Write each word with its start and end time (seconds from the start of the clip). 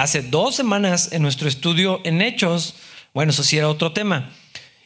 Hace 0.00 0.22
dos 0.22 0.54
semanas 0.54 1.12
en 1.12 1.20
nuestro 1.20 1.46
estudio 1.46 2.00
en 2.04 2.22
Hechos, 2.22 2.74
bueno, 3.12 3.32
eso 3.32 3.42
sí 3.42 3.58
era 3.58 3.68
otro 3.68 3.92
tema. 3.92 4.30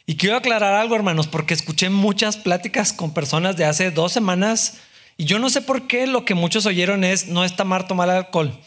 Y 0.05 0.17
quiero 0.17 0.35
aclarar 0.35 0.73
algo, 0.73 0.93
hermanos, 0.93 1.27
porque 1.27 1.53
escuché 1.53 1.89
muchas 1.89 2.35
pláticas 2.35 2.91
con 2.91 3.13
personas 3.13 3.55
de 3.55 3.63
hace 3.63 3.91
dos 3.91 4.11
semanas 4.11 4.81
y 5.15 5.23
yo 5.23 5.39
no 5.39 5.49
sé 5.49 5.61
por 5.61 5.87
qué 5.87 6.05
lo 6.05 6.25
que 6.25 6.35
muchos 6.35 6.65
oyeron 6.65 7.05
es 7.05 7.29
no 7.29 7.45
está 7.45 7.63
mal 7.63 7.87
tomar 7.87 8.09
alcohol. 8.09 8.59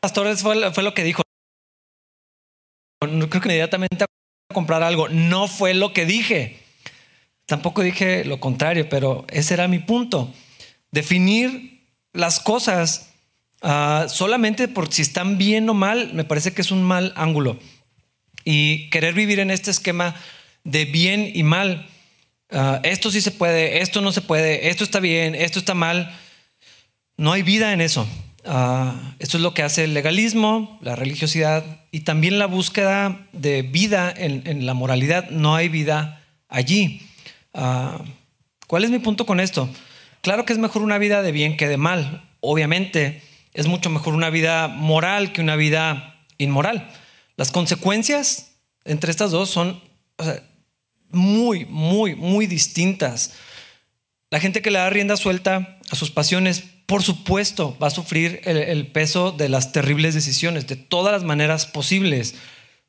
Pastores 0.00 0.42
fue, 0.42 0.72
fue 0.72 0.82
lo 0.82 0.92
que 0.92 1.04
dijo. 1.04 1.22
No 3.08 3.30
creo 3.30 3.40
que 3.40 3.46
inmediatamente 3.46 4.02
a 4.02 4.08
comprar 4.52 4.82
algo. 4.82 5.08
No 5.08 5.46
fue 5.46 5.72
lo 5.72 5.92
que 5.92 6.04
dije. 6.04 6.58
Tampoco 7.46 7.82
dije 7.82 8.24
lo 8.24 8.40
contrario, 8.40 8.88
pero 8.88 9.24
ese 9.28 9.54
era 9.54 9.68
mi 9.68 9.78
punto. 9.78 10.34
Definir 10.90 11.86
las 12.12 12.40
cosas 12.40 13.05
ah, 13.66 14.06
solamente 14.08 14.68
por 14.68 14.92
si 14.92 15.02
están 15.02 15.38
bien 15.38 15.68
o 15.68 15.74
mal, 15.74 16.14
me 16.14 16.24
parece 16.24 16.52
que 16.52 16.62
es 16.62 16.70
un 16.70 16.82
mal 16.82 17.12
ángulo. 17.16 17.58
Y 18.44 18.88
querer 18.90 19.14
vivir 19.14 19.40
en 19.40 19.50
este 19.50 19.70
esquema 19.70 20.14
de 20.64 20.84
bien 20.84 21.30
y 21.34 21.42
mal, 21.42 21.86
ah, 22.50 22.80
esto 22.84 23.10
sí 23.10 23.20
se 23.20 23.32
puede, 23.32 23.82
esto 23.82 24.00
no 24.00 24.12
se 24.12 24.22
puede, 24.22 24.68
esto 24.68 24.84
está 24.84 25.00
bien, 25.00 25.34
esto 25.34 25.58
está 25.58 25.74
mal, 25.74 26.16
no 27.16 27.32
hay 27.32 27.42
vida 27.42 27.72
en 27.72 27.80
eso. 27.80 28.06
Ah, 28.44 29.14
esto 29.18 29.38
es 29.38 29.42
lo 29.42 29.54
que 29.54 29.64
hace 29.64 29.84
el 29.84 29.94
legalismo, 29.94 30.78
la 30.80 30.94
religiosidad 30.94 31.64
y 31.90 32.00
también 32.00 32.38
la 32.38 32.46
búsqueda 32.46 33.26
de 33.32 33.62
vida 33.62 34.12
en, 34.16 34.64
la 34.64 34.74
moralidad. 34.74 35.30
No 35.30 35.56
hay 35.56 35.68
vida 35.68 36.22
allí. 36.48 37.02
¿Cuál 37.52 38.84
es 38.84 38.90
mi 38.90 38.98
punto 39.00 39.26
con 39.26 39.40
esto? 39.40 39.68
Claro 40.20 40.44
que 40.44 40.52
es 40.52 40.58
mejor 40.58 40.82
una 40.82 40.98
vida 40.98 41.22
de 41.22 41.32
bien 41.32 41.56
que 41.56 41.68
de 41.68 41.76
mal. 41.76 42.28
Obviamente 42.40 43.22
es 43.56 43.66
mucho 43.66 43.90
mejor 43.90 44.14
una 44.14 44.30
vida 44.30 44.68
moral 44.68 45.32
que 45.32 45.40
una 45.40 45.56
vida 45.56 46.24
inmoral. 46.38 46.90
Las 47.36 47.50
consecuencias 47.50 48.52
entre 48.84 49.10
estas 49.10 49.30
dos 49.32 49.50
son 49.50 49.82
muy, 51.10 51.64
muy, 51.64 52.14
muy 52.14 52.46
distintas. 52.46 53.32
La 54.30 54.40
gente 54.40 54.62
que 54.62 54.70
le 54.70 54.78
da 54.78 54.90
rienda 54.90 55.16
suelta 55.16 55.78
a 55.90 55.96
sus 55.96 56.10
pasiones 56.10 56.64
por 56.86 57.02
supuesto, 57.02 57.76
va 57.82 57.88
a 57.88 57.90
sufrir 57.90 58.40
el, 58.44 58.86
peso 58.86 59.32
de 59.32 59.48
las 59.48 59.72
terribles 59.72 60.14
decisiones, 60.14 60.68
de 60.68 60.76
todas 60.76 61.12
las 61.12 61.24
maneras 61.24 61.66
posibles. 61.66 62.36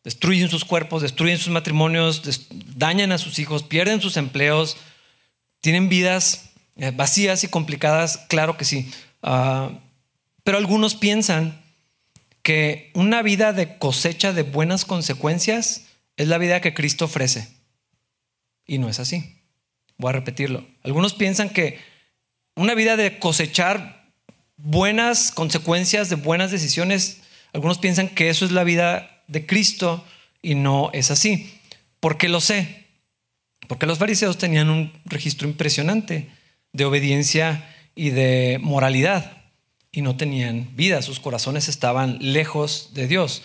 Destruyen 0.03 0.49
sus 0.49 0.65
cuerpos, 0.65 1.01
destruyen 1.01 1.39
sus 1.39 1.51
matrimonios, 1.51 2.21
dañan 2.75 3.11
a 3.11 3.17
sus 3.17 3.39
hijos, 3.39 3.63
pierden 3.63 3.99
sus 3.99 4.15
empleos, 4.15 4.77
tienen 5.61 5.89
vidas 5.89 6.51
eh, 6.75 6.91
vacías 6.95 7.43
y 7.43 7.47
complicadas, 7.47 8.17
claro 8.29 8.55
que 8.55 8.65
sí. 8.65 8.91
Ah, 9.23 9.71
pero 10.47 10.59
algunos 10.59 10.95
piensan 10.95 11.61
que 12.41 12.89
una 12.93 13.21
vida 13.21 13.51
de 13.51 13.77
cosecha 13.77 14.31
de 14.31 14.43
buenas 14.43 14.85
consecuencias 14.85 15.87
es 16.15 16.29
la 16.29 16.37
vida 16.37 16.61
que 16.61 16.73
Cristo 16.73 17.03
ofrece. 17.03 17.49
Y 18.65 18.77
no 18.77 18.87
es 18.87 19.01
así. 19.01 19.41
Voy 19.97 20.07
a 20.07 20.13
repetirlo. 20.13 20.65
Algunos 20.83 21.13
piensan 21.13 21.49
que 21.49 21.81
una 22.55 22.75
vida 22.75 22.95
de 22.95 23.19
cosechar 23.19 24.09
buenas 24.55 25.33
consecuencias 25.33 26.07
de 26.07 26.15
buenas 26.15 26.49
decisiones. 26.49 27.23
Algunos 27.51 27.77
piensan 27.77 28.07
que 28.07 28.29
eso 28.29 28.45
es 28.45 28.53
la 28.53 28.63
vida 28.63 29.25
de 29.27 29.45
Cristo 29.45 30.05
y 30.41 30.55
no 30.55 30.91
es 30.93 31.11
así. 31.11 31.59
¿Por 31.99 32.17
qué 32.17 32.29
lo 32.29 32.39
sé? 32.39 32.85
Porque 33.67 33.85
los 33.85 33.99
fariseos 33.99 34.37
tenían 34.37 34.69
un 34.69 34.93
registro 35.03 35.45
impresionante 35.45 36.29
de 36.71 36.85
obediencia 36.85 37.69
y 37.95 38.11
de 38.11 38.59
moralidad 38.61 39.36
y 39.91 40.01
no 40.01 40.17
tenían 40.17 40.75
vida, 40.75 41.01
sus 41.01 41.19
corazones 41.19 41.67
estaban 41.67 42.17
lejos 42.19 42.91
de 42.93 43.07
Dios. 43.07 43.43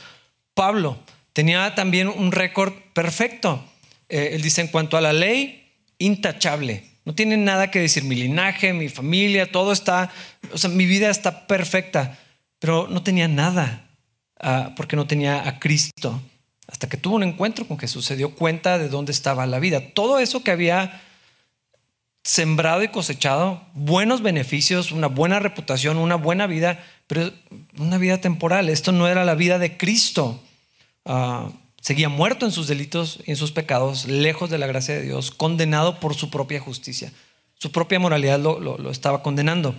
Pablo 0.54 0.98
tenía 1.32 1.74
también 1.74 2.08
un 2.08 2.32
récord 2.32 2.72
perfecto. 2.92 3.64
Eh, 4.08 4.30
él 4.32 4.42
dice 4.42 4.60
en 4.60 4.68
cuanto 4.68 4.96
a 4.96 5.00
la 5.00 5.12
ley, 5.12 5.72
intachable. 5.98 6.84
No 7.04 7.14
tiene 7.14 7.36
nada 7.36 7.70
que 7.70 7.80
decir. 7.80 8.04
Mi 8.04 8.14
linaje, 8.14 8.72
mi 8.72 8.88
familia, 8.88 9.50
todo 9.50 9.72
está, 9.72 10.10
o 10.52 10.58
sea, 10.58 10.70
mi 10.70 10.86
vida 10.86 11.10
está 11.10 11.46
perfecta. 11.46 12.18
Pero 12.58 12.86
no 12.88 13.02
tenía 13.02 13.28
nada 13.28 13.88
ah, 14.40 14.72
porque 14.76 14.96
no 14.96 15.06
tenía 15.06 15.48
a 15.48 15.58
Cristo. 15.58 16.20
Hasta 16.68 16.88
que 16.88 16.96
tuvo 16.96 17.16
un 17.16 17.22
encuentro 17.22 17.66
con 17.66 17.78
Jesús, 17.78 18.04
se 18.04 18.16
dio 18.16 18.34
cuenta 18.34 18.78
de 18.78 18.88
dónde 18.88 19.12
estaba 19.12 19.46
la 19.46 19.58
vida. 19.58 19.92
Todo 19.94 20.20
eso 20.20 20.44
que 20.44 20.52
había 20.52 21.02
sembrado 22.24 22.82
y 22.82 22.88
cosechado, 22.88 23.62
buenos 23.74 24.22
beneficios, 24.22 24.92
una 24.92 25.08
buena 25.08 25.38
reputación, 25.40 25.96
una 25.96 26.16
buena 26.16 26.46
vida, 26.46 26.84
pero 27.06 27.32
una 27.78 27.98
vida 27.98 28.20
temporal. 28.20 28.68
Esto 28.68 28.92
no 28.92 29.08
era 29.08 29.24
la 29.24 29.34
vida 29.34 29.58
de 29.58 29.76
Cristo. 29.76 30.40
Ah, 31.04 31.50
Seguía 31.82 32.08
muerto 32.08 32.46
en 32.46 32.52
sus 32.52 32.68
delitos 32.68 33.18
y 33.26 33.32
en 33.32 33.36
sus 33.36 33.50
pecados, 33.50 34.04
lejos 34.04 34.50
de 34.50 34.58
la 34.58 34.68
gracia 34.68 34.94
de 34.94 35.02
Dios, 35.02 35.32
condenado 35.32 35.98
por 35.98 36.14
su 36.14 36.30
propia 36.30 36.60
justicia. 36.60 37.12
Su 37.58 37.72
propia 37.72 37.98
moralidad 37.98 38.38
lo, 38.38 38.88
estaba 38.88 39.24
condenando. 39.24 39.74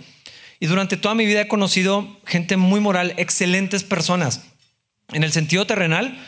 Y 0.60 0.66
durante 0.66 0.98
toda 0.98 1.14
mi 1.14 1.24
vida 1.24 1.40
he 1.40 1.48
conocido 1.48 2.06
gente 2.26 2.58
muy 2.58 2.78
moral, 2.80 3.14
excelentes 3.16 3.84
personas. 3.84 4.42
En 5.14 5.24
el 5.24 5.32
sentido 5.32 5.66
terrenal, 5.66 6.22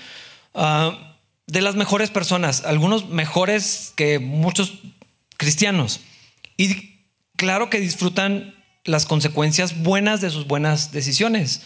ah, 0.54 1.18
de 1.46 1.60
las 1.60 1.74
mejores 1.74 2.08
personas, 2.08 2.64
algunos 2.64 3.10
mejores 3.10 3.92
que 3.96 4.18
muchos 4.18 4.78
cristianos. 5.36 6.00
Y 6.56 7.00
claro 7.36 7.70
que 7.70 7.80
disfrutan 7.80 8.54
las 8.84 9.06
consecuencias 9.06 9.82
buenas 9.82 10.20
de 10.20 10.30
sus 10.30 10.46
buenas 10.46 10.92
decisiones. 10.92 11.62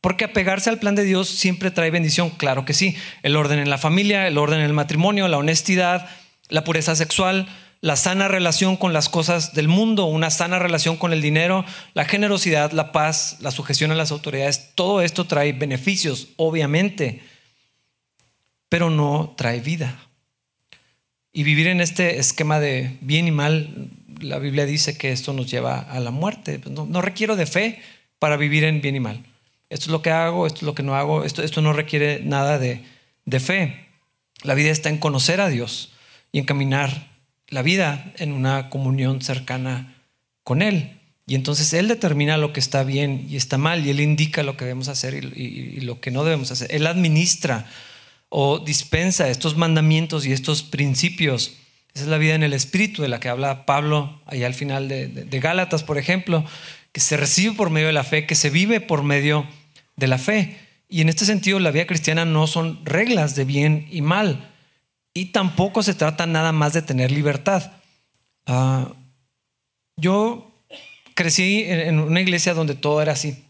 Porque 0.00 0.24
apegarse 0.24 0.68
al 0.68 0.78
plan 0.78 0.94
de 0.94 1.04
Dios 1.04 1.28
siempre 1.28 1.70
trae 1.70 1.90
bendición, 1.90 2.30
claro 2.30 2.64
que 2.64 2.74
sí. 2.74 2.96
El 3.22 3.36
orden 3.36 3.58
en 3.58 3.70
la 3.70 3.78
familia, 3.78 4.26
el 4.26 4.36
orden 4.36 4.60
en 4.60 4.66
el 4.66 4.74
matrimonio, 4.74 5.28
la 5.28 5.38
honestidad, 5.38 6.08
la 6.48 6.64
pureza 6.64 6.94
sexual, 6.94 7.48
la 7.80 7.96
sana 7.96 8.28
relación 8.28 8.76
con 8.76 8.92
las 8.92 9.08
cosas 9.08 9.54
del 9.54 9.68
mundo, 9.68 10.06
una 10.06 10.30
sana 10.30 10.58
relación 10.58 10.96
con 10.96 11.12
el 11.12 11.20
dinero, 11.20 11.64
la 11.92 12.04
generosidad, 12.04 12.72
la 12.72 12.92
paz, 12.92 13.36
la 13.40 13.50
sujeción 13.50 13.90
a 13.90 13.94
las 13.94 14.10
autoridades, 14.10 14.70
todo 14.74 15.02
esto 15.02 15.26
trae 15.26 15.52
beneficios, 15.52 16.28
obviamente, 16.36 17.22
pero 18.70 18.88
no 18.88 19.34
trae 19.36 19.60
vida. 19.60 19.98
Y 21.34 21.42
vivir 21.42 21.66
en 21.66 21.82
este 21.82 22.18
esquema 22.18 22.58
de 22.60 22.96
bien 23.02 23.28
y 23.28 23.30
mal, 23.30 23.90
la 24.20 24.38
Biblia 24.38 24.64
dice 24.64 24.96
que 24.96 25.12
esto 25.12 25.34
nos 25.34 25.50
lleva 25.50 25.80
a 25.80 26.00
la 26.00 26.10
muerte. 26.10 26.60
No, 26.70 26.86
no 26.86 27.02
requiero 27.02 27.36
de 27.36 27.44
fe 27.44 27.80
para 28.18 28.38
vivir 28.38 28.64
en 28.64 28.80
bien 28.80 28.96
y 28.96 29.00
mal 29.00 29.22
esto 29.74 29.86
es 29.86 29.90
lo 29.90 30.02
que 30.02 30.10
hago, 30.10 30.46
esto 30.46 30.58
es 30.58 30.62
lo 30.62 30.74
que 30.74 30.84
no 30.84 30.94
hago, 30.94 31.24
esto, 31.24 31.42
esto 31.42 31.60
no 31.60 31.72
requiere 31.72 32.20
nada 32.22 32.60
de, 32.60 32.82
de 33.24 33.40
fe. 33.40 33.86
La 34.44 34.54
vida 34.54 34.70
está 34.70 34.88
en 34.88 34.98
conocer 34.98 35.40
a 35.40 35.48
Dios 35.48 35.92
y 36.30 36.38
en 36.38 36.44
caminar 36.44 37.08
la 37.48 37.62
vida 37.62 38.12
en 38.18 38.32
una 38.32 38.70
comunión 38.70 39.20
cercana 39.20 39.96
con 40.44 40.62
Él. 40.62 41.00
Y 41.26 41.34
entonces 41.34 41.72
Él 41.72 41.88
determina 41.88 42.36
lo 42.36 42.52
que 42.52 42.60
está 42.60 42.84
bien 42.84 43.26
y 43.28 43.36
está 43.36 43.58
mal 43.58 43.84
y 43.84 43.90
Él 43.90 44.00
indica 44.00 44.44
lo 44.44 44.56
que 44.56 44.64
debemos 44.64 44.86
hacer 44.86 45.14
y, 45.14 45.80
lo 45.80 46.00
que 46.00 46.10
no 46.12 46.22
debemos 46.22 46.52
hacer. 46.52 46.72
Él 46.72 46.86
administra 46.86 47.66
o 48.36 48.58
dispensa 48.58 49.28
estos 49.28 49.56
mandamientos 49.56 50.26
y 50.26 50.32
estos 50.32 50.64
principios. 50.64 51.52
Esa 51.94 52.02
es 52.02 52.10
la 52.10 52.18
vida 52.18 52.34
en 52.34 52.42
el 52.42 52.52
Espíritu 52.52 53.00
de 53.00 53.06
la 53.06 53.20
que 53.20 53.28
habla 53.28 53.64
Pablo 53.64 54.20
allá 54.26 54.48
al 54.48 54.54
final 54.54 54.88
de, 54.88 55.06
de 55.06 55.40
Gálatas, 55.40 55.84
por 55.84 55.98
ejemplo, 55.98 56.44
que 56.90 57.00
se 57.00 57.16
recibe 57.16 57.54
por 57.54 57.70
medio 57.70 57.86
de 57.86 57.92
la 57.92 58.02
fe, 58.02 58.26
que 58.26 58.34
se 58.34 58.50
vive 58.50 58.80
por 58.80 59.04
medio 59.04 59.46
de 59.94 60.08
la 60.08 60.18
fe. 60.18 60.58
Y 60.88 61.00
en 61.00 61.10
este 61.10 61.24
sentido, 61.24 61.60
la 61.60 61.70
vida 61.70 61.86
cristiana 61.86 62.24
no 62.24 62.48
son 62.48 62.84
reglas 62.84 63.36
de 63.36 63.44
bien 63.44 63.86
y 63.92 64.00
mal. 64.00 64.50
Y 65.14 65.26
tampoco 65.26 65.84
se 65.84 65.94
trata 65.94 66.26
nada 66.26 66.50
más 66.50 66.72
de 66.72 66.82
tener 66.82 67.12
libertad. 67.12 67.70
Ah, 68.46 68.88
yo 69.96 70.50
crecí 71.14 71.62
en 71.68 72.00
una 72.00 72.20
iglesia 72.20 72.52
donde 72.52 72.74
todo 72.74 73.00
era 73.00 73.12
así, 73.12 73.44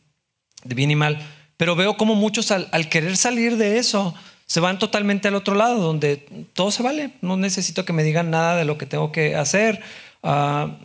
de 0.63 0.75
bien 0.75 0.91
y 0.91 0.97
mal. 0.97 1.27
Pero 1.57 1.75
veo 1.75 1.97
como 1.97 2.15
muchos 2.15 2.51
al, 2.51 2.89
querer 2.91 3.17
salir 3.17 3.57
de 3.57 3.79
eso 3.79 4.15
se 4.55 4.61
van 4.61 4.79
totalmente 4.79 5.27
al 5.27 5.35
otro 5.35 5.57
lado, 5.57 5.81
donde 5.81 6.17
todo 6.53 6.71
se 6.71 6.85
vale. 6.85 7.11
No 7.23 7.37
necesito 7.37 7.85
que 7.85 7.93
me 7.93 8.05
digan 8.05 8.31
nada 8.31 8.55
de 8.55 8.65
lo 8.65 8.79
que 8.79 8.87
tengo 8.87 9.11
que 9.11 9.35
hacer. 9.35 9.81
Ah, 10.23 10.79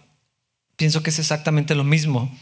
pienso 0.75 1.03
que 1.03 1.11
es 1.11 1.19
exactamente 1.19 1.75
lo 1.75 1.83
mismo. 1.83 2.35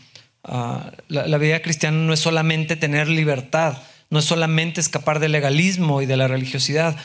Ah, 0.45 0.89
la, 1.09 1.38
vida 1.38 1.62
cristiana 1.62 1.97
no 1.97 2.13
es 2.13 2.21
solamente 2.21 2.77
tener 2.77 3.09
libertad, 3.09 3.77
no 4.09 4.19
es 4.19 4.24
solamente 4.24 4.79
escapar 4.79 5.19
del 5.19 5.33
legalismo 5.33 6.01
y 6.01 6.06
de 6.06 6.15
la 6.15 6.29
religiosidad. 6.29 6.95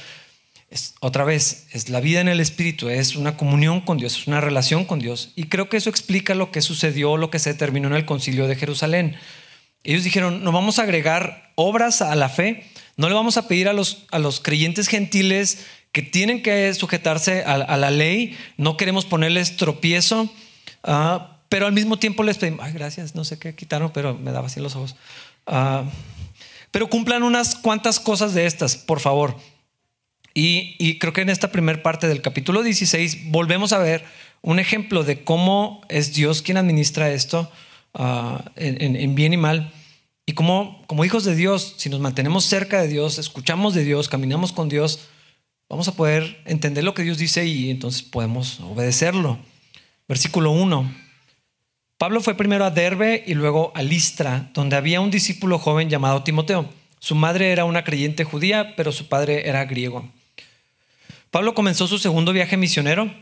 Otra 1.00 1.24
vez, 1.24 1.66
es 1.72 1.88
la 1.88 1.98
vida 1.98 2.20
en 2.20 2.28
el 2.28 2.38
Espíritu, 2.38 2.90
es 2.90 3.16
una 3.16 3.36
comunión 3.36 3.80
con 3.80 3.98
Dios, 3.98 4.18
es 4.18 4.28
una 4.28 4.40
relación 4.40 4.84
con 4.84 5.00
Dios. 5.00 5.32
Y 5.34 5.46
creo 5.48 5.68
que 5.68 5.78
eso 5.78 5.90
explica 5.90 6.36
lo 6.36 6.52
que 6.52 6.62
sucedió, 6.62 7.16
lo 7.16 7.32
que 7.32 7.40
se 7.40 7.54
determinó 7.54 7.88
en 7.88 7.94
el 7.94 8.04
concilio 8.04 8.46
de 8.46 8.54
Jerusalén. 8.54 9.16
Ellos 9.82 10.04
dijeron, 10.04 10.44
no 10.44 10.52
vamos 10.52 10.78
a 10.78 10.84
agregar 10.84 11.50
obras 11.56 12.02
a 12.02 12.14
la 12.14 12.28
fe, 12.28 12.70
no 13.02 13.08
le 13.08 13.16
vamos 13.16 13.36
a 13.36 13.48
pedir 13.48 13.66
a 13.68 13.72
los, 13.72 14.04
a 14.12 14.20
los 14.20 14.38
creyentes 14.38 14.86
gentiles 14.86 15.66
que 15.90 16.02
tienen 16.02 16.40
que 16.40 16.72
sujetarse 16.72 17.42
a, 17.42 17.76
la 17.76 17.90
ley, 17.90 18.38
no 18.56 18.76
queremos 18.76 19.06
ponerles 19.06 19.56
tropiezo, 19.56 20.32
uh, 20.86 21.18
pero 21.48 21.66
al 21.66 21.72
mismo 21.72 21.98
tiempo 21.98 22.22
les 22.22 22.38
pedimos, 22.38 22.60
ay, 22.64 22.72
gracias, 22.72 23.16
no 23.16 23.24
sé 23.24 23.40
qué 23.40 23.56
quitaron, 23.56 23.90
pero 23.92 24.14
me 24.14 24.30
daba 24.30 24.46
así 24.46 24.60
los 24.60 24.76
ojos. 24.76 24.94
Ah, 25.48 25.82
Pero 26.70 26.88
cumplan 26.88 27.24
unas 27.24 27.56
cuantas 27.56 27.98
cosas 27.98 28.34
de 28.34 28.46
estas, 28.46 28.76
por 28.76 29.00
favor. 29.00 29.36
Y, 30.32 30.98
creo 31.00 31.12
que 31.12 31.22
en 31.22 31.28
esta 31.28 31.50
primera 31.50 31.82
parte 31.82 32.06
del 32.06 32.22
capítulo 32.22 32.62
16 32.62 33.32
volvemos 33.32 33.72
a 33.72 33.78
ver 33.78 34.04
un 34.42 34.60
ejemplo 34.60 35.02
de 35.02 35.24
cómo 35.24 35.80
es 35.88 36.14
Dios 36.14 36.40
quien 36.40 36.56
administra 36.56 37.10
esto 37.10 37.50
ah, 37.94 38.44
en, 38.54 39.14
bien 39.16 39.32
y 39.32 39.38
mal. 39.38 39.72
Y 40.24 40.34
cómo, 40.34 40.84
como 40.86 41.04
hijos 41.04 41.24
de 41.24 41.34
Dios, 41.34 41.74
si 41.76 41.88
nos 41.88 42.00
mantenemos 42.00 42.44
cerca 42.44 42.80
de 42.80 42.88
Dios, 42.88 43.18
escuchamos 43.18 43.74
de 43.74 43.84
Dios, 43.84 44.08
caminamos 44.08 44.52
con 44.52 44.68
Dios, 44.68 45.08
vamos 45.68 45.88
a 45.88 45.94
poder 45.94 46.40
entender 46.44 46.84
lo 46.84 46.94
que 46.94 47.02
Dios 47.02 47.18
dice 47.18 47.44
y 47.46 47.70
entonces 47.70 48.02
podemos 48.02 48.60
obedecerlo. 48.60 49.38
Versículo 50.06 50.52
1. 50.52 50.94
Pablo 51.98 52.20
fue 52.20 52.36
primero 52.36 52.64
a 52.64 52.70
Derbe 52.70 53.22
y 53.26 53.34
luego 53.34 53.72
a 53.74 53.82
Listra, 53.82 54.50
donde 54.54 54.76
había 54.76 55.00
un 55.00 55.10
discípulo 55.10 55.58
joven 55.58 55.88
llamado 55.88 56.22
Timoteo. 56.22 56.68
Su 56.98 57.14
madre 57.14 57.50
era 57.50 57.64
una 57.64 57.84
creyente 57.84 58.24
judía, 58.24 58.74
pero 58.76 58.92
su 58.92 59.08
padre 59.08 59.48
era 59.48 59.64
griego. 59.64 60.08
Pablo 61.30 61.54
comenzó 61.54 61.86
su 61.86 61.98
segundo 61.98 62.32
viaje 62.32 62.56
misionero. 62.56 63.12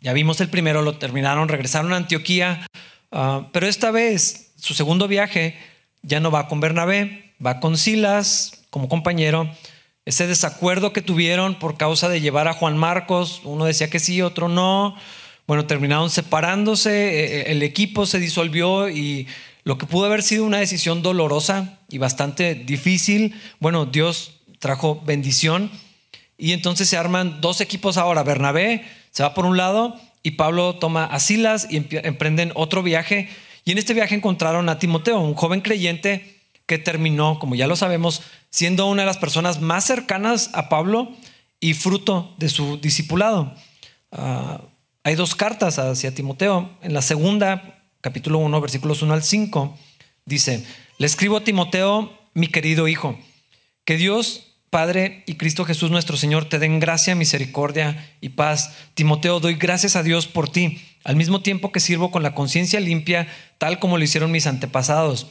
Ya 0.00 0.12
vimos 0.12 0.40
el 0.40 0.48
primero, 0.48 0.80
lo 0.80 0.96
terminaron, 0.96 1.48
regresaron 1.48 1.92
a 1.92 1.96
Antioquía, 1.96 2.66
ah, 3.12 3.48
pero 3.52 3.66
esta 3.66 3.90
vez 3.90 4.52
su 4.56 4.74
segundo 4.74 5.08
viaje 5.08 5.58
ya 6.02 6.20
no 6.20 6.30
va 6.30 6.48
con 6.48 6.60
Bernabé, 6.60 7.32
va 7.44 7.60
con 7.60 7.76
Silas 7.76 8.64
como 8.70 8.88
compañero. 8.88 9.50
Ese 10.04 10.26
desacuerdo 10.26 10.92
que 10.92 11.02
tuvieron 11.02 11.58
por 11.58 11.76
causa 11.76 12.08
de 12.08 12.20
llevar 12.20 12.48
a 12.48 12.54
Juan 12.54 12.76
Marcos, 12.78 13.42
uno 13.44 13.64
decía 13.64 13.90
que 13.90 13.98
sí, 13.98 14.22
otro 14.22 14.48
no. 14.48 14.96
Bueno, 15.46 15.66
terminaron 15.66 16.10
separándose, 16.10 16.90
eh, 16.90 17.24
eh, 17.24 17.44
el 17.48 17.62
equipo 17.62 18.06
se 18.06 18.18
disolvió 18.20 18.88
y 18.88 19.26
lo 19.64 19.78
que 19.78 19.86
pudo 19.86 20.06
haber 20.06 20.22
sido 20.22 20.44
una 20.44 20.58
decisión 20.58 21.02
dolorosa 21.02 21.78
y 21.88 21.98
bastante 21.98 22.54
difícil, 22.54 23.34
bueno, 23.58 23.86
Dios 23.86 24.40
trajo 24.58 25.02
bendición 25.04 25.70
y 26.38 26.52
entonces 26.52 26.88
se 26.88 26.96
arman 26.96 27.40
dos 27.40 27.60
equipos 27.60 27.96
ahora. 27.98 28.22
Bernabé 28.22 28.84
se 29.10 29.22
va 29.22 29.34
por 29.34 29.44
un 29.44 29.56
lado 29.56 30.00
y 30.22 30.32
Pablo 30.32 30.76
toma 30.76 31.04
a 31.04 31.20
Silas 31.20 31.66
y 31.70 31.76
emprenden 31.76 32.52
otro 32.54 32.82
viaje. 32.82 33.28
Y 33.70 33.72
en 33.72 33.78
este 33.78 33.94
viaje 33.94 34.16
encontraron 34.16 34.68
a 34.68 34.80
Timoteo, 34.80 35.20
un 35.20 35.34
joven 35.34 35.60
creyente 35.60 36.40
que 36.66 36.76
terminó, 36.76 37.38
como 37.38 37.54
ya 37.54 37.68
lo 37.68 37.76
sabemos, 37.76 38.20
siendo 38.50 38.88
una 38.88 39.02
de 39.02 39.06
las 39.06 39.18
personas 39.18 39.60
más 39.60 39.84
cercanas 39.84 40.50
a 40.54 40.68
Pablo 40.68 41.12
y 41.60 41.74
fruto 41.74 42.34
de 42.36 42.48
su 42.48 42.78
discipulado. 42.78 43.54
Ah, 44.10 44.60
hay 45.04 45.14
dos 45.14 45.36
cartas 45.36 45.78
hacia 45.78 46.12
Timoteo. 46.12 46.68
En 46.82 46.94
la 46.94 47.00
segunda, 47.00 47.84
capítulo 48.00 48.38
1, 48.38 48.60
versículos 48.60 49.02
1 49.02 49.14
al 49.14 49.22
5, 49.22 49.78
dice, 50.24 50.66
le 50.98 51.06
escribo 51.06 51.36
a 51.36 51.44
Timoteo, 51.44 52.12
mi 52.34 52.48
querido 52.48 52.88
hijo, 52.88 53.20
que 53.84 53.96
Dios 53.96 54.49
Padre 54.70 55.24
y 55.26 55.34
Cristo 55.34 55.64
Jesús 55.64 55.90
nuestro 55.90 56.16
Señor 56.16 56.44
te 56.44 56.60
den 56.60 56.78
gracia, 56.78 57.16
misericordia 57.16 58.08
y 58.20 58.30
paz. 58.30 58.72
Timoteo, 58.94 59.40
doy 59.40 59.54
gracias 59.54 59.96
a 59.96 60.04
Dios 60.04 60.28
por 60.28 60.48
ti, 60.48 60.80
al 61.02 61.16
mismo 61.16 61.42
tiempo 61.42 61.72
que 61.72 61.80
sirvo 61.80 62.12
con 62.12 62.22
la 62.22 62.36
conciencia 62.36 62.78
limpia, 62.78 63.26
tal 63.58 63.80
como 63.80 63.98
lo 63.98 64.04
hicieron 64.04 64.30
mis 64.30 64.46
antepasados. 64.46 65.26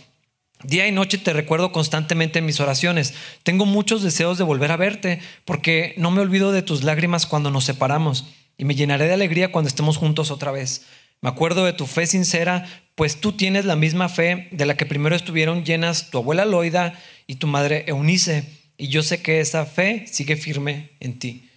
Día 0.61 0.89
y 0.89 0.91
noche 0.91 1.17
te 1.17 1.31
recuerdo 1.31 1.71
constantemente 1.71 2.39
en 2.39 2.45
mis 2.45 2.59
oraciones. 2.59 3.13
Tengo 3.43 3.65
muchos 3.65 4.03
deseos 4.03 4.37
de 4.37 4.43
volver 4.43 4.73
a 4.73 4.77
verte, 4.77 5.21
porque 5.45 5.93
no 5.95 6.11
me 6.11 6.19
olvido 6.19 6.51
de 6.51 6.61
tus 6.61 6.83
lágrimas 6.83 7.25
cuando 7.25 7.49
nos 7.49 7.63
separamos, 7.63 8.25
y 8.57 8.65
me 8.65 8.75
llenaré 8.75 9.07
de 9.07 9.13
alegría 9.13 9.53
cuando 9.53 9.69
estemos 9.69 9.95
juntos 9.95 10.31
otra 10.31 10.51
vez. 10.51 10.85
Me 11.21 11.29
acuerdo 11.29 11.63
de 11.63 11.71
tu 11.71 11.85
fe 11.85 12.07
sincera, 12.07 12.67
pues 12.95 13.21
tú 13.21 13.31
tienes 13.31 13.63
la 13.63 13.77
misma 13.77 14.09
fe 14.09 14.49
de 14.51 14.65
la 14.65 14.75
que 14.75 14.85
primero 14.85 15.15
estuvieron 15.15 15.63
llenas 15.63 16.09
tu 16.09 16.17
abuela 16.17 16.43
Loida 16.43 16.99
y 17.25 17.35
tu 17.35 17.47
madre 17.47 17.85
Eunice 17.87 18.58
y 18.79 18.87
yo 18.87 19.03
sé 19.03 19.21
que 19.21 19.41
esa 19.41 19.65
fe 19.65 20.05
sigue 20.09 20.37
firme 20.37 20.91
en 21.01 21.19
ti. 21.19 21.49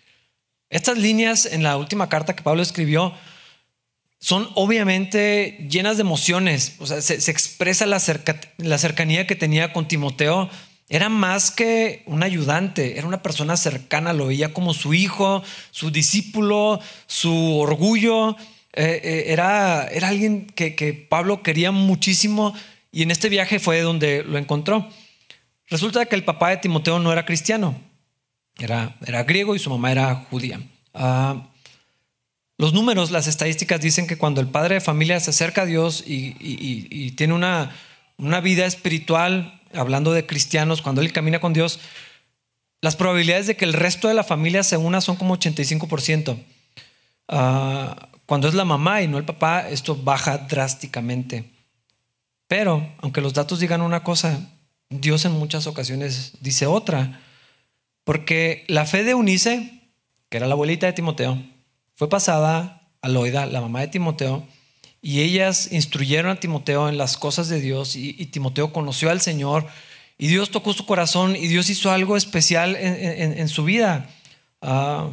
Estas 0.68 0.98
líneas 0.98 1.46
en 1.46 1.62
la 1.62 1.76
última 1.76 2.08
carta 2.08 2.34
que 2.34 2.42
Pablo 2.42 2.62
escribió 2.62 3.14
son 4.18 4.48
obviamente 4.54 5.66
llenas 5.70 5.96
de 5.96 6.02
emociones, 6.02 6.76
o 6.78 6.86
sea, 6.86 7.00
se, 7.00 7.14
expresa 7.30 7.86
la, 7.86 7.98
cercanía 8.78 9.26
que 9.26 9.36
tenía 9.36 9.72
con 9.72 9.88
Timoteo. 9.88 10.50
Era 10.88 11.08
más 11.08 11.50
que 11.50 12.02
un 12.06 12.22
ayudante, 12.22 12.98
era 12.98 13.06
una 13.06 13.22
persona 13.22 13.56
cercana, 13.56 14.12
lo 14.12 14.26
veía 14.26 14.52
como 14.52 14.74
su 14.74 14.92
hijo, 14.92 15.42
su 15.70 15.90
discípulo, 15.90 16.80
su 17.06 17.58
orgullo. 17.58 18.36
Eh, 18.74 19.00
eh, 19.04 19.24
era, 19.28 19.86
era 19.86 20.08
alguien 20.08 20.46
que 20.46 21.06
Pablo 21.08 21.42
quería 21.42 21.70
muchísimo 21.70 22.54
y 22.90 23.02
en 23.02 23.10
este 23.10 23.28
viaje 23.28 23.58
fue 23.58 23.80
donde 23.80 24.24
lo 24.24 24.38
encontró. 24.38 24.88
Resulta 25.72 26.04
que 26.04 26.16
el 26.16 26.22
papá 26.22 26.50
de 26.50 26.58
Timoteo 26.58 26.98
no 26.98 27.10
era 27.14 27.24
cristiano, 27.24 27.74
era, 28.58 28.94
era 29.06 29.24
griego 29.24 29.56
y 29.56 29.58
su 29.58 29.70
mamá 29.70 29.90
era 29.90 30.26
judía. 30.28 30.60
Ah, 30.92 31.48
los 32.58 32.74
números, 32.74 33.10
las 33.10 33.26
estadísticas 33.26 33.80
dicen 33.80 34.06
que 34.06 34.18
cuando 34.18 34.42
el 34.42 34.48
padre 34.48 34.74
de 34.74 34.80
familia 34.82 35.18
se 35.18 35.30
acerca 35.30 35.62
a 35.62 35.64
Dios 35.64 36.04
y, 36.06 37.12
tiene 37.12 37.32
una, 37.32 37.74
una, 38.18 38.42
vida 38.42 38.66
espiritual, 38.66 39.62
hablando 39.72 40.12
de 40.12 40.26
cristianos, 40.26 40.82
cuando 40.82 41.00
él 41.00 41.10
camina 41.10 41.40
con 41.40 41.54
Dios, 41.54 41.80
las 42.82 42.94
probabilidades 42.94 43.46
de 43.46 43.56
que 43.56 43.64
el 43.64 43.72
resto 43.72 44.08
de 44.08 44.14
la 44.14 44.24
familia 44.24 44.64
se 44.64 44.76
una 44.76 45.00
son 45.00 45.16
como 45.16 45.38
85%. 45.38 46.38
Ah, 47.28 48.10
cuando 48.26 48.46
es 48.46 48.52
la 48.52 48.66
mamá 48.66 49.00
y 49.00 49.08
no 49.08 49.16
el 49.16 49.24
papá, 49.24 49.70
esto 49.70 49.96
baja 49.96 50.36
drásticamente. 50.36 51.50
Pero, 52.46 52.86
aunque 52.98 53.22
los 53.22 53.32
datos 53.32 53.58
digan 53.58 53.80
una 53.80 54.04
cosa, 54.04 54.38
Dios 55.00 55.24
en 55.24 55.32
muchas 55.32 55.66
ocasiones 55.66 56.32
dice 56.40 56.66
otra. 56.66 57.20
Porque 58.04 58.64
la 58.68 58.84
fe 58.84 59.04
de 59.04 59.14
Unice, 59.14 59.80
que 60.28 60.38
era 60.38 60.46
la 60.46 60.54
abuelita 60.54 60.86
de 60.86 60.92
Timoteo, 60.92 61.42
fue 61.94 62.08
pasada 62.08 62.82
a 63.00 63.08
Loida, 63.08 63.46
la 63.46 63.60
mamá 63.60 63.80
de 63.80 63.88
Timoteo, 63.88 64.46
y 65.00 65.20
ellas 65.20 65.70
instruyeron 65.72 66.30
a 66.30 66.40
Timoteo 66.40 66.88
en 66.88 66.96
las 66.96 67.16
cosas 67.16 67.48
de 67.48 67.60
Dios 67.60 67.96
y, 67.96 68.12
Timoteo 68.26 68.72
conoció 68.72 69.10
al 69.10 69.20
Señor 69.20 69.66
y 70.16 70.28
Dios 70.28 70.50
tocó 70.50 70.72
su 70.72 70.86
corazón 70.86 71.34
y 71.34 71.48
Dios 71.48 71.68
hizo 71.70 71.90
algo 71.90 72.16
especial 72.16 72.76
en, 72.76 73.48
su 73.48 73.64
vida. 73.64 74.08
Ah, 74.60 75.10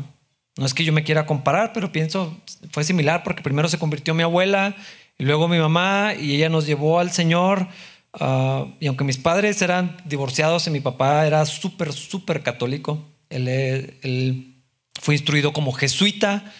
no 0.56 0.65
es 0.65 0.75
que 0.75 0.84
yo 0.84 0.94
me 0.94 1.04
quiera 1.04 1.25
comparar, 1.25 1.74
pero 1.74 1.92
pienso, 1.92 2.38
fue 2.72 2.84
similar 2.84 3.24
porque 3.24 3.42
primero 3.42 3.68
se 3.68 3.80
convirtió 3.80 4.13
mi 4.13 4.22
abuela 4.22 4.75
y 5.18 5.24
luego 5.24 5.48
mi 5.48 5.58
mamá 5.58 6.13
y 6.20 6.36
ella 6.36 6.50
nos 6.50 6.68
llevó 6.68 7.00
al 7.00 7.12
Señor. 7.12 7.68
Ah, 8.13 8.66
y 8.80 8.88
aunque 8.88 9.04
mis 9.04 9.18
padres 9.18 9.62
eran 9.62 9.98
divorciados 10.06 10.68
y 10.68 10.72
mi 10.72 10.80
papá 10.80 11.28
era 11.28 11.46
súper, 11.46 11.94
súper 11.94 12.42
católico, 12.44 13.06
él, 13.30 14.56
fue 15.00 15.16
instruido 15.16 15.54
como 15.54 15.72
jesuita, 15.72 16.54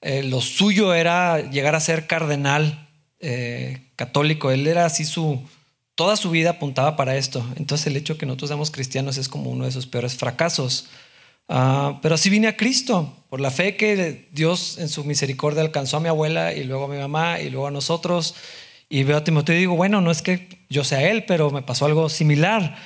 eh, 0.00 0.22
lo 0.22 0.40
suyo 0.40 0.94
era 0.94 1.50
llegar 1.50 1.74
a 1.74 1.80
ser 1.80 2.06
cardenal 2.06 2.88
eh, 3.20 3.90
católico, 3.96 4.50
él 4.50 4.66
era 4.66 4.86
así 4.86 5.04
su, 5.04 5.42
toda 5.94 6.16
su 6.16 6.30
vida 6.30 6.50
apuntaba 6.50 6.96
para 6.96 7.16
esto. 7.16 7.44
Entonces 7.56 7.86
el 7.86 7.96
hecho 7.96 8.14
de 8.14 8.18
que 8.18 8.26
nosotros 8.26 8.48
seamos 8.48 8.70
cristianos 8.70 9.18
es 9.18 9.28
como 9.28 9.50
uno 9.50 9.66
de 9.66 9.72
sus 9.72 9.86
peores 9.86 10.16
fracasos. 10.16 10.86
Ah, 11.48 11.98
pero 12.02 12.14
así 12.14 12.30
vine 12.30 12.48
a 12.48 12.56
Cristo, 12.56 13.12
por 13.28 13.40
la 13.40 13.50
fe 13.50 13.76
que 13.76 14.28
Dios 14.32 14.78
en 14.78 14.88
su 14.88 15.04
misericordia 15.04 15.62
alcanzó 15.62 15.96
a 15.96 16.00
mi 16.00 16.08
abuela 16.08 16.54
y 16.54 16.64
luego 16.64 16.84
a 16.84 16.88
mi 16.88 16.96
mamá 16.96 17.40
y 17.40 17.50
luego 17.50 17.66
a 17.66 17.70
nosotros. 17.70 18.34
Y 18.92 19.04
veo 19.04 19.18
a 19.18 19.24
Timoteo 19.24 19.54
y 19.54 19.60
digo, 19.60 19.76
bueno, 19.76 20.00
no 20.00 20.10
es 20.10 20.20
que 20.20 20.66
yo 20.68 20.82
sea 20.82 21.08
él, 21.08 21.24
pero 21.24 21.52
me 21.52 21.62
pasó 21.62 21.86
algo 21.86 22.08
similar. 22.08 22.76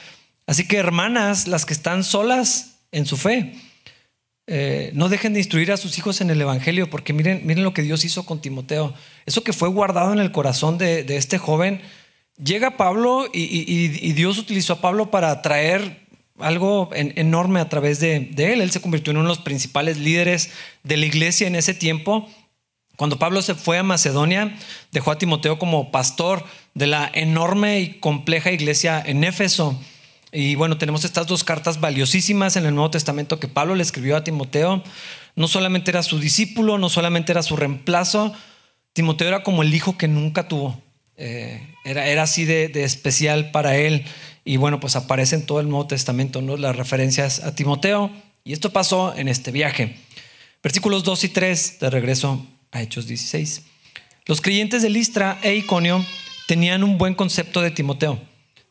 Así 0.46 0.68
que 0.68 0.76
hermanas, 0.76 1.49
las 1.49 1.64
que 1.64 1.73
están 1.73 2.04
solas 2.04 2.80
en 2.92 3.06
su 3.06 3.16
fe, 3.16 3.54
eh, 4.46 4.90
no 4.92 5.08
dejen 5.08 5.32
de 5.32 5.40
instruir 5.40 5.73
a 5.73 5.78
sus 5.78 5.96
hijos 5.96 6.20
en 6.20 6.28
el 6.28 6.38
Evangelio, 6.38 6.90
porque 6.90 7.14
miren, 7.14 7.40
miren 7.46 7.64
lo 7.64 7.73
que 7.73 7.80
Dios 7.80 8.04
hizo 8.04 8.26
con 8.26 8.42
Timoteo. 8.42 8.92
Eso 9.25 9.42
que 9.42 9.54
fue 9.54 9.70
guardado 9.70 10.12
en 10.12 10.18
el 10.18 10.30
corazón 10.30 10.76
de, 10.76 11.06
este 11.08 11.38
joven, 11.38 11.80
llega 12.37 12.76
Pablo 12.76 13.26
y, 13.32 14.12
Dios 14.12 14.37
utilizó 14.37 14.75
a 14.75 14.80
Pablo 14.82 15.11
para 15.11 15.40
traer 15.40 16.04
algo 16.38 16.90
enorme 16.92 17.61
a 17.61 17.70
través 17.70 17.99
de, 17.99 18.20
de 18.20 18.52
él. 18.52 18.61
Él 18.61 18.70
se 18.70 18.82
convirtió 18.82 19.12
en 19.12 19.16
uno 19.16 19.30
de 19.30 19.37
los 19.37 19.42
principales 19.42 19.96
líderes 19.96 20.50
de 20.82 20.99
la 20.99 21.06
iglesia 21.06 21.46
en 21.46 21.54
ese 21.54 21.73
tiempo 21.73 22.28
cuando 22.96 23.18
Pablo 23.18 23.42
se 23.42 23.54
fue 23.54 23.78
a 23.78 23.82
Macedonia, 23.82 24.56
dejó 24.92 25.10
a 25.10 25.18
Timoteo 25.18 25.58
como 25.58 25.90
pastor 25.90 26.44
de 26.74 26.86
la 26.86 27.10
enorme 27.12 27.80
y 27.80 27.94
compleja 27.98 28.52
iglesia 28.52 29.02
en 29.04 29.24
Éfeso. 29.24 29.80
Y 30.32 30.54
bueno, 30.54 30.78
tenemos 30.78 31.04
estas 31.04 31.26
dos 31.26 31.44
cartas 31.44 31.80
valiosísimas 31.80 32.56
en 32.56 32.66
el 32.66 32.74
Nuevo 32.74 32.90
Testamento 32.90 33.38
que 33.38 33.48
Pablo 33.48 33.74
le 33.74 33.82
escribió 33.82 34.16
a 34.16 34.24
Timoteo. 34.24 34.82
No 35.36 35.48
solamente 35.48 35.90
era 35.90 36.02
su 36.02 36.18
discípulo, 36.18 36.78
no 36.78 36.88
solamente 36.88 37.32
era 37.32 37.42
su 37.42 37.56
reemplazo, 37.56 38.32
Timoteo 38.92 39.26
era 39.26 39.42
como 39.42 39.62
el 39.62 39.74
hijo 39.74 39.98
que 39.98 40.06
nunca 40.08 40.46
tuvo. 40.46 40.80
Eh, 41.16 41.74
era, 41.84 42.06
era, 42.06 42.22
así 42.22 42.44
de, 42.44 42.70
especial 42.84 43.50
para 43.50 43.76
él. 43.76 44.04
Y 44.44 44.56
bueno, 44.56 44.78
pues 44.78 44.94
aparece 44.94 45.34
en 45.34 45.46
todo 45.46 45.60
el 45.60 45.68
Nuevo 45.68 45.88
Testamento 45.88 46.42
¿no? 46.42 46.56
las 46.56 46.76
referencias 46.76 47.40
a 47.40 47.54
Timoteo. 47.54 48.10
Y 48.44 48.52
esto 48.52 48.72
pasó 48.72 49.14
en 49.16 49.28
este 49.28 49.50
viaje. 49.50 49.96
Versículos 50.62 51.02
2 51.02 51.24
y 51.24 51.28
3, 51.28 51.80
de 51.80 51.90
regreso 51.90 52.46
a 52.75 52.83
Hechos 52.83 53.07
16. 53.07 53.62
Los 54.26 54.40
creyentes 54.40 54.83
de 54.83 54.90
Listra 54.90 55.38
e 55.43 55.54
Iconio 55.54 56.04
tenían 56.47 56.85
un 56.85 56.99
buen 56.99 57.14
concepto 57.14 57.62
de 57.62 57.71
Timoteo, 57.71 58.21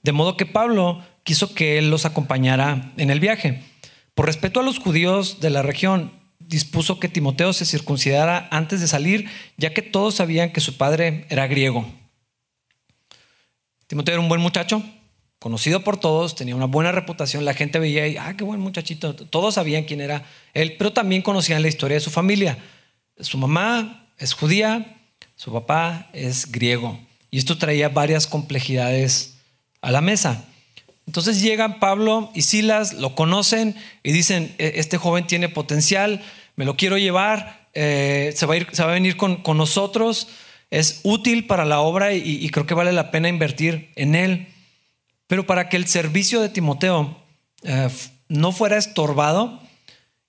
de 0.04 0.12
modo 0.12 0.38
que 0.38 0.46
Pablo 0.46 1.04
quiso 1.24 1.56
que 1.56 1.80
él 1.80 1.90
los 1.90 2.06
acompañara 2.06 2.92
en 2.98 3.10
el 3.10 3.20
viaje. 3.20 3.64
Por 4.14 4.28
respeto 4.28 4.60
a 4.60 4.64
los 4.64 4.78
judíos 4.78 5.40
de 5.40 5.50
la 5.50 5.62
región, 5.62 6.12
dispuso 6.40 7.00
que 7.00 7.08
Timoteo 7.08 7.54
se 7.54 7.66
circuncidara 7.66 8.48
antes 8.52 8.82
de 8.82 8.88
salir, 8.88 9.30
ya 9.58 9.74
que 9.74 9.82
todos 9.82 10.16
sabían 10.16 10.52
que 10.52 10.62
su 10.62 10.78
padre 10.78 11.26
era 11.30 11.48
griego. 11.48 11.86
Timoteo 13.88 14.16
era 14.16 14.22
un 14.22 14.30
buen 14.30 14.42
muchacho, 14.42 14.84
conocido 15.40 15.84
por 15.84 15.98
todos, 15.98 16.36
tenía 16.36 16.56
una 16.56 16.66
buena 16.66 16.92
reputación, 16.92 17.46
la 17.46 17.54
gente 17.54 17.80
veía 17.80 18.08
y, 18.08 18.18
ah, 18.18 18.36
qué 18.38 18.44
buen 18.44 18.60
muchachito, 18.60 19.16
todos 19.16 19.56
sabían 19.56 19.86
quién 19.86 20.02
era 20.02 20.26
él, 20.54 20.76
pero 20.78 20.94
también 20.94 21.22
conocían 21.22 21.62
la 21.62 21.68
historia 21.70 21.96
de 21.96 22.02
su 22.02 22.10
familia. 22.10 22.58
Su 23.20 23.38
mamá 23.38 24.10
es 24.18 24.34
judía, 24.34 24.98
su 25.36 25.52
papá 25.52 26.10
es 26.14 26.52
griego, 26.52 27.00
y 27.32 27.38
esto 27.38 27.58
traía 27.58 27.90
varias 27.90 28.28
complejidades 28.28 29.38
a 29.82 29.92
la 29.92 30.02
mesa. 30.02 30.46
Entonces 31.06 31.42
llegan 31.42 31.80
Pablo 31.80 32.32
y 32.34 32.44
Silas, 32.44 32.94
lo 32.94 33.16
conocen 33.16 33.76
y 34.04 34.12
dicen, 34.12 34.56
e, 34.58 34.74
este 34.78 34.98
joven 34.98 35.28
tiene 35.28 35.50
potencial, 35.50 36.22
me 36.56 36.66
lo 36.66 36.78
quiero 36.78 36.98
llevar, 36.98 37.68
eh, 37.74 38.34
se, 38.36 38.46
va 38.46 38.56
a 38.56 38.86
venir 38.88 39.18
con, 39.18 39.42
nosotros, 39.58 40.28
es 40.70 41.02
útil 41.04 41.46
para 41.46 41.66
la 41.66 41.82
obra 41.82 42.14
y 42.14 42.50
creo 42.50 42.66
que 42.66 42.74
vale 42.74 42.94
la 42.94 43.12
pena 43.12 43.30
invertir 43.30 43.92
en 43.96 44.16
él. 44.16 44.48
Pero 45.28 45.46
para 45.46 45.70
que 45.70 45.78
el 45.78 45.88
servicio 45.88 46.42
de 46.42 46.50
Timoteo 46.50 47.18
eh, 47.64 47.90
no 48.28 48.52
fuera 48.52 48.78
estorbado 48.78 49.60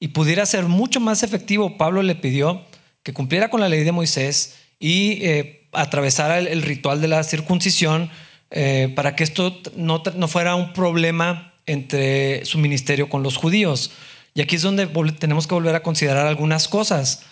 y 0.00 0.08
pudiera 0.08 0.46
ser 0.46 0.64
mucho 0.64 1.00
más 1.00 1.22
efectivo, 1.22 1.76
Pablo 1.76 2.02
le 2.02 2.14
pidió 2.14 2.64
que 3.04 3.12
cumpliera 3.12 3.50
con 3.50 3.60
la 3.60 3.68
ley 3.68 3.84
de 3.84 3.92
Moisés 3.92 4.56
y 4.80 5.24
eh, 5.24 5.68
atravesara 5.72 6.38
el, 6.38 6.62
ritual 6.62 7.00
de 7.00 7.06
la 7.06 7.22
circuncisión 7.22 8.10
eh, 8.50 8.92
para 8.96 9.14
que 9.14 9.22
esto 9.22 9.60
no, 9.76 10.02
fuera 10.26 10.56
un 10.56 10.72
problema 10.72 11.54
entre 11.66 12.44
su 12.44 12.58
ministerio 12.58 13.08
con 13.08 13.22
los 13.22 13.36
judíos. 13.36 13.92
Y 14.34 14.40
aquí 14.40 14.56
es 14.56 14.62
donde 14.62 14.88
tenemos 15.12 15.46
que 15.46 15.54
volver 15.54 15.76
a 15.76 15.84
considerar 15.84 16.26
algunas 16.26 16.66
cosas. 16.66 17.22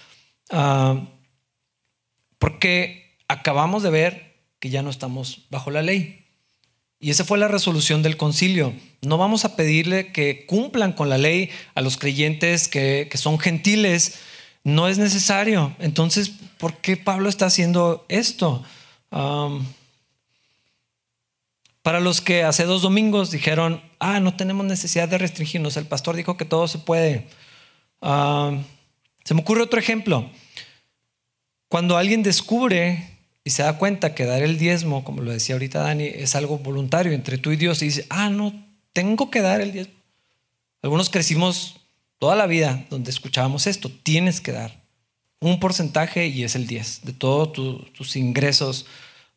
Ah, 0.50 1.08
porque 2.38 3.16
acabamos 3.26 3.82
de 3.82 3.90
ver 3.90 4.36
que 4.60 4.70
ya 4.70 4.82
no 4.82 4.90
estamos 4.90 5.46
bajo 5.50 5.70
la 5.72 5.82
ley. 5.82 6.22
Y 7.02 7.10
esa 7.10 7.24
fue 7.24 7.36
la 7.36 7.48
resolución 7.48 8.04
del 8.04 8.16
concilio. 8.16 8.72
No 9.00 9.18
vamos 9.18 9.44
a 9.44 9.56
pedirle 9.56 10.12
que 10.12 10.46
cumplan 10.46 10.92
con 10.92 11.08
la 11.08 11.18
ley 11.18 11.50
a 11.74 11.80
los 11.80 11.96
creyentes 11.96 12.68
que, 12.68 13.10
son 13.14 13.40
gentiles. 13.40 14.20
No 14.64 14.88
es 14.88 14.98
necesario. 14.98 15.74
Entonces, 15.78 16.32
¿por 16.58 16.76
qué 16.76 16.96
Pablo 16.96 17.28
está 17.28 17.46
haciendo 17.46 18.04
esto? 18.08 18.64
para 21.82 22.00
los 22.00 22.20
que 22.20 22.44
hace 22.44 22.64
dos 22.64 22.82
domingos 22.82 23.30
dijeron, 23.30 23.82
ah, 23.98 24.20
no 24.20 24.36
tenemos 24.36 24.64
necesidad 24.64 25.08
de 25.08 25.18
restringirnos, 25.18 25.76
el 25.76 25.86
pastor 25.86 26.16
dijo 26.16 26.36
que 26.36 26.44
todo 26.44 26.68
se 26.68 26.78
puede. 26.78 27.26
se 28.00 29.34
me 29.34 29.40
ocurre 29.40 29.62
otro 29.62 29.78
ejemplo. 29.78 30.30
Cuando 31.68 31.96
alguien 31.96 32.22
descubre 32.22 33.18
y 33.44 33.50
se 33.50 33.62
da 33.62 33.78
cuenta 33.78 34.14
que 34.14 34.24
dar 34.24 34.42
el 34.42 34.58
diezmo, 34.58 35.04
como 35.04 35.22
lo 35.22 35.32
decía 35.32 35.54
ahorita 35.56 35.80
Dani, 35.82 36.04
es 36.04 36.36
algo 36.36 36.58
voluntario 36.58 37.12
entre 37.12 37.38
tú 37.38 37.50
y 37.50 37.56
Dios 37.56 37.82
y 37.82 37.86
dice, 37.86 38.06
ah, 38.10 38.30
no, 38.30 38.54
tengo 38.92 39.30
que 39.30 39.40
dar 39.40 39.60
el 39.60 39.72
diezmo. 39.72 39.94
Algunos 40.82 41.10
crecimos 41.10 41.80
toda 42.22 42.36
la 42.36 42.46
vida 42.46 42.84
donde 42.88 43.10
escuchábamos 43.10 43.66
esto, 43.66 43.90
tienes 43.90 44.40
que 44.40 44.52
dar 44.52 44.80
un 45.40 45.58
porcentaje 45.58 46.28
y 46.28 46.44
es 46.44 46.54
el 46.54 46.68
10 46.68 47.00
de 47.02 47.12
todos 47.12 47.52
tus 47.52 48.14
ingresos. 48.14 48.86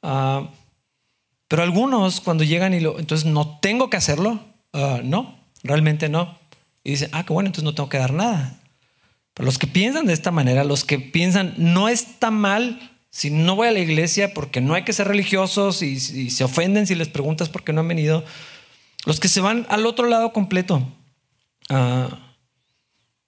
Ah, 0.03 0.51
pero 1.47 1.63
algunos 1.63 2.21
cuando 2.21 2.43
llegan 2.43 2.75
y 2.75 2.79
lo, 2.79 2.99
entonces 2.99 3.25
no 3.25 3.57
tengo 3.57 3.89
que 3.89 3.97
hacerlo, 3.97 4.39
ah, 4.71 4.99
no, 5.03 5.35
realmente 5.63 6.09
no. 6.09 6.37
Y 6.83 6.91
dicen, 6.91 7.09
ah, 7.11 7.25
qué 7.25 7.33
bueno, 7.33 7.47
entonces 7.47 7.63
no 7.63 7.73
tengo 7.73 7.89
que 7.89 7.97
dar 7.97 8.13
nada. 8.13 8.59
Pero 9.33 9.47
los 9.47 9.57
que 9.57 9.65
piensan 9.65 10.05
de 10.05 10.13
esta 10.13 10.29
manera, 10.29 10.63
los 10.63 10.83
que 10.83 10.99
piensan, 10.99 11.55
no 11.57 11.89
está 11.89 12.29
mal 12.29 12.91
si 13.09 13.31
no 13.31 13.55
voy 13.55 13.67
a 13.67 13.71
la 13.71 13.79
iglesia 13.79 14.31
porque 14.31 14.61
no 14.61 14.75
hay 14.75 14.83
que 14.83 14.93
ser 14.93 15.07
religiosos 15.07 15.81
y, 15.81 15.99
se 16.29 16.43
ofenden 16.43 16.85
si 16.85 16.93
les 16.93 17.07
preguntas 17.07 17.49
por 17.49 17.63
qué 17.63 17.73
no 17.73 17.81
han 17.81 17.87
venido, 17.87 18.23
los 19.07 19.19
que 19.19 19.27
se 19.27 19.41
van 19.41 19.65
al 19.69 19.87
otro 19.87 20.05
lado 20.05 20.31
completo. 20.33 20.87
Uh, 21.67 22.24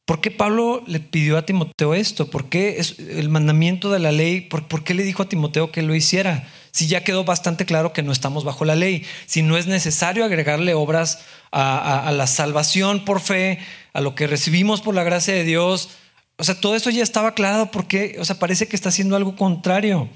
¿Por 0.07 0.21
qué 0.21 0.31
Pablo 0.31 0.81
le 0.87 0.99
pidió 0.99 1.37
a 1.37 1.45
Timoteo 1.45 1.93
esto? 1.93 2.31
¿Por 2.31 2.49
qué 2.49 2.79
es 2.79 2.97
el 2.97 3.29
mandamiento 3.29 3.91
de 3.91 3.99
la 3.99 4.11
ley? 4.11 4.41
¿Por, 4.41 4.83
qué 4.83 4.95
le 4.95 5.03
dijo 5.03 5.21
a 5.21 5.29
Timoteo 5.29 5.71
que 5.71 5.83
lo 5.83 5.93
hiciera? 5.93 6.47
Si 6.71 6.87
ya 6.87 7.03
quedó 7.03 7.23
bastante 7.25 7.65
claro 7.65 7.93
que 7.93 8.01
no 8.01 8.11
estamos 8.11 8.43
bajo 8.43 8.65
la 8.65 8.75
ley, 8.75 9.05
si 9.25 9.41
no 9.43 9.57
es 9.57 9.67
necesario 9.67 10.25
agregarle 10.25 10.73
obras 10.73 11.19
a 11.51 12.11
la 12.13 12.25
salvación 12.25 13.05
por 13.05 13.19
fe, 13.19 13.59
a 13.93 14.01
lo 14.01 14.15
que 14.15 14.27
recibimos 14.27 14.81
por 14.81 14.95
la 14.95 15.03
gracia 15.03 15.33
de 15.33 15.43
Dios, 15.43 15.89
o 16.37 16.43
sea, 16.43 16.59
todo 16.59 16.75
eso 16.75 16.89
ya 16.91 17.01
estaba 17.01 17.29
aclarado 17.29 17.71
porque, 17.71 18.15
o 18.19 18.25
sea, 18.25 18.37
parece 18.37 18.67
que 18.67 18.75
está 18.75 18.89
haciendo 18.89 19.15
algo 19.15 19.35
contrario. 19.35 20.07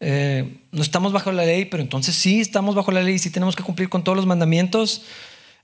Eh, 0.00 0.56
no 0.72 0.82
estamos 0.82 1.12
bajo 1.12 1.30
la 1.30 1.44
ley, 1.44 1.66
pero 1.66 1.82
entonces 1.82 2.14
sí 2.16 2.40
estamos 2.40 2.74
bajo 2.74 2.90
la 2.90 3.02
ley 3.02 3.18
sí 3.18 3.30
tenemos 3.30 3.54
que 3.54 3.62
cumplir 3.62 3.88
con 3.88 4.02
todos 4.02 4.16
los 4.16 4.26
mandamientos. 4.26 5.02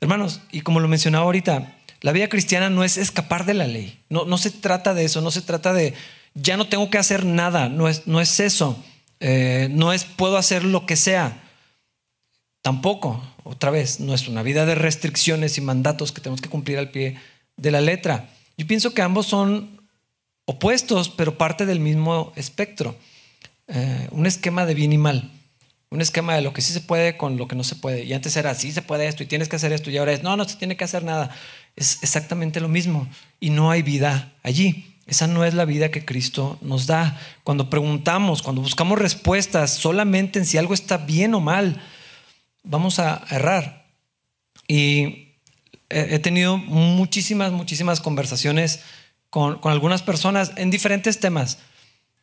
Hermanos, 0.00 0.40
y 0.52 0.60
como 0.60 0.78
lo 0.78 0.86
mencionaba 0.86 1.24
ahorita, 1.24 1.74
la 2.06 2.12
vida 2.12 2.28
cristiana 2.28 2.70
no 2.70 2.84
es 2.84 2.98
escapar 2.98 3.46
de 3.46 3.54
la 3.54 3.66
ley. 3.66 3.98
No, 4.10 4.26
no 4.26 4.38
se 4.38 4.52
trata 4.52 4.94
de 4.94 5.04
eso, 5.04 5.22
no 5.22 5.32
se 5.32 5.42
trata 5.42 5.72
de 5.72 5.92
ya 6.34 6.56
no 6.56 6.68
tengo 6.68 6.88
que 6.88 6.98
hacer 6.98 7.24
nada, 7.24 7.68
no 7.68 7.88
es, 7.88 8.06
no 8.06 8.20
es 8.20 8.38
eso. 8.38 8.80
Eh, 9.18 9.66
no 9.72 9.92
es 9.92 10.04
puedo 10.04 10.36
hacer 10.36 10.62
lo 10.62 10.86
que 10.86 10.94
sea. 10.94 11.42
Tampoco, 12.62 13.20
otra 13.42 13.72
vez, 13.72 13.98
no 13.98 14.14
es 14.14 14.28
una 14.28 14.44
vida 14.44 14.66
de 14.66 14.76
restricciones 14.76 15.58
y 15.58 15.62
mandatos 15.62 16.12
que 16.12 16.20
tenemos 16.20 16.40
que 16.40 16.48
cumplir 16.48 16.78
al 16.78 16.92
pie 16.92 17.18
de 17.56 17.72
la 17.72 17.80
letra. 17.80 18.28
Yo 18.56 18.68
pienso 18.68 18.94
que 18.94 19.02
ambos 19.02 19.26
son 19.26 19.80
opuestos, 20.44 21.08
pero 21.08 21.36
parte 21.36 21.66
del 21.66 21.80
mismo 21.80 22.32
espectro. 22.36 22.94
Eh, 23.66 24.06
un 24.12 24.26
esquema 24.26 24.64
de 24.64 24.74
bien 24.74 24.92
y 24.92 24.98
mal. 24.98 25.32
Un 25.90 26.00
esquema 26.00 26.36
de 26.36 26.42
lo 26.42 26.52
que 26.52 26.62
sí 26.62 26.72
se 26.72 26.82
puede 26.82 27.16
con 27.16 27.36
lo 27.36 27.48
que 27.48 27.56
no 27.56 27.64
se 27.64 27.74
puede. 27.74 28.04
Y 28.04 28.12
antes 28.12 28.36
era, 28.36 28.54
sí 28.54 28.70
se 28.70 28.82
puede 28.82 29.08
esto 29.08 29.24
y 29.24 29.26
tienes 29.26 29.48
que 29.48 29.56
hacer 29.56 29.72
esto. 29.72 29.90
Y 29.90 29.96
ahora 29.96 30.12
es, 30.12 30.22
no, 30.22 30.36
no 30.36 30.44
se 30.48 30.54
tiene 30.54 30.76
que 30.76 30.84
hacer 30.84 31.02
nada. 31.02 31.34
Es 31.76 32.02
exactamente 32.02 32.60
lo 32.60 32.68
mismo. 32.68 33.08
Y 33.38 33.50
no 33.50 33.70
hay 33.70 33.82
vida 33.82 34.32
allí. 34.42 34.96
Esa 35.06 35.28
no 35.28 35.44
es 35.44 35.54
la 35.54 35.64
vida 35.64 35.90
que 35.90 36.04
Cristo 36.04 36.58
nos 36.62 36.86
da. 36.86 37.20
Cuando 37.44 37.70
preguntamos, 37.70 38.42
cuando 38.42 38.62
buscamos 38.62 38.98
respuestas 38.98 39.72
solamente 39.72 40.38
en 40.38 40.46
si 40.46 40.58
algo 40.58 40.74
está 40.74 40.96
bien 40.96 41.34
o 41.34 41.40
mal, 41.40 41.80
vamos 42.64 42.98
a 42.98 43.24
errar. 43.30 43.86
Y 44.66 45.34
he 45.88 46.18
tenido 46.18 46.56
muchísimas, 46.56 47.52
muchísimas 47.52 48.00
conversaciones 48.00 48.80
con, 49.30 49.60
algunas 49.62 50.02
personas 50.02 50.52
en 50.56 50.70
diferentes 50.70 51.20
temas. 51.20 51.58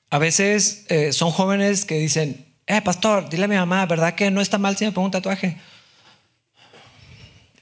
A 0.10 0.17
veces 0.17 0.86
eh, 0.89 1.13
son 1.13 1.31
jóvenes 1.31 1.86
que 1.86 1.98
dicen, 2.00 2.45
eh, 2.67 2.81
pastor, 2.81 3.29
dile 3.29 3.45
a 3.45 3.48
mi 3.48 3.55
mamá, 3.55 3.86
¿verdad 3.86 4.15
que 4.15 4.29
no 4.31 4.41
está 4.41 4.57
mal 4.57 4.75
si 4.75 4.86
me 4.86 4.91
pongo 4.91 5.05
un 5.05 5.12
tatuaje? 5.12 5.57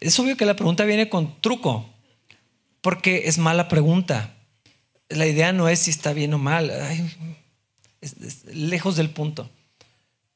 Es 0.01 0.19
obvio 0.19 0.35
que 0.35 0.45
la 0.45 0.55
pregunta 0.55 0.83
viene 0.83 1.07
con 1.07 1.39
truco, 1.41 1.89
porque 2.81 3.23
es 3.27 3.37
mala 3.37 3.69
pregunta. 3.69 4.33
La 5.07 5.27
idea 5.27 5.53
no 5.53 5.69
es 5.69 5.79
si 5.79 5.91
está 5.91 6.11
bien 6.11 6.33
o 6.33 6.37
mal, 6.37 6.69
es, 8.01 8.45
lejos 8.45 8.97
del 8.97 9.11
punto. 9.11 9.49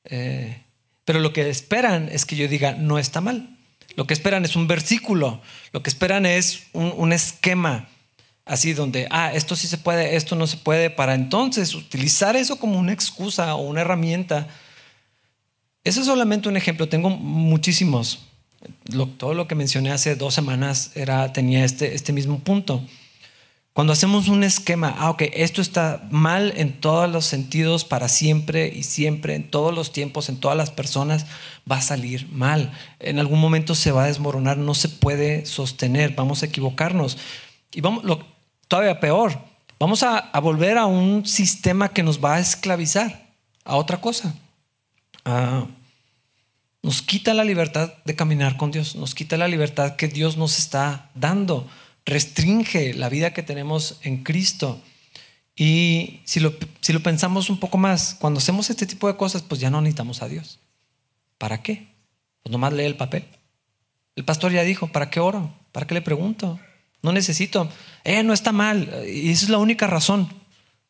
Eh, 0.05 0.62
pero 1.03 1.19
lo 1.19 1.34
que 1.34 1.50
esperan 1.50 2.07
es 2.10 2.25
que 2.25 2.36
yo 2.36 2.48
diga, 2.48 2.74
no 2.74 3.00
está 3.00 3.19
mal. 3.19 3.57
Lo 3.95 4.07
que 4.07 4.13
esperan 4.13 4.45
es 4.45 4.55
un 4.55 4.67
versículo, 4.67 5.41
lo 5.72 5.81
que 5.81 5.89
esperan 5.89 6.25
es 6.25 6.67
un, 6.74 6.93
un 6.95 7.12
esquema 7.12 7.89
así 8.45 8.74
donde, 8.74 9.07
ah, 9.10 9.34
esto 9.34 9.55
sí 9.55 9.67
se 9.67 9.79
puede, 9.79 10.15
esto 10.15 10.36
no 10.36 10.45
se 10.48 10.57
puede, 10.57 10.91
para 10.91 11.15
entonces 11.15 11.74
utilizar 11.74 12.36
eso 12.36 12.60
como 12.60 12.77
una 12.79 12.93
excusa 12.93 13.55
o 13.55 13.62
una 13.62 13.81
herramienta. 13.81 14.48
Eso 15.84 16.01
es 16.01 16.05
solamente 16.05 16.48
un 16.48 16.57
ejemplo, 16.57 16.88
tengo 16.88 17.10
muchísimos. 17.10 18.19
Todo 19.17 19.34
lo 19.34 19.48
que 19.48 19.55
mencioné 19.55 19.91
hace 19.91 20.15
dos 20.15 20.34
semanas 20.34 20.91
era, 20.95 21.34
tenía 21.34 21.65
este, 21.65 21.95
este 21.95 22.13
mismo 22.13 22.39
punto. 22.39 22.81
Cuando 23.75 23.91
hacemos 23.91 24.29
un 24.29 24.45
esquema, 24.45 24.95
ah, 24.98 25.10
ok, 25.10 25.24
esto 25.34 25.62
está 25.62 26.07
mal 26.10 26.53
en 26.55 26.79
todos 26.79 27.12
los 27.12 27.25
sentidos, 27.25 27.84
para 27.84 28.07
siempre 28.07 28.72
y 28.74 28.84
siempre, 28.84 29.36
en 29.36 29.51
todos 29.51 29.75
los 29.75 29.91
tiempos, 29.91 30.29
en 30.29 30.38
todas 30.38 30.55
las 30.55 30.72
personas, 30.72 31.25
va 31.69 31.75
a 31.75 31.81
salir 31.81 32.29
mal. 32.31 32.72
En 33.00 33.19
algún 33.19 33.41
momento 33.41 33.75
se 33.75 33.91
va 33.91 34.05
a 34.05 34.07
desmoronar, 34.07 34.57
no 34.57 34.75
se 34.75 34.88
puede 34.88 35.45
sostener, 35.45 36.15
vamos 36.15 36.41
a 36.41 36.45
equivocarnos. 36.45 37.17
Y 37.74 37.81
vamos, 37.81 38.05
lo, 38.05 38.25
todavía 38.69 39.01
peor, 39.01 39.38
vamos 39.77 40.03
a, 40.03 40.31
volver 40.41 40.77
a 40.77 40.86
un 40.86 41.25
sistema 41.25 41.89
que 41.89 42.01
nos 42.01 42.24
va 42.24 42.36
a 42.36 42.39
esclavizar 42.39 43.27
a 43.65 43.75
otra 43.75 44.00
cosa. 44.00 44.34
Ah, 45.25 45.65
nos 46.85 47.01
quita 47.01 47.33
la 47.33 47.43
libertad 47.43 47.93
de 48.05 48.15
caminar 48.15 48.57
con 48.57 48.69
Dios, 48.69 48.95
nos 48.95 49.15
quita 49.15 49.37
la 49.37 49.47
libertad 49.47 49.95
que 49.95 50.07
Dios 50.07 50.37
nos 50.37 50.59
está 50.59 51.09
dando, 51.15 51.67
restringe 52.05 52.93
la 52.93 53.09
vida 53.09 53.33
que 53.33 53.41
tenemos 53.41 53.97
en 54.03 54.21
Cristo. 54.21 54.79
Y 55.55 56.19
si 56.25 56.39
lo, 56.39 56.53
si 56.81 56.93
lo 56.93 57.01
pensamos 57.01 57.49
un 57.49 57.59
poco 57.59 57.79
más, 57.79 58.15
cuando 58.19 58.37
hacemos 58.37 58.69
este 58.69 58.85
tipo 58.85 59.07
de 59.07 59.17
cosas, 59.17 59.41
pues 59.41 59.59
ya 59.59 59.71
no 59.71 59.81
necesitamos 59.81 60.21
a 60.21 60.27
Dios. 60.27 60.59
¿Para 61.39 61.63
qué? 61.63 61.87
Pues 62.43 62.51
nomás 62.51 62.71
lee 62.71 62.83
el 62.83 62.97
papel. 62.97 63.25
El 64.15 64.23
pastor 64.23 64.51
ya 64.51 64.61
dijo, 64.61 64.91
¿para 64.91 65.09
qué 65.09 65.19
oro? 65.19 65.51
¿Para 65.71 65.87
qué 65.87 65.95
le 65.95 66.03
pregunto? 66.03 66.59
No 67.01 67.11
necesito. 67.11 67.67
Eh, 68.03 68.21
no 68.21 68.31
está 68.31 68.51
mal. 68.51 69.03
Y 69.07 69.31
esa 69.31 69.45
es 69.45 69.49
la 69.49 69.57
única 69.57 69.87
razón 69.87 70.29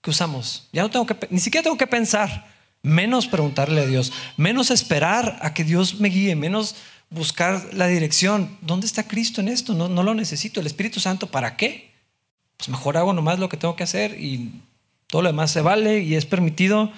que 0.02 0.10
usamos. 0.10 0.68
Ya 0.74 0.82
no 0.82 0.92
tengo 0.92 1.06
que, 1.06 1.16
ni 1.30 1.40
siquiera 1.40 1.64
tengo 1.64 1.78
que 1.78 1.88
pensar, 1.88 2.54
menos 2.86 3.28
preguntarle 3.28 3.82
a 3.82 3.86
Dios, 3.86 4.14
menos 4.38 4.72
esperar 4.72 5.40
a 5.42 5.54
que 5.54 5.64
Dios 5.64 6.00
me 6.00 6.10
guíe, 6.10 6.36
menos 6.36 6.76
buscar 7.10 7.74
la 7.74 7.88
dirección. 7.88 8.58
¿Dónde 8.62 8.88
está 8.88 9.08
Cristo 9.08 9.42
en 9.42 9.48
esto? 9.48 9.74
No, 9.74 9.90
no 9.90 10.04
lo 10.04 10.14
necesito. 10.14 10.60
El 10.60 10.68
Espíritu 10.68 11.00
Santo, 11.00 11.28
¿para 11.28 11.58
qué? 11.58 11.92
Pues 12.58 12.70
mejor 12.70 12.98
hago 12.98 13.14
nomás 13.14 13.40
lo 13.40 13.50
que 13.50 13.58
tengo 13.58 13.76
que 13.76 13.84
hacer 13.84 14.20
y 14.20 14.62
todo 15.08 15.24
lo 15.24 15.30
demás 15.30 15.52
se 15.52 15.62
vale 15.62 16.00
y 16.00 16.16
es 16.16 16.26
permitido. 16.26 16.92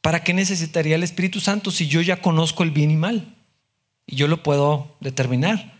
¿Para 0.00 0.22
qué 0.22 0.34
necesitaría 0.34 0.96
el 0.96 1.02
Espíritu 1.02 1.40
Santo 1.40 1.70
si 1.70 1.88
yo 1.88 2.00
ya 2.00 2.20
conozco 2.20 2.62
el 2.62 2.70
bien 2.70 2.90
y 2.90 2.96
mal? 2.96 3.34
Y 4.06 4.16
yo 4.16 4.28
lo 4.28 4.42
puedo 4.42 4.96
determinar. 5.00 5.74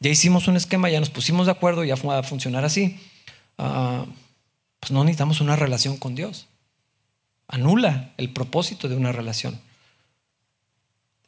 Ya 0.00 0.10
hicimos 0.10 0.48
un 0.48 0.56
esquema, 0.56 0.88
ya 0.88 1.00
nos 1.00 1.10
pusimos 1.10 1.46
de 1.46 1.52
acuerdo, 1.52 1.84
ya 1.84 1.96
va 1.96 2.18
a 2.18 2.22
funcionar 2.22 2.64
así. 2.64 2.98
Ah, 3.58 4.06
pues 4.80 4.92
no 4.92 5.04
necesitamos 5.04 5.40
una 5.40 5.56
relación 5.56 5.96
con 5.96 6.14
Dios. 6.14 6.46
Anula 7.48 8.12
el 8.18 8.30
propósito 8.30 8.88
de 8.88 8.96
una 8.96 9.10
relación. 9.10 9.58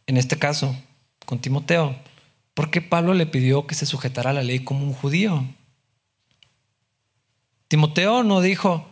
En 0.07 0.19
este 0.19 0.39
caso, 0.39 0.77
con 1.25 1.41
Timoteo, 1.41 1.97
¿por 2.53 2.71
qué 2.71 2.83
Pablo 2.83 3.15
le 3.15 3.27
pidió 3.27 3.67
que 3.67 3.75
se 3.75 3.87
sujetara 3.87 4.31
a 4.31 4.35
la 4.35 4.43
ley 4.43 4.61
como 4.61 4.85
un 4.85 4.93
judío? 4.93 5.47
Timoteo 7.69 8.23
no 8.23 8.41
dijo, 8.41 8.87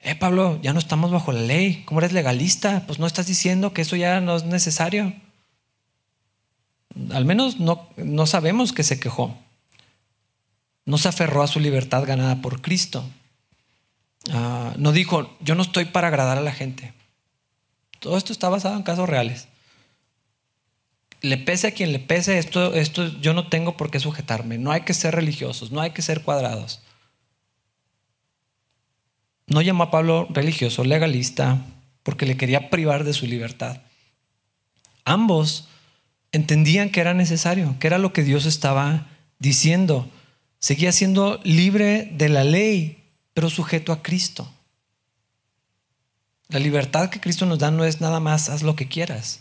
eh 0.00 0.16
Pablo, 0.16 0.58
ya 0.62 0.72
no 0.72 0.78
estamos 0.78 1.12
bajo 1.12 1.30
la 1.30 1.42
ley, 1.42 1.84
¿cómo 1.84 2.00
eres 2.00 2.12
legalista? 2.12 2.84
Pues 2.86 2.98
no 2.98 3.06
estás 3.06 3.26
diciendo 3.26 3.72
que 3.72 3.82
eso 3.82 3.94
ya 3.96 4.20
no 4.20 4.34
es 4.36 4.44
necesario. 4.44 5.12
Al 7.12 7.24
menos 7.24 7.60
no, 7.60 7.88
no 7.96 8.26
sabemos 8.26 8.72
que 8.72 8.82
se 8.82 8.98
quejó. 8.98 9.36
No 10.86 10.98
se 10.98 11.08
aferró 11.08 11.42
a 11.42 11.46
su 11.46 11.60
libertad 11.60 12.04
ganada 12.04 12.42
por 12.42 12.62
Cristo. 12.62 13.04
Ah, 14.32 14.74
no 14.76 14.92
dijo, 14.92 15.36
yo 15.40 15.54
no 15.54 15.62
estoy 15.62 15.84
para 15.86 16.08
agradar 16.08 16.38
a 16.38 16.42
la 16.42 16.52
gente. 16.52 16.92
Todo 17.98 18.16
esto 18.16 18.32
está 18.32 18.48
basado 18.48 18.76
en 18.76 18.82
casos 18.82 19.08
reales. 19.08 19.48
Le 21.20 21.38
pese 21.38 21.68
a 21.68 21.70
quien 21.70 21.92
le 21.92 21.98
pese, 21.98 22.38
esto, 22.38 22.74
esto 22.74 23.06
yo 23.20 23.32
no 23.32 23.48
tengo 23.48 23.76
por 23.76 23.90
qué 23.90 24.00
sujetarme. 24.00 24.58
No 24.58 24.72
hay 24.72 24.82
que 24.82 24.94
ser 24.94 25.14
religiosos, 25.14 25.72
no 25.72 25.80
hay 25.80 25.90
que 25.90 26.02
ser 26.02 26.22
cuadrados. 26.22 26.82
No 29.46 29.62
llamó 29.62 29.84
a 29.84 29.90
Pablo 29.90 30.26
religioso, 30.30 30.84
legalista, 30.84 31.58
porque 32.02 32.26
le 32.26 32.36
quería 32.36 32.70
privar 32.70 33.04
de 33.04 33.12
su 33.12 33.26
libertad. 33.26 33.80
Ambos 35.04 35.68
entendían 36.32 36.90
que 36.90 37.00
era 37.00 37.14
necesario, 37.14 37.76
que 37.78 37.86
era 37.86 37.98
lo 37.98 38.12
que 38.12 38.22
Dios 38.22 38.46
estaba 38.46 39.06
diciendo. 39.38 40.08
Seguía 40.58 40.92
siendo 40.92 41.40
libre 41.44 42.08
de 42.12 42.28
la 42.28 42.44
ley, 42.44 43.03
pero 43.34 43.50
sujeto 43.50 43.92
a 43.92 44.02
Cristo. 44.02 44.50
La 46.48 46.60
libertad 46.60 47.10
que 47.10 47.20
Cristo 47.20 47.46
nos 47.46 47.58
da 47.58 47.70
no 47.70 47.84
es 47.84 48.00
nada 48.00 48.20
más 48.20 48.48
haz 48.48 48.62
lo 48.62 48.76
que 48.76 48.88
quieras. 48.88 49.40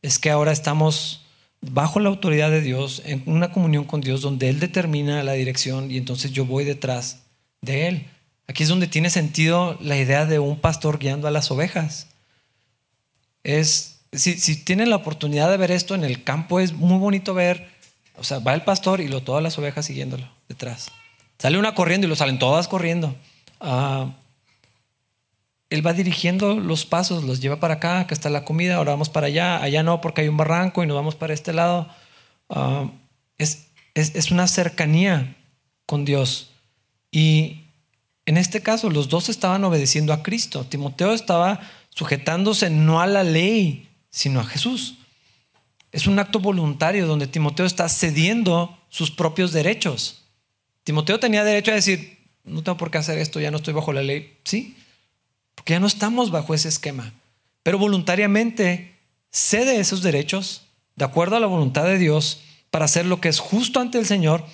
Es 0.00 0.18
que 0.18 0.30
ahora 0.30 0.52
estamos 0.52 1.24
bajo 1.60 2.00
la 2.00 2.08
autoridad 2.08 2.50
de 2.50 2.62
Dios, 2.62 3.02
en 3.04 3.22
una 3.26 3.52
comunión 3.52 3.84
con 3.84 4.00
Dios, 4.00 4.22
donde 4.22 4.48
Él 4.48 4.60
determina 4.60 5.22
la 5.22 5.32
dirección 5.32 5.90
y 5.90 5.98
entonces 5.98 6.32
yo 6.32 6.44
voy 6.46 6.64
detrás 6.64 7.22
de 7.60 7.88
Él. 7.88 8.06
Aquí 8.46 8.62
es 8.62 8.68
donde 8.68 8.86
tiene 8.86 9.10
sentido 9.10 9.76
la 9.80 9.96
idea 9.96 10.24
de 10.26 10.38
un 10.38 10.58
pastor 10.58 10.98
guiando 10.98 11.28
a 11.28 11.30
las 11.30 11.50
ovejas. 11.50 12.08
Es, 13.44 14.00
si, 14.12 14.38
si 14.38 14.56
tienen 14.56 14.90
la 14.90 14.96
oportunidad 14.96 15.50
de 15.50 15.56
ver 15.56 15.70
esto 15.70 15.94
en 15.94 16.04
el 16.04 16.24
campo, 16.24 16.60
es 16.60 16.72
muy 16.72 16.98
bonito 16.98 17.34
ver, 17.34 17.68
o 18.16 18.24
sea, 18.24 18.38
va 18.38 18.54
el 18.54 18.62
pastor 18.62 19.00
y 19.00 19.08
lo, 19.08 19.22
todas 19.22 19.42
las 19.42 19.58
ovejas 19.58 19.86
siguiéndolo 19.86 20.28
detrás. 20.48 20.90
Sale 21.40 21.58
una 21.58 21.74
corriendo 21.74 22.06
y 22.06 22.10
lo 22.10 22.16
salen 22.16 22.38
todas 22.38 22.68
corriendo. 22.68 23.16
Ah, 23.60 24.12
él 25.70 25.86
va 25.86 25.94
dirigiendo 25.94 26.60
los 26.60 26.84
pasos, 26.84 27.24
los 27.24 27.40
lleva 27.40 27.60
para 27.60 27.74
acá, 27.74 28.06
que 28.06 28.12
está 28.12 28.28
la 28.28 28.44
comida, 28.44 28.76
ahora 28.76 28.90
vamos 28.90 29.08
para 29.08 29.28
allá, 29.28 29.62
allá 29.62 29.82
no 29.82 30.02
porque 30.02 30.20
hay 30.20 30.28
un 30.28 30.36
barranco 30.36 30.84
y 30.84 30.86
nos 30.86 30.96
vamos 30.96 31.14
para 31.14 31.32
este 31.32 31.54
lado. 31.54 31.88
Ah, 32.50 32.90
es, 33.38 33.68
es, 33.94 34.14
es, 34.16 34.30
una 34.30 34.46
cercanía 34.48 35.34
con 35.86 36.04
Dios. 36.04 36.50
Y 37.10 37.62
en 38.26 38.36
este 38.36 38.60
caso 38.60 38.90
los 38.90 39.08
dos 39.08 39.30
estaban 39.30 39.64
obedeciendo 39.64 40.12
a 40.12 40.22
Cristo. 40.22 40.64
Timoteo 40.64 41.14
estaba 41.14 41.60
sujetándose 41.88 42.68
no 42.68 43.00
a 43.00 43.06
la 43.06 43.24
ley, 43.24 43.88
sino 44.10 44.40
a 44.40 44.44
Jesús. 44.44 44.98
Es 45.90 46.06
un 46.06 46.18
acto 46.18 46.38
voluntario 46.38 47.06
donde 47.06 47.26
Timoteo 47.26 47.64
está 47.64 47.88
cediendo 47.88 48.76
sus 48.90 49.10
propios 49.10 49.52
derechos. 49.52 50.19
Timoteo 50.90 51.20
tenía 51.20 51.44
derecho 51.44 51.70
a 51.70 51.76
decir, 51.76 52.18
no 52.42 52.64
tengo 52.64 52.76
por 52.76 52.90
qué 52.90 52.98
hacer 52.98 53.16
esto, 53.18 53.38
ya 53.38 53.52
no 53.52 53.58
estoy 53.58 53.72
bajo 53.74 53.92
la 53.92 54.02
ley. 54.02 54.36
Sí, 54.42 54.76
porque 55.54 55.74
ya 55.74 55.78
no 55.78 55.86
estamos 55.86 56.32
bajo 56.32 56.52
ese 56.52 56.68
esquema. 56.68 57.12
Pero 57.62 57.78
voluntariamente 57.78 58.96
cede 59.30 59.78
esos 59.78 60.02
derechos 60.02 60.62
de 60.96 61.04
acuerdo 61.04 61.36
a 61.36 61.40
la 61.40 61.46
voluntad 61.46 61.84
de 61.84 61.96
Dios 61.96 62.40
para 62.72 62.86
hacer 62.86 63.06
lo 63.06 63.20
que 63.20 63.28
es 63.28 63.38
justo 63.38 63.78
ante 63.78 63.98
el 63.98 64.04
Señor, 64.04 64.44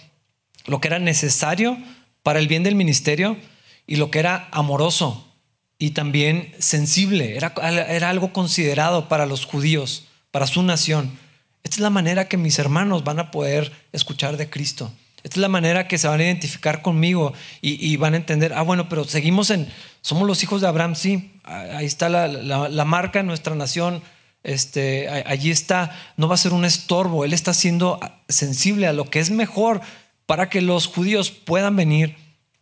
lo 0.66 0.78
que 0.78 0.88
era 0.88 0.98
necesario 0.98 1.78
para 2.22 2.38
el 2.38 2.48
bien 2.48 2.64
del 2.64 2.74
ministerio 2.74 3.38
y 3.86 3.96
lo 3.96 4.10
que 4.10 4.18
era 4.18 4.50
amoroso 4.52 5.32
y 5.78 5.92
también 5.92 6.54
sensible. 6.58 7.34
Era, 7.34 7.54
era 7.88 8.10
algo 8.10 8.34
considerado 8.34 9.08
para 9.08 9.24
los 9.24 9.46
judíos, 9.46 10.04
para 10.32 10.46
su 10.46 10.62
nación. 10.62 11.18
Esta 11.64 11.76
es 11.76 11.80
la 11.80 11.88
manera 11.88 12.28
que 12.28 12.36
mis 12.36 12.58
hermanos 12.58 13.04
van 13.04 13.20
a 13.20 13.30
poder 13.30 13.72
escuchar 13.92 14.36
de 14.36 14.50
Cristo. 14.50 14.92
Esta 15.26 15.38
es 15.38 15.42
la 15.42 15.48
manera 15.48 15.88
que 15.88 15.98
se 15.98 16.06
van 16.06 16.20
a 16.20 16.22
identificar 16.22 16.82
conmigo 16.82 17.32
y, 17.60 17.96
van 17.96 18.14
a 18.14 18.16
entender, 18.16 18.52
ah, 18.52 18.62
bueno, 18.62 18.88
pero 18.88 19.02
seguimos 19.02 19.50
en, 19.50 19.66
somos 20.00 20.24
los 20.24 20.44
hijos 20.44 20.60
de 20.60 20.68
Abraham, 20.68 20.94
sí, 20.94 21.32
ahí 21.42 21.84
está 21.84 22.08
la, 22.08 22.84
marca 22.84 23.18
en 23.18 23.26
nuestra 23.26 23.56
nación, 23.56 24.02
este, 24.44 25.08
allí 25.08 25.50
está, 25.50 25.98
no 26.16 26.28
va 26.28 26.36
a 26.36 26.38
ser 26.38 26.52
un 26.52 26.64
estorbo, 26.64 27.24
él 27.24 27.32
está 27.32 27.54
siendo 27.54 27.98
sensible 28.28 28.86
a 28.86 28.92
lo 28.92 29.10
que 29.10 29.18
es 29.18 29.30
mejor 29.30 29.80
para 30.26 30.48
que 30.48 30.60
los 30.60 30.86
judíos 30.86 31.32
puedan 31.32 31.74
venir 31.74 32.14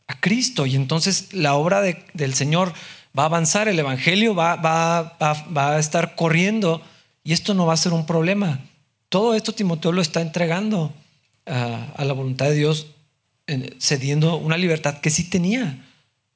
a 0.07 0.19
Cristo 0.19 0.65
y 0.65 0.75
entonces 0.75 1.35
la 1.35 1.57
obra 1.57 1.83
del 1.83 2.33
Señor 2.33 2.73
va 3.17 3.25
a 3.25 3.27
avanzar, 3.27 3.69
el 3.69 3.79
Evangelio 3.79 4.35
va, 4.35 4.57
va, 4.57 5.19
va 5.21 5.77
a 5.77 5.79
estar 5.79 6.15
corriendo 6.15 6.81
y 7.25 7.35
esto 7.35 7.53
no 7.53 7.67
va 7.67 7.75
a 7.75 7.77
ser 7.77 7.93
un 7.93 8.07
problema. 8.07 8.61
Todo 9.11 9.35
esto 9.35 9.53
Timoteo 9.53 9.93
lo 9.93 10.01
está 10.01 10.23
entregando 10.23 10.95
a, 11.47 12.05
la 12.05 12.13
voluntad 12.13 12.47
de 12.47 12.55
Dios 12.55 12.89
cediendo 13.79 14.37
una 14.39 14.57
libertad 14.57 15.01
que 15.01 15.11
sí 15.11 15.25
tenía. 15.25 15.85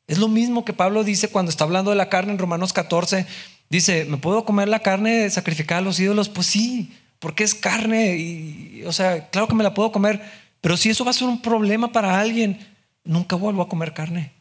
Es 0.06 0.18
lo 0.18 0.28
mismo 0.28 0.64
que 0.64 0.72
Pablo 0.72 1.04
dice 1.04 1.28
cuando 1.28 1.50
está 1.50 1.64
hablando 1.64 1.90
de 1.90 1.96
la 1.96 2.08
carne 2.08 2.32
en 2.32 2.38
Romanos 2.38 2.72
14. 2.72 3.26
Dice, 3.70 4.04
¿me 4.06 4.16
puedo 4.16 4.44
comer 4.44 4.68
la 4.68 4.80
carne 4.80 5.28
sacrificada 5.30 5.80
a 5.80 5.84
los 5.84 6.00
ídolos? 6.00 6.28
Pues 6.28 6.46
sí, 6.46 6.92
porque 7.18 7.44
es 7.44 7.54
carne. 7.54 8.16
Y, 8.16 8.82
o 8.86 8.92
sea, 8.92 9.28
claro 9.28 9.48
que 9.48 9.54
me 9.54 9.64
la 9.64 9.74
puedo 9.74 9.92
comer, 9.92 10.22
pero 10.60 10.76
si 10.76 10.90
eso 10.90 11.04
va 11.04 11.10
a 11.10 11.14
ser 11.14 11.28
un 11.28 11.42
problema 11.42 11.92
para 11.92 12.18
alguien, 12.18 12.58
nunca 13.04 13.36
vuelvo 13.36 13.62
a 13.62 13.68
comer 13.68 13.94
carne. 13.94 14.32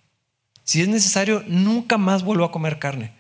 Si 0.64 0.82
es 0.82 0.88
necesario, 0.88 1.44
nunca 1.48 1.98
más 1.98 2.24
vuelvo 2.24 2.46
a 2.46 2.52
comer 2.52 2.80
carne. 2.80 3.14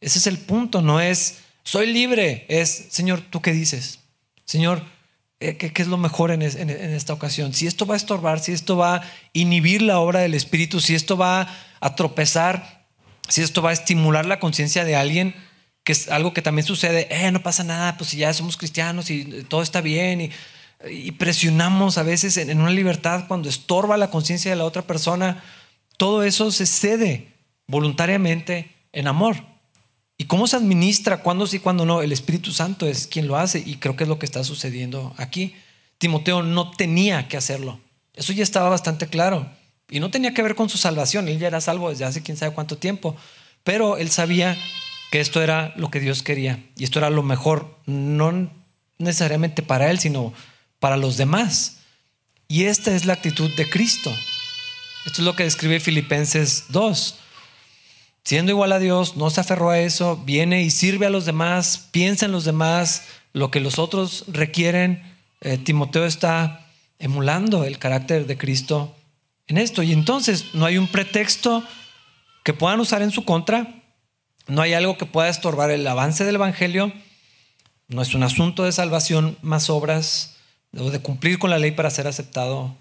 Ese 0.00 0.18
es 0.18 0.26
el 0.26 0.38
punto, 0.38 0.82
no 0.82 1.00
es, 1.00 1.38
soy 1.62 1.90
libre, 1.90 2.44
es, 2.48 2.88
Señor, 2.90 3.22
¿tú 3.22 3.40
qué 3.40 3.52
dices? 3.52 4.00
Señor, 4.44 4.82
eh, 5.40 5.56
¿Qué, 5.56 5.72
es 5.74 5.88
lo 5.88 5.96
mejor 5.96 6.30
en, 6.30 6.42
esta 6.42 7.12
ocasión? 7.12 7.52
Si 7.52 7.66
esto 7.66 7.86
va 7.86 7.94
a 7.94 7.96
estorbar, 7.96 8.40
si 8.40 8.52
esto 8.52 8.76
va 8.76 8.96
a 8.96 9.02
inhibir 9.32 9.82
la 9.82 9.98
obra 9.98 10.20
del 10.20 10.34
Espíritu, 10.34 10.80
si 10.80 10.94
esto 10.94 11.16
va 11.16 11.48
a 11.80 11.94
tropezar, 11.96 12.86
si 13.28 13.42
esto 13.42 13.60
va 13.62 13.70
a 13.70 13.74
estimular 13.74 14.26
la 14.26 14.40
conciencia 14.40 14.84
de 14.84 14.96
alguien, 14.96 15.34
que 15.82 15.92
es 15.92 16.08
algo 16.08 16.32
que 16.32 16.42
también 16.42 16.66
sucede, 16.66 17.08
eh, 17.10 17.30
no 17.30 17.42
pasa 17.42 17.64
nada, 17.64 17.96
pues 17.96 18.10
si 18.10 18.18
ya 18.18 18.32
somos 18.32 18.56
cristianos 18.56 19.10
y 19.10 19.44
todo 19.48 19.62
está 19.62 19.80
bien, 19.80 20.20
y, 20.20 20.30
y 20.90 21.12
presionamos 21.12 21.98
a 21.98 22.02
veces 22.02 22.36
en, 22.36 22.58
una 22.58 22.70
libertad 22.70 23.24
cuando 23.28 23.48
estorba 23.48 23.96
la 23.96 24.10
conciencia 24.10 24.50
de 24.50 24.56
la 24.56 24.64
otra 24.64 24.82
persona, 24.82 25.42
todo 25.96 26.22
eso 26.22 26.50
se 26.50 26.66
cede 26.66 27.34
voluntariamente 27.66 28.74
en 28.92 29.06
amor. 29.06 29.36
¿Y 30.16 30.24
cómo 30.24 30.46
se 30.46 30.56
administra? 30.56 31.22
¿Cuándo 31.22 31.46
sí, 31.46 31.58
cuándo 31.58 31.84
no? 31.84 32.02
El 32.02 32.12
Espíritu 32.12 32.52
Santo 32.52 32.86
es 32.86 33.06
quien 33.06 33.26
lo 33.26 33.36
hace 33.36 33.62
y 33.64 33.76
creo 33.76 33.96
que 33.96 34.04
es 34.04 34.08
lo 34.08 34.18
que 34.18 34.26
está 34.26 34.44
sucediendo 34.44 35.12
aquí. 35.16 35.54
Timoteo 35.98 36.42
no 36.42 36.70
tenía 36.70 37.26
que 37.28 37.36
hacerlo. 37.36 37.80
Eso 38.14 38.32
ya 38.32 38.44
estaba 38.44 38.68
bastante 38.68 39.08
claro. 39.08 39.50
Y 39.90 40.00
no 40.00 40.10
tenía 40.10 40.32
que 40.32 40.42
ver 40.42 40.54
con 40.54 40.68
su 40.68 40.78
salvación. 40.78 41.28
Él 41.28 41.38
ya 41.38 41.48
era 41.48 41.60
salvo 41.60 41.90
desde 41.90 42.04
hace 42.04 42.22
quién 42.22 42.36
sabe 42.36 42.54
cuánto 42.54 42.78
tiempo. 42.78 43.16
Pero 43.64 43.96
él 43.96 44.10
sabía 44.10 44.56
que 45.10 45.20
esto 45.20 45.42
era 45.42 45.72
lo 45.76 45.90
que 45.90 46.00
Dios 46.00 46.22
quería. 46.22 46.64
Y 46.76 46.84
esto 46.84 47.00
era 47.00 47.10
lo 47.10 47.22
mejor, 47.22 47.78
no 47.86 48.50
necesariamente 48.98 49.62
para 49.62 49.90
él, 49.90 49.98
sino 49.98 50.32
para 50.78 50.96
los 50.96 51.16
demás. 51.16 51.78
Y 52.46 52.64
esta 52.64 52.94
es 52.94 53.04
la 53.04 53.14
actitud 53.14 53.50
de 53.56 53.68
Cristo. 53.68 54.14
Esto 55.06 55.22
es 55.22 55.24
lo 55.24 55.34
que 55.34 55.44
describe 55.44 55.80
Filipenses 55.80 56.66
2 56.68 57.18
siendo 58.24 58.50
igual 58.50 58.72
a 58.72 58.78
Dios, 58.78 59.16
no 59.16 59.30
se 59.30 59.40
aferró 59.40 59.70
a 59.70 59.78
eso, 59.78 60.16
viene 60.24 60.62
y 60.62 60.70
sirve 60.70 61.06
a 61.06 61.10
los 61.10 61.26
demás, 61.26 61.88
piensa 61.90 62.26
en 62.26 62.32
los 62.32 62.44
demás, 62.44 63.04
lo 63.32 63.50
que 63.50 63.60
los 63.60 63.78
otros 63.78 64.24
requieren, 64.28 65.02
eh, 65.40 65.58
Timoteo 65.58 66.06
está 66.06 66.66
emulando 66.98 67.64
el 67.64 67.78
carácter 67.78 68.26
de 68.26 68.38
Cristo 68.38 68.94
en 69.46 69.58
esto. 69.58 69.82
Y 69.82 69.92
entonces 69.92 70.54
no 70.54 70.64
hay 70.64 70.78
un 70.78 70.88
pretexto 70.88 71.62
que 72.44 72.54
puedan 72.54 72.80
usar 72.80 73.02
en 73.02 73.10
su 73.10 73.24
contra, 73.24 73.82
no 74.46 74.62
hay 74.62 74.72
algo 74.72 74.96
que 74.96 75.06
pueda 75.06 75.28
estorbar 75.28 75.70
el 75.70 75.86
avance 75.86 76.24
del 76.24 76.36
Evangelio, 76.36 76.92
no 77.88 78.02
es 78.02 78.14
un 78.14 78.22
asunto 78.22 78.64
de 78.64 78.72
salvación 78.72 79.36
más 79.42 79.68
obras 79.68 80.36
o 80.76 80.90
de 80.90 81.00
cumplir 81.00 81.38
con 81.38 81.50
la 81.50 81.58
ley 81.58 81.72
para 81.72 81.90
ser 81.90 82.06
aceptado 82.06 82.74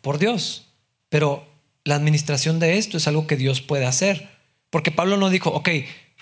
por 0.00 0.18
Dios. 0.18 0.66
Pero 1.08 1.46
la 1.84 1.94
administración 1.94 2.58
de 2.58 2.78
esto 2.78 2.96
es 2.96 3.06
algo 3.06 3.26
que 3.26 3.36
Dios 3.36 3.60
puede 3.60 3.86
hacer. 3.86 4.33
Porque 4.74 4.90
Pablo 4.90 5.16
no 5.16 5.30
dijo, 5.30 5.50
ok, 5.50 5.68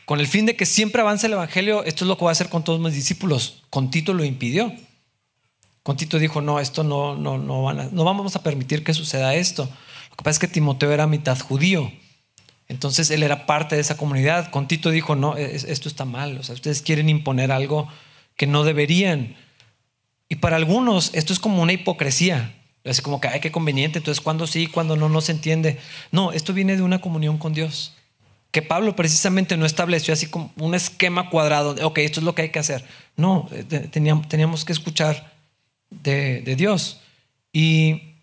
con 0.04 0.20
el 0.20 0.26
fin 0.26 0.44
de 0.44 0.56
que 0.56 0.66
siempre 0.66 1.00
avance 1.00 1.26
el 1.26 1.32
Evangelio, 1.32 1.84
esto 1.84 2.04
es 2.04 2.08
lo 2.08 2.18
que 2.18 2.24
voy 2.24 2.28
a 2.28 2.32
hacer 2.32 2.50
con 2.50 2.62
todos 2.62 2.78
mis 2.80 2.92
discípulos. 2.92 3.62
Con 3.70 3.90
Tito 3.90 4.12
lo 4.12 4.26
impidió. 4.26 4.70
Con 5.82 5.96
Tito 5.96 6.18
dijo, 6.18 6.42
no, 6.42 6.60
esto 6.60 6.84
no, 6.84 7.16
no, 7.16 7.38
no, 7.38 8.04
vamos 8.04 8.36
a 8.36 8.42
permitir 8.42 8.84
que 8.84 8.92
suceda 8.92 9.34
esto. 9.34 9.62
Lo 10.10 10.16
que 10.16 10.22
pasa 10.22 10.32
es 10.32 10.38
que 10.38 10.48
Timoteo 10.48 10.92
era 10.92 11.06
mitad 11.06 11.38
judío. 11.40 11.90
Entonces 12.68 13.10
él 13.10 13.22
era 13.22 13.46
parte 13.46 13.76
de 13.76 13.80
esa 13.80 13.96
comunidad. 13.96 14.50
Con 14.50 14.68
Tito 14.68 14.90
dijo, 14.90 15.16
no, 15.16 15.34
esto 15.38 15.88
está 15.88 16.04
mal. 16.04 16.36
O 16.36 16.42
sea, 16.42 16.54
ustedes 16.54 16.82
quieren 16.82 17.08
imponer 17.08 17.52
algo 17.52 17.88
que 18.36 18.46
no 18.46 18.64
deberían. 18.64 19.34
Y 20.28 20.34
para 20.34 20.56
algunos 20.56 21.10
esto 21.14 21.32
es 21.32 21.38
como 21.38 21.62
una 21.62 21.72
hipocresía. 21.72 22.54
Es 22.84 23.00
como 23.00 23.18
que, 23.18 23.28
ay, 23.28 23.40
qué 23.40 23.50
conveniente. 23.50 24.00
Entonces, 24.00 24.20
cuando 24.20 24.46
sí, 24.46 24.66
cuando 24.66 24.94
no, 24.94 25.08
no 25.08 25.22
se 25.22 25.32
entiende. 25.32 25.80
No, 26.10 26.32
esto 26.32 26.52
viene 26.52 26.76
de 26.76 26.82
una 26.82 27.00
comunión 27.00 27.38
con 27.38 27.54
Dios. 27.54 27.94
Que 28.52 28.62
Pablo 28.62 28.94
precisamente 28.94 29.56
no 29.56 29.66
estableció 29.66 30.14
así 30.14 30.26
como 30.26 30.52
un 30.56 30.74
esquema 30.74 31.30
cuadrado. 31.30 31.74
ok, 31.84 31.98
esto 31.98 32.20
es 32.20 32.24
lo 32.24 32.34
que 32.34 32.42
hay 32.42 32.50
que 32.50 32.60
hacer. 32.60 32.84
No, 33.16 33.48
eh, 33.50 33.64
teníamos, 33.64 34.64
que 34.64 34.72
escuchar 34.72 35.32
de, 35.90 36.42
Dios. 36.56 37.00
Y 37.52 38.14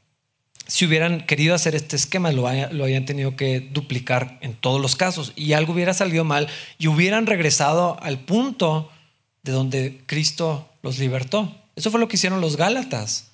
si 0.68 0.86
hubieran 0.86 1.26
querido 1.26 1.54
hacer 1.56 1.76
este 1.76 1.96
esquema, 1.96 2.32
lo, 2.32 2.48
lo 2.72 2.86
hayan 2.86 3.06
tenido 3.06 3.36
que 3.36 3.60
duplicar 3.60 4.38
en 4.42 4.54
todos 4.54 4.80
los 4.80 4.96
casos. 4.96 5.34
Y 5.36 5.54
algo 5.54 5.74
hubiera 5.74 5.94
salido 5.94 6.24
mal 6.24 6.48
y 6.78 6.88
hubieran 6.88 7.26
regresado 7.26 8.02
al 8.02 8.20
punto 8.20 8.90
de 9.44 9.52
donde 9.52 10.02
Cristo 10.06 10.70
los 10.84 11.00
libertó. 11.00 11.56
Eso 11.76 11.92
fue 11.92 12.00
lo 12.00 12.08
que 12.08 12.18
hicieron 12.18 12.40
los 12.40 12.56
Gálatas. 12.56 13.32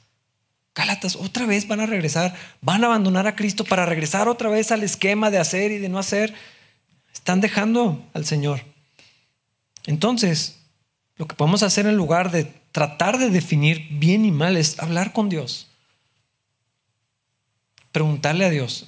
Gálatas 0.75 1.15
otra 1.15 1.45
vez 1.45 1.67
van 1.67 1.79
a 1.79 1.85
regresar, 1.85 2.35
van 2.61 2.83
a 2.83 2.87
abandonar 2.87 3.27
a 3.27 3.35
Cristo 3.35 3.63
para 3.63 3.85
regresar 3.85 4.27
otra 4.27 4.49
vez 4.49 4.71
al 4.71 4.83
esquema 4.83 5.31
de 5.31 5.37
hacer 5.37 5.71
y 5.71 5.77
de 5.77 5.87
no 5.87 5.97
hacer. 5.97 6.33
Están 7.25 7.41
dejando 7.41 8.07
al 8.13 8.23
Señor. 8.23 8.61
Entonces, 9.87 10.59
lo 11.15 11.25
que 11.25 11.35
podemos 11.35 11.63
hacer 11.63 11.87
en 11.87 11.97
lugar 11.97 12.29
de 12.29 12.43
tratar 12.71 13.17
de 13.17 13.31
definir 13.31 13.87
bien 13.89 14.25
y 14.25 14.31
mal 14.31 14.55
es 14.55 14.79
hablar 14.79 15.11
con 15.11 15.27
Dios. 15.27 15.65
Preguntarle 17.91 18.45
a 18.45 18.51
Dios. 18.51 18.85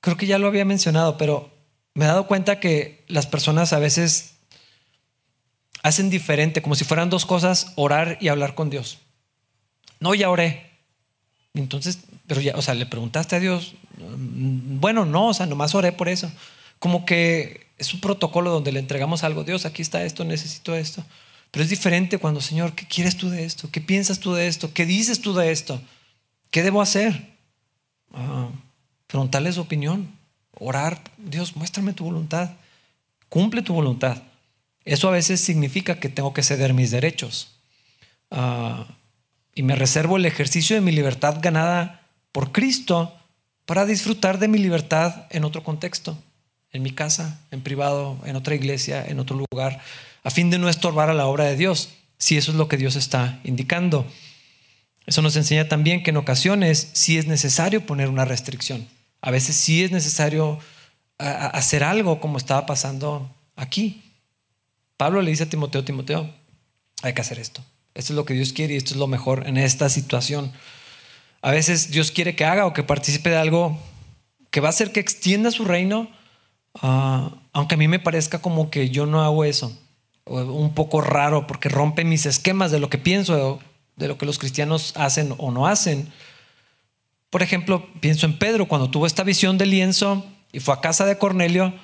Creo 0.00 0.16
que 0.16 0.28
ya 0.28 0.38
lo 0.38 0.46
había 0.46 0.64
mencionado, 0.64 1.18
pero 1.18 1.50
me 1.94 2.04
he 2.04 2.06
dado 2.06 2.28
cuenta 2.28 2.60
que 2.60 3.02
las 3.08 3.26
personas 3.26 3.72
a 3.72 3.80
veces 3.80 4.36
hacen 5.82 6.10
diferente, 6.10 6.62
como 6.62 6.76
si 6.76 6.84
fueran 6.84 7.10
dos 7.10 7.26
cosas, 7.26 7.72
orar 7.74 8.18
y 8.20 8.28
hablar 8.28 8.54
con 8.54 8.70
Dios. 8.70 8.98
No, 9.98 10.14
ya 10.14 10.30
oré. 10.30 10.70
Entonces, 11.54 11.98
pero 12.28 12.40
ya, 12.40 12.54
o 12.54 12.62
sea, 12.62 12.74
le 12.74 12.86
preguntaste 12.86 13.34
a 13.34 13.40
Dios, 13.40 13.74
mm, 13.98 14.78
bueno, 14.78 15.04
no, 15.04 15.26
o 15.26 15.34
sea, 15.34 15.46
nomás 15.46 15.74
oré 15.74 15.90
por 15.90 16.08
eso. 16.08 16.30
Como 16.78 17.04
que 17.04 17.63
es 17.78 17.92
un 17.94 18.00
protocolo 18.00 18.50
donde 18.50 18.72
le 18.72 18.80
entregamos 18.80 19.24
algo, 19.24 19.44
Dios, 19.44 19.66
aquí 19.66 19.82
está 19.82 20.04
esto, 20.04 20.24
necesito 20.24 20.74
esto. 20.74 21.04
Pero 21.50 21.64
es 21.64 21.70
diferente 21.70 22.18
cuando, 22.18 22.40
Señor, 22.40 22.74
¿qué 22.74 22.86
quieres 22.86 23.16
tú 23.16 23.30
de 23.30 23.44
esto? 23.44 23.70
¿Qué 23.70 23.80
piensas 23.80 24.18
tú 24.18 24.34
de 24.34 24.48
esto? 24.48 24.72
¿Qué 24.74 24.86
dices 24.86 25.20
tú 25.20 25.34
de 25.34 25.52
esto? 25.52 25.80
¿Qué 26.50 26.62
debo 26.62 26.82
hacer? 26.82 27.34
Ah, 28.12 28.48
preguntarle 29.06 29.50
opinión, 29.58 30.10
orar, 30.58 31.02
Dios, 31.18 31.56
muéstrame 31.56 31.92
tu 31.92 32.04
voluntad, 32.04 32.50
cumple 33.28 33.62
tu 33.62 33.74
voluntad. 33.74 34.22
Eso 34.84 35.08
a 35.08 35.12
veces 35.12 35.40
significa 35.40 35.98
que 35.98 36.08
tengo 36.08 36.34
que 36.34 36.42
ceder 36.42 36.74
mis 36.74 36.90
derechos. 36.90 37.56
Ah, 38.30 38.86
y 39.54 39.62
me 39.62 39.76
reservo 39.76 40.16
el 40.16 40.26
ejercicio 40.26 40.74
de 40.74 40.82
mi 40.82 40.92
libertad 40.92 41.38
ganada 41.40 42.02
por 42.32 42.52
Cristo 42.52 43.16
para 43.66 43.86
disfrutar 43.86 44.38
de 44.38 44.48
mi 44.48 44.58
libertad 44.58 45.26
en 45.30 45.44
otro 45.44 45.62
contexto, 45.62 46.18
en 46.74 46.82
mi 46.82 46.90
casa, 46.90 47.40
en 47.50 47.62
privado, 47.62 48.18
en 48.26 48.36
otra 48.36 48.54
iglesia, 48.54 49.02
en 49.06 49.18
otro 49.20 49.42
lugar, 49.50 49.80
a 50.22 50.30
fin 50.30 50.50
de 50.50 50.58
no 50.58 50.68
estorbar 50.68 51.08
a 51.08 51.14
la 51.14 51.26
obra 51.26 51.44
de 51.44 51.56
Dios, 51.56 51.90
si 52.18 52.36
eso 52.36 52.50
es 52.50 52.58
lo 52.58 52.68
que 52.68 52.76
Dios 52.76 52.96
está 52.96 53.40
indicando. 53.44 54.06
Eso 55.06 55.22
nos 55.22 55.36
enseña 55.36 55.68
también 55.68 56.02
que 56.02 56.10
en 56.10 56.16
ocasiones 56.16 56.90
sí 56.92 57.16
es 57.16 57.26
necesario 57.26 57.86
poner 57.86 58.08
una 58.08 58.24
restricción. 58.24 58.86
A 59.22 59.30
veces 59.30 59.56
sí 59.56 59.84
es 59.84 59.92
necesario 59.92 60.58
hacer 61.18 61.84
algo 61.84 62.20
como 62.20 62.38
estaba 62.38 62.66
pasando 62.66 63.30
aquí. 63.56 64.02
Pablo 64.96 65.22
le 65.22 65.30
dice 65.30 65.44
a 65.44 65.48
Timoteo, 65.48 65.84
Timoteo, 65.84 66.30
hay 67.02 67.14
que 67.14 67.20
hacer 67.20 67.38
esto. 67.38 67.62
Esto 67.94 68.12
es 68.12 68.16
lo 68.16 68.24
que 68.24 68.34
Dios 68.34 68.52
quiere 68.52 68.74
y 68.74 68.76
esto 68.76 68.94
es 68.94 68.96
lo 68.96 69.06
mejor 69.06 69.46
en 69.46 69.56
esta 69.56 69.88
situación. 69.88 70.52
A 71.40 71.50
veces 71.50 71.90
Dios 71.90 72.10
quiere 72.10 72.34
que 72.34 72.44
haga 72.44 72.66
o 72.66 72.72
que 72.72 72.82
participe 72.82 73.30
de 73.30 73.36
algo 73.36 73.78
que 74.50 74.60
va 74.60 74.68
a 74.68 74.70
hacer 74.70 74.92
que 74.92 75.00
extienda 75.00 75.50
su 75.50 75.64
reino, 75.64 76.10
ah, 76.74 77.30
aunque 77.52 77.74
a 77.74 77.78
mí 77.78 77.88
me 77.88 77.98
parezca 77.98 78.40
como 78.40 78.70
que 78.70 78.90
yo 78.90 79.06
no 79.06 79.22
hago 79.22 79.44
eso, 79.44 79.76
un 80.26 80.74
poco 80.74 81.00
raro 81.00 81.46
porque 81.46 81.68
rompe 81.68 82.04
mis 82.04 82.26
esquemas 82.26 82.70
de 82.70 82.80
lo 82.80 82.88
que 82.88 82.98
pienso, 82.98 83.60
de 83.96 84.08
lo 84.08 84.18
que 84.18 84.26
los 84.26 84.38
cristianos 84.38 84.92
hacen 84.96 85.34
o 85.38 85.50
no 85.50 85.66
hacen. 85.66 86.12
Por 87.30 87.42
ejemplo, 87.42 87.86
pienso 88.00 88.26
en 88.26 88.38
Pedro 88.38 88.66
cuando 88.66 88.90
tuvo 88.90 89.06
esta 89.06 89.24
visión 89.24 89.58
del 89.58 89.70
lienzo 89.70 90.24
y 90.52 90.60
fue 90.60 90.74
a 90.74 90.80
casa 90.80 91.04
de 91.04 91.18
Cornelio. 91.18 91.74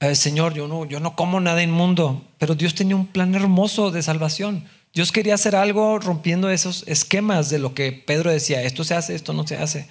Eh, 0.00 0.14
Señor, 0.14 0.54
yo 0.54 0.66
no, 0.66 0.86
yo 0.86 1.00
no 1.00 1.14
como 1.14 1.40
nada 1.40 1.62
inmundo, 1.62 2.24
pero 2.38 2.54
Dios 2.54 2.74
tenía 2.74 2.96
un 2.96 3.06
plan 3.06 3.34
hermoso 3.34 3.90
de 3.90 4.02
salvación. 4.02 4.64
Dios 4.94 5.12
quería 5.12 5.34
hacer 5.34 5.54
algo 5.54 5.98
rompiendo 5.98 6.50
esos 6.50 6.84
esquemas 6.86 7.50
de 7.50 7.58
lo 7.58 7.74
que 7.74 7.92
Pedro 7.92 8.30
decía, 8.30 8.62
esto 8.62 8.84
se 8.84 8.94
hace, 8.94 9.14
esto 9.14 9.32
no 9.32 9.46
se 9.46 9.56
hace. 9.56 9.88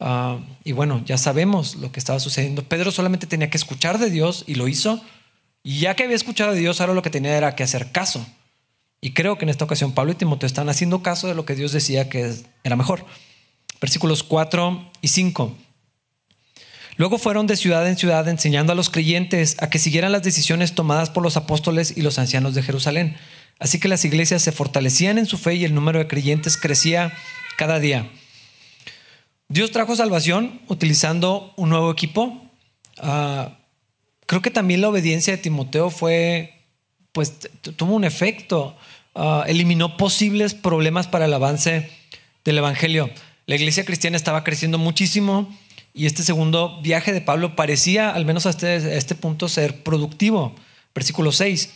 Ah, 0.00 0.38
y 0.64 0.72
bueno, 0.72 1.02
ya 1.04 1.18
sabemos 1.18 1.76
lo 1.76 1.92
que 1.92 2.00
estaba 2.00 2.20
sucediendo. 2.20 2.62
Pedro 2.62 2.90
solamente 2.90 3.26
tenía 3.26 3.50
que 3.50 3.56
escuchar 3.56 3.98
de 3.98 4.10
Dios 4.10 4.44
y 4.46 4.54
lo 4.54 4.68
hizo. 4.68 5.02
Y 5.62 5.80
ya 5.80 5.96
que 5.96 6.04
había 6.04 6.16
escuchado 6.16 6.52
de 6.52 6.60
Dios, 6.60 6.80
ahora 6.80 6.94
lo 6.94 7.02
que 7.02 7.10
tenía 7.10 7.36
era 7.36 7.54
que 7.54 7.62
hacer 7.62 7.92
caso. 7.92 8.26
Y 9.00 9.12
creo 9.12 9.38
que 9.38 9.44
en 9.44 9.48
esta 9.48 9.64
ocasión 9.64 9.92
Pablo 9.92 10.12
y 10.12 10.16
Timoteo 10.16 10.46
están 10.46 10.68
haciendo 10.68 11.02
caso 11.02 11.28
de 11.28 11.34
lo 11.34 11.44
que 11.44 11.54
Dios 11.54 11.72
decía 11.72 12.08
que 12.08 12.34
era 12.64 12.76
mejor. 12.76 13.04
Versículos 13.80 14.22
4 14.22 14.90
y 15.00 15.08
5. 15.08 15.56
Luego 16.96 17.18
fueron 17.18 17.46
de 17.46 17.56
ciudad 17.56 17.86
en 17.88 17.98
ciudad 17.98 18.26
enseñando 18.28 18.72
a 18.72 18.76
los 18.76 18.88
creyentes 18.88 19.56
a 19.60 19.68
que 19.68 19.78
siguieran 19.78 20.12
las 20.12 20.22
decisiones 20.22 20.74
tomadas 20.74 21.10
por 21.10 21.22
los 21.22 21.36
apóstoles 21.36 21.94
y 21.96 22.02
los 22.02 22.18
ancianos 22.18 22.54
de 22.54 22.62
Jerusalén 22.62 23.16
Así 23.58 23.80
que 23.80 23.88
las 23.88 24.04
iglesias 24.04 24.42
se 24.42 24.52
fortalecían 24.52 25.18
en 25.18 25.26
su 25.26 25.38
fe 25.38 25.54
y 25.54 25.64
el 25.64 25.74
número 25.74 25.98
de 25.98 26.08
creyentes 26.08 26.56
crecía 26.56 27.12
cada 27.56 27.80
día. 27.80 28.10
Dios 29.48 29.70
trajo 29.70 29.94
salvación 29.94 30.60
utilizando 30.66 31.52
un 31.56 31.68
nuevo 31.68 31.90
equipo. 31.90 32.42
Ah, 32.98 33.58
creo 34.26 34.42
que 34.42 34.50
también 34.50 34.80
la 34.80 34.88
obediencia 34.88 35.36
de 35.36 35.42
Timoteo 35.42 35.90
fue, 35.90 36.64
pues 37.12 37.38
tuvo 37.76 37.94
un 37.94 38.04
efecto, 38.04 38.76
ah, 39.14 39.44
eliminó 39.46 39.96
posibles 39.96 40.54
problemas 40.54 41.06
para 41.06 41.26
el 41.26 41.34
avance 41.34 41.90
del 42.44 42.58
Evangelio. 42.58 43.10
La 43.46 43.54
iglesia 43.54 43.84
cristiana 43.84 44.16
estaba 44.16 44.42
creciendo 44.42 44.78
muchísimo 44.78 45.56
y 45.94 46.06
este 46.06 46.24
segundo 46.24 46.80
viaje 46.82 47.12
de 47.12 47.20
Pablo 47.20 47.54
parecía, 47.54 48.10
al 48.10 48.24
menos 48.24 48.46
hasta 48.46 48.74
este, 48.74 48.96
este 48.96 49.14
punto, 49.14 49.48
ser 49.48 49.84
productivo. 49.84 50.56
Versículo 50.92 51.30
6. 51.30 51.72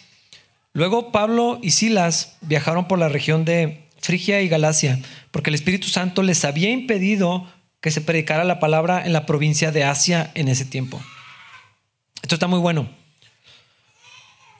Luego 0.72 1.12
Pablo 1.12 1.60
y 1.62 1.70
Silas 1.70 2.36
viajaron 2.40 2.88
por 2.88 2.98
la 2.98 3.08
región 3.08 3.44
de 3.44 3.86
Frigia 4.00 4.40
y 4.40 4.48
Galacia, 4.48 4.98
porque 5.30 5.50
el 5.50 5.54
Espíritu 5.54 5.88
Santo 5.88 6.22
les 6.22 6.44
había 6.44 6.70
impedido 6.70 7.46
que 7.80 7.90
se 7.90 8.00
predicara 8.00 8.44
la 8.44 8.60
palabra 8.60 9.04
en 9.04 9.12
la 9.12 9.26
provincia 9.26 9.72
de 9.72 9.84
Asia 9.84 10.30
en 10.34 10.48
ese 10.48 10.64
tiempo. 10.64 11.00
Esto 12.22 12.34
está 12.34 12.46
muy 12.46 12.58
bueno. 12.58 12.88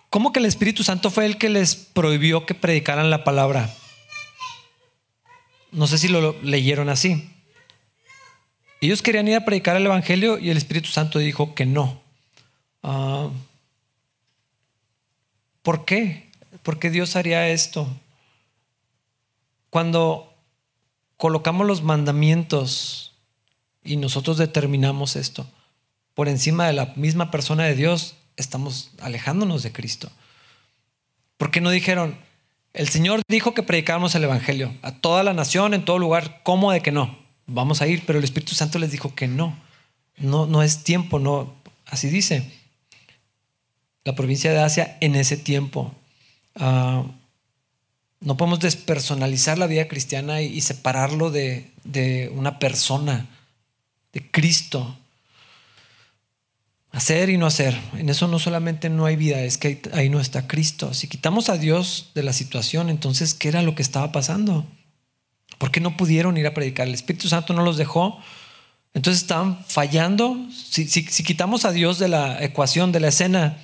¿Cómo 0.08 0.32
que 0.32 0.40
el 0.40 0.46
Espíritu 0.46 0.82
Santo 0.82 1.10
fue 1.10 1.26
el 1.26 1.38
que 1.38 1.48
les 1.48 1.76
prohibió 1.76 2.46
que 2.46 2.54
predicaran 2.54 3.10
la 3.10 3.22
palabra? 3.22 3.72
No 5.70 5.86
sé 5.86 5.98
si 5.98 6.08
lo 6.08 6.34
leyeron 6.42 6.88
así. 6.88 7.30
Ellos 8.80 9.02
querían 9.02 9.28
ir 9.28 9.36
a 9.36 9.44
predicar 9.44 9.76
el 9.76 9.86
Evangelio 9.86 10.38
y 10.38 10.50
el 10.50 10.56
Espíritu 10.56 10.88
Santo 10.88 11.18
dijo 11.18 11.54
que 11.54 11.66
no. 11.66 12.00
Ah, 12.82 13.28
¿Por 15.62 15.84
qué? 15.84 16.30
¿Por 16.62 16.78
qué 16.78 16.90
Dios 16.90 17.14
haría 17.14 17.48
esto? 17.48 17.86
Cuando 19.68 20.34
colocamos 21.16 21.66
los 21.66 21.82
mandamientos 21.82 23.09
y 23.84 23.96
nosotros 23.96 24.38
determinamos 24.38 25.16
esto 25.16 25.46
por 26.14 26.28
encima 26.28 26.66
de 26.66 26.72
la 26.72 26.92
misma 26.96 27.30
persona 27.30 27.64
de 27.64 27.74
Dios, 27.74 28.14
estamos 28.36 28.90
alejándonos 29.00 29.62
de 29.62 29.72
Cristo. 29.72 30.10
¿Por 31.36 31.50
qué 31.50 31.60
no 31.60 31.70
dijeron, 31.70 32.18
El 32.72 32.88
Señor 32.88 33.22
dijo 33.26 33.54
que 33.54 33.62
predicáramos 33.62 34.14
el 34.14 34.24
Evangelio 34.24 34.74
a 34.82 34.92
toda 34.92 35.22
la 35.22 35.32
nación, 35.32 35.72
en 35.74 35.84
todo 35.84 35.98
lugar. 35.98 36.40
¿Cómo 36.42 36.72
de 36.72 36.82
que 36.82 36.92
no? 36.92 37.18
Vamos 37.46 37.82
a 37.82 37.88
ir, 37.88 38.04
pero 38.06 38.18
el 38.18 38.24
Espíritu 38.24 38.54
Santo 38.54 38.78
les 38.78 38.90
dijo 38.90 39.14
que 39.14 39.28
no. 39.28 39.56
No, 40.18 40.46
no 40.46 40.62
es 40.62 40.84
tiempo, 40.84 41.18
no. 41.18 41.54
Así 41.86 42.08
dice 42.08 42.52
la 44.04 44.14
provincia 44.14 44.52
de 44.52 44.60
Asia 44.60 44.98
en 45.00 45.14
ese 45.14 45.36
tiempo. 45.36 45.94
Ah, 46.54 47.04
no 48.20 48.36
podemos 48.36 48.60
despersonalizar 48.60 49.56
la 49.58 49.66
vida 49.66 49.88
cristiana 49.88 50.42
y, 50.42 50.60
separarlo 50.60 51.30
de, 51.30 51.70
de, 51.84 52.30
una 52.34 52.58
persona, 52.58 53.26
de 54.12 54.30
Cristo. 54.30 54.96
Hacer 56.92 57.30
y 57.30 57.38
no 57.38 57.46
hacer. 57.46 57.78
En 57.96 58.08
eso 58.08 58.26
no 58.26 58.38
solamente 58.38 58.90
no 58.90 59.06
hay 59.06 59.14
vida, 59.14 59.40
es 59.40 59.58
que 59.58 59.80
ahí 59.92 60.08
no 60.08 60.20
está 60.20 60.48
Cristo. 60.48 60.92
Si 60.92 61.06
quitamos 61.06 61.48
a 61.48 61.56
Dios 61.56 62.10
de 62.14 62.24
la 62.24 62.32
situación, 62.32 62.88
entonces, 62.88 63.34
¿qué 63.34 63.48
era 63.48 63.62
lo 63.62 63.74
que 63.74 63.82
estaba 63.82 64.10
pasando? 64.10 64.66
¿Por 65.58 65.70
qué 65.70 65.80
no 65.80 65.96
pudieron 65.96 66.36
ir 66.36 66.46
a 66.46 66.54
predicar? 66.54 66.88
El 66.88 66.94
Espíritu 66.94 67.28
Santo 67.28 67.52
no 67.52 67.62
los 67.62 67.76
dejó. 67.76 68.18
Entonces 68.92 69.22
estaban 69.22 69.64
fallando. 69.66 70.36
Si, 70.52 70.86
si 70.88 71.22
quitamos 71.22 71.64
a 71.64 71.70
Dios 71.70 71.98
de 71.98 72.08
la 72.08 72.42
ecuación, 72.42 72.90
de 72.90 73.00
la 73.00 73.08
escena, 73.08 73.58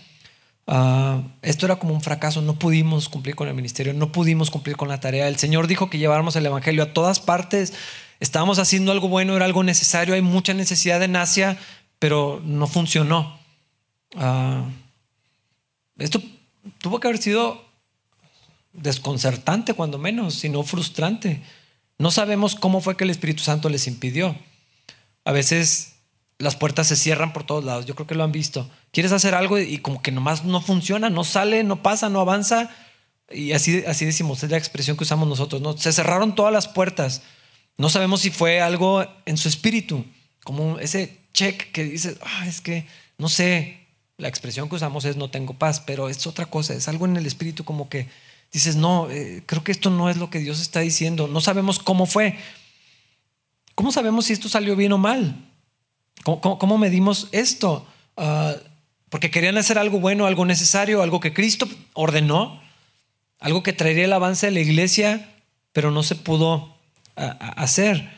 uh, 0.67 1.23
esto 1.43 1.67
era 1.67 1.77
como 1.77 1.95
un 1.95 2.03
fracaso. 2.03 2.43
No 2.43 2.59
pudimos 2.59 3.09
cumplir 3.09 3.35
con 3.35 3.49
el 3.49 3.55
ministerio, 3.55 3.93
no 3.93 4.13
pudimos 4.13 4.51
cumplir 4.51 4.77
con 4.77 4.89
la 4.89 5.01
tarea. 5.01 5.27
El 5.27 5.37
Señor 5.37 5.67
dijo 5.67 5.91
que 5.91 5.99
lleváramos 5.99 6.37
el 6.37 6.47
Evangelio 6.47 6.85
a 6.85 6.93
todas 6.93 7.19
partes. 7.19 7.73
Estábamos 8.21 8.59
haciendo 8.59 8.93
algo 8.93 9.09
bueno, 9.09 9.37
era 9.37 9.45
algo 9.45 9.63
necesario. 9.63 10.15
Hay 10.15 10.23
mucha 10.23 10.55
necesidad 10.55 11.03
en 11.03 11.17
Asia, 11.17 11.59
pero 11.99 12.41
no 12.45 12.67
funcionó. 12.67 13.39
Ah, 14.17 14.65
esto 15.99 16.23
tuvo 16.79 17.01
que 17.01 17.09
haber 17.09 17.21
sido 17.21 17.65
desconcertante, 18.73 19.75
cuando 19.75 19.99
menos, 19.99 20.35
sino 20.35 20.63
frustrante. 20.63 21.43
No 21.99 22.11
sabemos 22.11 22.55
cómo 22.55 22.81
fue 22.81 22.97
que 22.97 23.05
el 23.05 23.11
Espíritu 23.11 23.43
Santo 23.43 23.69
les 23.69 23.87
impidió. 23.87 24.37
A 25.25 25.33
veces 25.33 25.97
las 26.39 26.57
puertas 26.57 26.87
se 26.89 26.97
cierran 26.97 27.33
por 27.33 27.45
todos 27.45 27.65
lados. 27.65 27.87
Yo 27.87 27.95
creo 27.95 28.07
que 28.07 28.15
lo 28.15 28.25
han 28.25 28.33
visto. 28.33 28.71
Quieres 28.93 29.13
hacer 29.13 29.35
algo 29.35 29.59
y 29.59 29.79
como 29.79 30.03
que 30.03 30.13
nomás 30.13 30.45
no 30.45 30.61
funciona, 30.61 31.11
no 31.11 31.25
sale, 31.25 31.65
no 31.65 31.83
pasa, 31.83 32.09
no 32.09 32.21
avanza. 32.21 32.71
Y 33.31 33.53
así, 33.53 33.81
decimos, 33.81 34.43
es 34.43 34.51
la 34.51 34.59
expresión 34.59 34.97
que 34.97 35.05
usamos 35.05 35.27
nosotros. 35.27 35.63
¿no? 35.63 35.77
Se 35.77 35.93
cerraron 35.93 36.35
todas 36.35 36.53
las 36.53 36.69
puertas. 36.69 37.23
No 37.79 37.89
sabemos 37.89 38.21
si 38.23 38.31
fue 38.31 38.61
algo 38.61 39.05
en 39.27 39.37
su 39.37 39.49
espíritu, 39.49 40.05
como 40.45 40.79
ese 40.79 41.19
check 41.33 41.71
que 41.73 41.85
dices, 41.85 42.19
ah, 42.23 42.47
es 42.47 42.61
que 42.61 42.87
no 43.19 43.29
sé, 43.29 43.87
la 44.19 44.29
expresión 44.29 44.69
que 44.69 44.77
usamos 44.77 45.05
es 45.05 45.17
no 45.17 45.31
tengo 45.31 45.55
paz, 45.55 45.81
pero 45.81 46.09
es 46.09 46.27
otra 46.27 46.47
cosa, 46.47 46.75
es 46.75 46.89
algo 46.89 47.07
en 47.07 47.17
el 47.17 47.27
espíritu 47.27 47.65
como 47.65 47.89
que 47.89 48.09
dices, 48.53 48.77
no, 48.77 49.11
eh, 49.11 49.43
creo 49.45 49.63
que 49.63 49.73
esto 49.73 49.91
no 49.91 50.09
es 50.09 50.17
lo 50.17 50.31
que 50.31 50.39
Dios 50.39 50.61
está 50.61 50.81
diciendo, 50.81 51.29
no 51.29 51.41
sabemos 51.41 51.79
cómo 51.79 52.07
fue. 52.07 52.39
¿Cómo 53.75 53.93
sabemos 53.93 54.27
si 54.27 54.33
esto 54.33 54.49
salió 54.49 54.75
bien 54.75 54.93
o 54.93 54.99
mal? 54.99 55.37
¿Cómo, 56.25 56.79
medimos 56.79 57.29
esto? 57.33 57.87
Ah, 58.17 58.55
porque 59.11 59.31
querían 59.31 59.59
hacer 59.59 59.79
algo 59.79 60.01
bueno, 60.01 60.27
algo 60.27 60.47
necesario, 60.47 61.03
algo 61.03 61.21
que 61.21 61.35
Cristo 61.35 61.69
ordenó, 61.93 62.61
algo 63.39 63.63
que 63.63 63.75
traería 63.75 64.07
el 64.07 64.13
avance 64.13 64.47
de 64.47 64.53
la 64.53 64.61
iglesia, 64.61 65.35
pero 65.73 65.91
no 65.91 66.03
se 66.03 66.15
pudo 66.15 66.76
ah, 67.17 67.55
hacer. 67.57 68.11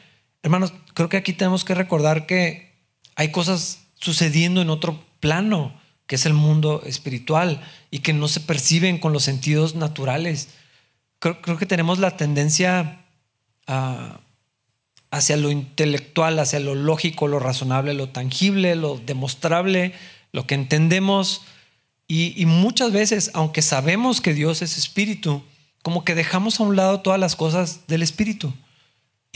Hermanos, 0.43 0.73
creo 0.95 1.09
que 1.09 1.17
aquí 1.17 1.33
tenemos 1.33 1.65
que 1.65 1.75
recordar 1.75 2.27
que 2.27 2.73
hay 3.17 3.31
cosas 3.33 3.81
sucediendo 3.95 4.63
en 4.63 4.71
otro 4.71 5.05
plano, 5.21 5.79
que 6.07 6.15
es 6.17 6.27
el 6.27 6.35
mundo 6.35 6.83
espiritual, 6.87 7.61
y 7.91 7.99
que 7.99 8.13
no 8.13 8.29
se 8.29 8.41
perciben 8.41 8.99
con 8.99 9.13
los 9.13 9.25
sentidos 9.25 9.75
naturales. 9.75 10.49
Creo, 11.19 11.59
que 11.59 11.67
tenemos 11.67 11.99
la 11.99 12.17
tendencia 12.17 13.05
hacia 15.11 15.37
lo 15.37 15.51
intelectual, 15.51 16.39
hacia 16.39 16.61
lo 16.61 16.75
lógico, 16.75 17.27
lo 17.27 17.41
razonable, 17.41 17.93
lo 17.93 18.09
tangible, 18.09 18.77
lo 18.77 18.99
demostrable, 18.99 19.93
lo 20.33 20.47
que 20.47 20.55
entendemos. 20.55 21.43
Y, 22.07 22.47
muchas 22.47 22.93
veces, 22.93 23.33
aunque 23.35 23.63
sabemos 23.63 24.21
que 24.21 24.33
Dios 24.33 24.63
es 24.63 24.79
espíritu, 24.79 25.43
como 25.83 26.05
que 26.05 26.15
dejamos 26.15 26.61
a 26.61 26.63
un 26.63 26.77
lado 26.77 27.01
todas 27.01 27.19
las 27.19 27.37
cosas 27.37 27.87
del 27.89 28.03
espíritu 28.03 28.55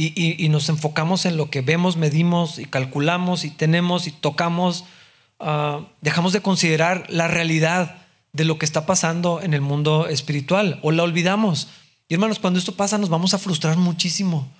y, 0.06 0.48
nos 0.48 0.68
enfocamos 0.68 1.26
en 1.26 1.36
lo 1.36 1.50
que 1.50 1.60
vemos, 1.60 1.96
medimos 1.96 2.58
y 2.58 2.64
calculamos 2.64 3.44
y 3.44 3.50
tenemos 3.50 4.06
y 4.06 4.10
tocamos, 4.12 4.84
ah, 5.38 5.80
dejamos 6.00 6.32
de 6.32 6.40
considerar 6.40 7.06
la 7.08 7.28
realidad 7.28 8.06
de 8.32 8.44
lo 8.44 8.58
que 8.58 8.64
está 8.64 8.86
pasando 8.86 9.40
en 9.42 9.54
el 9.54 9.60
mundo 9.60 10.08
espiritual 10.08 10.80
o 10.82 10.90
la 10.90 11.02
olvidamos. 11.02 11.68
Y 12.08 12.14
hermanos, 12.14 12.38
cuando 12.38 12.58
esto 12.58 12.74
pasa 12.74 12.98
nos 12.98 13.10
vamos 13.10 13.34
a 13.34 13.38
frustrar 13.38 13.76
muchísimo. 13.76 14.50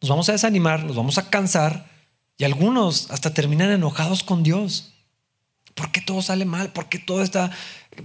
Nos 0.00 0.10
vamos 0.10 0.28
a 0.28 0.32
desanimar, 0.32 0.84
nos 0.84 0.96
vamos 0.96 1.18
a 1.18 1.28
cansar 1.28 1.90
y 2.38 2.44
algunos 2.44 3.10
hasta 3.10 3.34
terminan 3.34 3.70
enojados 3.70 4.22
con 4.22 4.42
Dios. 4.42 4.92
¿Por 5.74 5.90
qué 5.90 6.00
todo 6.00 6.22
sale 6.22 6.44
mal? 6.44 6.72
¿Por 6.72 6.88
qué 6.88 6.98
todo 6.98 7.22
está, 7.22 7.50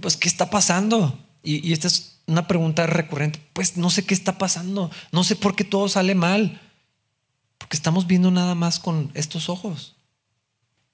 pues, 0.00 0.16
qué 0.16 0.28
está 0.28 0.50
pasando? 0.50 1.18
Y, 1.42 1.66
y 1.66 1.72
es 1.72 2.11
una 2.26 2.46
pregunta 2.46 2.86
recurrente, 2.86 3.40
pues 3.52 3.76
no 3.76 3.90
sé 3.90 4.04
qué 4.04 4.14
está 4.14 4.38
pasando, 4.38 4.90
no 5.10 5.24
sé 5.24 5.36
por 5.36 5.56
qué 5.56 5.64
todo 5.64 5.88
sale 5.88 6.14
mal, 6.14 6.60
porque 7.58 7.76
estamos 7.76 8.06
viendo 8.06 8.30
nada 8.30 8.54
más 8.54 8.78
con 8.78 9.10
estos 9.14 9.48
ojos. 9.48 9.94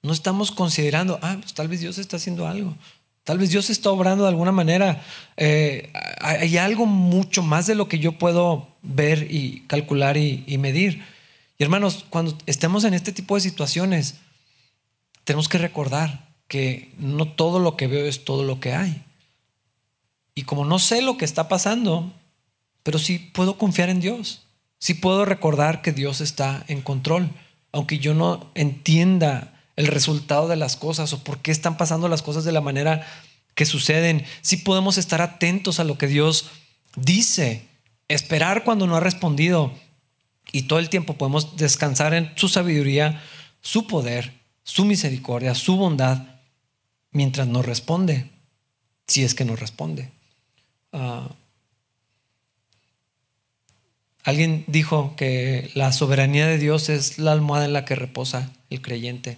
No 0.01 0.13
estamos 0.13 0.51
considerando, 0.51 1.19
ah, 1.21 1.37
pues 1.41 1.53
tal 1.53 1.67
vez 1.67 1.81
Dios 1.81 1.97
está 1.97 2.17
haciendo 2.17 2.47
algo, 2.47 2.75
tal 3.23 3.37
vez 3.37 3.49
Dios 3.49 3.69
está 3.69 3.91
obrando 3.91 4.23
de 4.23 4.29
alguna 4.29 4.51
manera. 4.51 5.03
Eh, 5.35 5.91
hay 6.21 6.57
algo 6.57 6.85
mucho 6.85 7.43
más 7.43 7.67
de 7.67 7.75
lo 7.75 7.87
que 7.89 7.99
yo 7.99 8.13
puedo 8.13 8.67
ver 8.81 9.27
y 9.29 9.65
calcular 9.67 10.17
y, 10.17 10.43
y 10.47 10.57
medir. 10.57 11.03
Y 11.57 11.63
hermanos, 11.63 12.05
cuando 12.09 12.37
estemos 12.45 12.85
en 12.85 12.93
este 12.93 13.11
tipo 13.11 13.35
de 13.35 13.41
situaciones, 13.41 14.15
tenemos 15.25 15.49
que 15.49 15.57
recordar 15.57 16.29
que 16.47 16.93
no 16.97 17.27
todo 17.27 17.59
lo 17.59 17.77
que 17.77 17.87
veo 17.87 18.05
es 18.05 18.25
todo 18.25 18.43
lo 18.43 18.59
que 18.59 18.73
hay. 18.73 19.03
Y 20.39 20.43
como 20.43 20.63
no 20.63 20.79
sé 20.79 21.01
lo 21.01 21.17
que 21.17 21.25
está 21.25 21.49
pasando, 21.49 22.13
pero 22.83 22.97
sí 22.97 23.19
puedo 23.19 23.57
confiar 23.57 23.89
en 23.89 23.99
Dios. 23.99 24.43
Sí 24.77 24.93
puedo 24.93 25.25
recordar 25.25 25.81
que 25.81 25.91
Dios 25.91 26.21
está 26.21 26.63
en 26.69 26.81
control, 26.81 27.29
aunque 27.73 27.99
yo 27.99 28.13
no 28.13 28.49
entienda 28.55 29.61
el 29.75 29.87
resultado 29.87 30.47
de 30.47 30.55
las 30.55 30.77
cosas 30.77 31.11
o 31.11 31.25
por 31.25 31.39
qué 31.39 31.51
están 31.51 31.75
pasando 31.75 32.07
las 32.07 32.21
cosas 32.21 32.45
de 32.45 32.53
la 32.53 32.61
manera 32.61 33.05
que 33.53 33.65
suceden. 33.65 34.23
Sí 34.39 34.55
podemos 34.55 34.97
estar 34.97 35.21
atentos 35.21 35.81
a 35.81 35.83
lo 35.83 35.97
que 35.97 36.07
Dios 36.07 36.45
dice, 36.95 37.67
esperar 38.07 38.63
cuando 38.63 38.87
no 38.87 38.95
ha 38.95 39.01
respondido 39.01 39.73
y 40.53 40.61
todo 40.61 40.79
el 40.79 40.87
tiempo 40.87 41.17
podemos 41.17 41.57
descansar 41.57 42.13
en 42.13 42.31
su 42.37 42.47
sabiduría, 42.47 43.21
su 43.59 43.87
poder, 43.87 44.39
su 44.63 44.85
misericordia, 44.85 45.53
su 45.53 45.75
bondad, 45.75 46.39
mientras 47.11 47.45
nos 47.45 47.65
responde, 47.65 48.31
si 49.05 49.25
es 49.25 49.35
que 49.35 49.43
nos 49.43 49.59
responde. 49.59 50.17
Ah, 50.91 51.29
alguien 54.23 54.63
dijo 54.67 55.15
que 55.15 55.71
la 55.73 55.91
soberanía 55.91 56.47
de 56.47 56.57
Dios 56.57 56.89
es 56.89 57.17
la 57.17 57.31
almohada 57.31 57.65
en 57.65 57.73
la 57.73 57.85
que 57.85 57.95
reposa 57.95 58.51
el 58.69 58.81
creyente. 58.81 59.37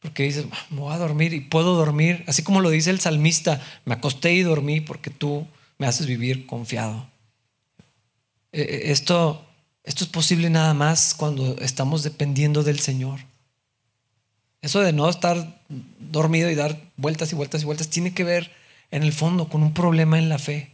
Porque 0.00 0.22
dices, 0.22 0.46
ah, 0.52 0.66
me 0.70 0.80
voy 0.80 0.92
a 0.92 0.98
dormir 0.98 1.32
y 1.34 1.40
puedo 1.40 1.74
dormir, 1.74 2.24
así 2.26 2.42
como 2.42 2.60
lo 2.60 2.70
dice 2.70 2.90
el 2.90 3.00
salmista, 3.00 3.60
me 3.84 3.94
acosté 3.94 4.32
y 4.32 4.42
dormí 4.42 4.80
porque 4.80 5.10
tú 5.10 5.46
me 5.78 5.86
haces 5.86 6.06
vivir 6.06 6.46
confiado. 6.46 7.08
E, 8.52 8.62
e, 8.62 8.92
esto, 8.92 9.44
esto 9.84 10.04
es 10.04 10.10
posible 10.10 10.50
nada 10.50 10.74
más 10.74 11.14
cuando 11.14 11.56
estamos 11.60 12.02
dependiendo 12.02 12.62
del 12.62 12.78
Señor. 12.78 13.20
Eso 14.60 14.80
de 14.80 14.92
no 14.92 15.08
estar 15.08 15.62
dormido 15.98 16.50
y 16.50 16.54
dar 16.54 16.80
vueltas 16.96 17.32
y 17.32 17.36
vueltas 17.36 17.62
y 17.62 17.64
vueltas 17.64 17.88
tiene 17.88 18.12
que 18.12 18.24
ver 18.24 18.50
en 18.90 19.02
el 19.02 19.12
fondo 19.12 19.48
con 19.48 19.62
un 19.62 19.74
problema 19.74 20.18
en 20.18 20.28
la 20.28 20.38
fe. 20.38 20.72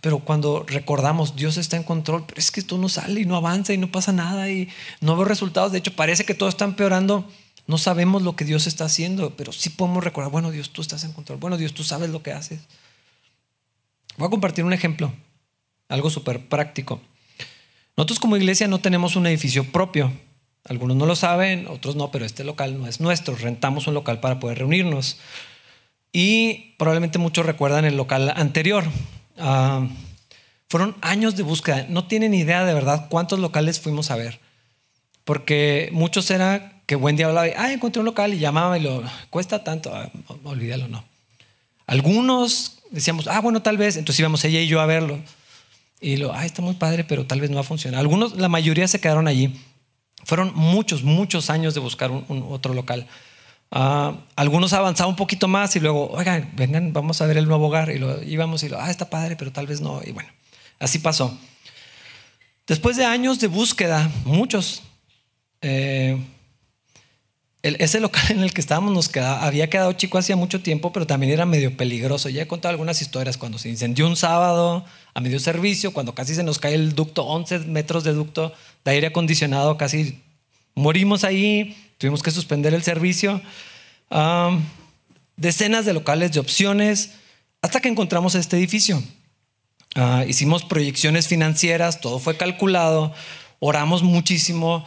Pero 0.00 0.20
cuando 0.20 0.64
recordamos, 0.66 1.36
Dios 1.36 1.56
está 1.56 1.76
en 1.76 1.84
control, 1.84 2.24
pero 2.26 2.40
es 2.40 2.50
que 2.50 2.60
esto 2.60 2.78
no 2.78 2.88
sale 2.88 3.20
y 3.20 3.26
no 3.26 3.36
avanza 3.36 3.72
y 3.72 3.78
no 3.78 3.90
pasa 3.90 4.12
nada 4.12 4.50
y 4.50 4.68
no 5.00 5.16
veo 5.16 5.24
resultados. 5.24 5.72
De 5.72 5.78
hecho, 5.78 5.94
parece 5.94 6.24
que 6.24 6.34
todo 6.34 6.48
está 6.48 6.64
empeorando. 6.64 7.28
No 7.66 7.78
sabemos 7.78 8.22
lo 8.22 8.34
que 8.34 8.44
Dios 8.44 8.66
está 8.66 8.86
haciendo, 8.86 9.36
pero 9.36 9.52
sí 9.52 9.70
podemos 9.70 10.02
recordar, 10.02 10.32
bueno, 10.32 10.50
Dios, 10.50 10.70
tú 10.70 10.82
estás 10.82 11.04
en 11.04 11.12
control. 11.12 11.38
Bueno, 11.38 11.58
Dios, 11.58 11.74
tú 11.74 11.84
sabes 11.84 12.10
lo 12.10 12.22
que 12.22 12.32
haces. 12.32 12.60
Voy 14.16 14.26
a 14.26 14.30
compartir 14.30 14.64
un 14.64 14.72
ejemplo, 14.72 15.12
algo 15.88 16.10
súper 16.10 16.48
práctico. 16.48 17.00
Nosotros 17.96 18.18
como 18.18 18.36
iglesia 18.36 18.68
no 18.68 18.80
tenemos 18.80 19.16
un 19.16 19.26
edificio 19.26 19.70
propio. 19.70 20.12
Algunos 20.64 20.96
no 20.96 21.06
lo 21.06 21.14
saben, 21.14 21.66
otros 21.68 21.94
no, 21.94 22.10
pero 22.10 22.24
este 22.24 22.42
local 22.42 22.78
no 22.78 22.86
es 22.86 23.00
nuestro. 23.00 23.36
Rentamos 23.36 23.86
un 23.86 23.94
local 23.94 24.20
para 24.20 24.40
poder 24.40 24.58
reunirnos. 24.58 25.18
Y 26.18 26.74
probablemente 26.78 27.20
muchos 27.20 27.46
recuerdan 27.46 27.84
el 27.84 27.96
local 27.96 28.32
anterior. 28.34 28.82
Ah, 29.38 29.86
fueron 30.68 30.96
años 31.00 31.36
de 31.36 31.44
búsqueda. 31.44 31.86
No 31.88 32.08
tienen 32.08 32.34
idea 32.34 32.64
de 32.64 32.74
verdad 32.74 33.06
cuántos 33.08 33.38
locales 33.38 33.78
fuimos 33.78 34.10
a 34.10 34.16
ver. 34.16 34.40
Porque 35.22 35.90
muchos 35.92 36.28
era 36.32 36.82
que 36.86 36.96
día 36.96 37.26
hablaba 37.26 37.46
y, 37.46 37.52
ah, 37.56 37.72
encontré 37.72 38.00
un 38.00 38.06
local 38.06 38.34
y 38.34 38.40
llamaba 38.40 38.76
y 38.76 38.82
lo, 38.82 39.00
cuesta 39.30 39.62
tanto, 39.62 39.94
ah, 39.94 40.10
olvídalo, 40.42 40.88
no. 40.88 41.04
Algunos 41.86 42.80
decíamos, 42.90 43.28
ah, 43.28 43.40
bueno, 43.40 43.62
tal 43.62 43.76
vez. 43.76 43.96
Entonces 43.96 44.18
íbamos 44.18 44.44
ella 44.44 44.60
y 44.60 44.66
yo 44.66 44.80
a 44.80 44.86
verlo. 44.86 45.20
Y 46.00 46.16
lo, 46.16 46.32
ah, 46.34 46.44
está 46.44 46.62
muy 46.62 46.74
padre, 46.74 47.04
pero 47.04 47.26
tal 47.26 47.40
vez 47.40 47.48
no 47.48 47.54
va 47.54 47.60
a 47.60 47.64
funcionar. 47.64 48.00
Algunos, 48.00 48.36
la 48.36 48.48
mayoría 48.48 48.88
se 48.88 49.00
quedaron 49.00 49.28
allí. 49.28 49.54
Fueron 50.24 50.50
muchos, 50.56 51.04
muchos 51.04 51.48
años 51.48 51.74
de 51.74 51.80
buscar 51.80 52.10
un, 52.10 52.44
otro 52.50 52.74
local. 52.74 53.06
Uh, 53.70 54.16
algunos 54.34 54.72
avanzaban 54.72 55.10
un 55.10 55.16
poquito 55.16 55.46
más 55.46 55.76
y 55.76 55.80
luego, 55.80 56.10
oigan, 56.10 56.50
vengan, 56.56 56.92
vamos 56.92 57.20
a 57.20 57.26
ver 57.26 57.36
el 57.36 57.46
nuevo 57.46 57.66
hogar. 57.66 57.90
Y 57.90 57.98
lo 57.98 58.22
íbamos 58.22 58.62
y 58.62 58.68
lo, 58.68 58.80
ah, 58.80 58.90
está 58.90 59.10
padre, 59.10 59.36
pero 59.36 59.52
tal 59.52 59.66
vez 59.66 59.80
no. 59.80 60.00
Y 60.04 60.12
bueno, 60.12 60.30
así 60.78 60.98
pasó. 60.98 61.38
Después 62.66 62.96
de 62.96 63.04
años 63.04 63.40
de 63.40 63.46
búsqueda, 63.46 64.10
muchos, 64.24 64.82
eh, 65.62 66.18
ese 67.62 68.00
local 68.00 68.22
en 68.30 68.40
el 68.40 68.52
que 68.52 68.60
estábamos 68.60 68.92
nos 68.92 69.14
había 69.16 69.68
quedado 69.68 69.92
chico 69.92 70.18
hacía 70.18 70.36
mucho 70.36 70.60
tiempo, 70.60 70.92
pero 70.92 71.06
también 71.06 71.32
era 71.32 71.44
medio 71.44 71.76
peligroso. 71.76 72.28
Ya 72.28 72.42
he 72.42 72.46
contado 72.46 72.70
algunas 72.70 73.02
historias 73.02 73.36
cuando 73.36 73.58
se 73.58 73.68
incendió 73.68 74.06
un 74.06 74.16
sábado 74.16 74.84
a 75.14 75.20
medio 75.20 75.40
servicio, 75.40 75.92
cuando 75.92 76.14
casi 76.14 76.34
se 76.34 76.42
nos 76.42 76.58
cae 76.58 76.74
el 76.74 76.94
ducto, 76.94 77.24
11 77.24 77.60
metros 77.60 78.04
de 78.04 78.12
ducto 78.12 78.52
de 78.84 78.90
aire 78.92 79.08
acondicionado, 79.08 79.76
casi 79.76 80.22
morimos 80.74 81.24
ahí, 81.24 81.76
tuvimos 81.98 82.22
que 82.22 82.30
suspender 82.30 82.74
el 82.74 82.82
servicio. 82.82 83.40
decenas 85.36 85.84
de 85.84 85.92
locales, 85.92 86.32
de 86.32 86.40
opciones, 86.40 87.10
hasta 87.62 87.80
que 87.80 87.88
encontramos 87.88 88.34
este 88.34 88.56
edificio. 88.56 89.02
Ah, 89.94 90.24
hicimos 90.26 90.64
proyecciones 90.64 91.28
financieras, 91.28 92.00
todo 92.00 92.18
fue 92.18 92.36
calculado, 92.36 93.12
oramos 93.58 94.02
muchísimo 94.02 94.84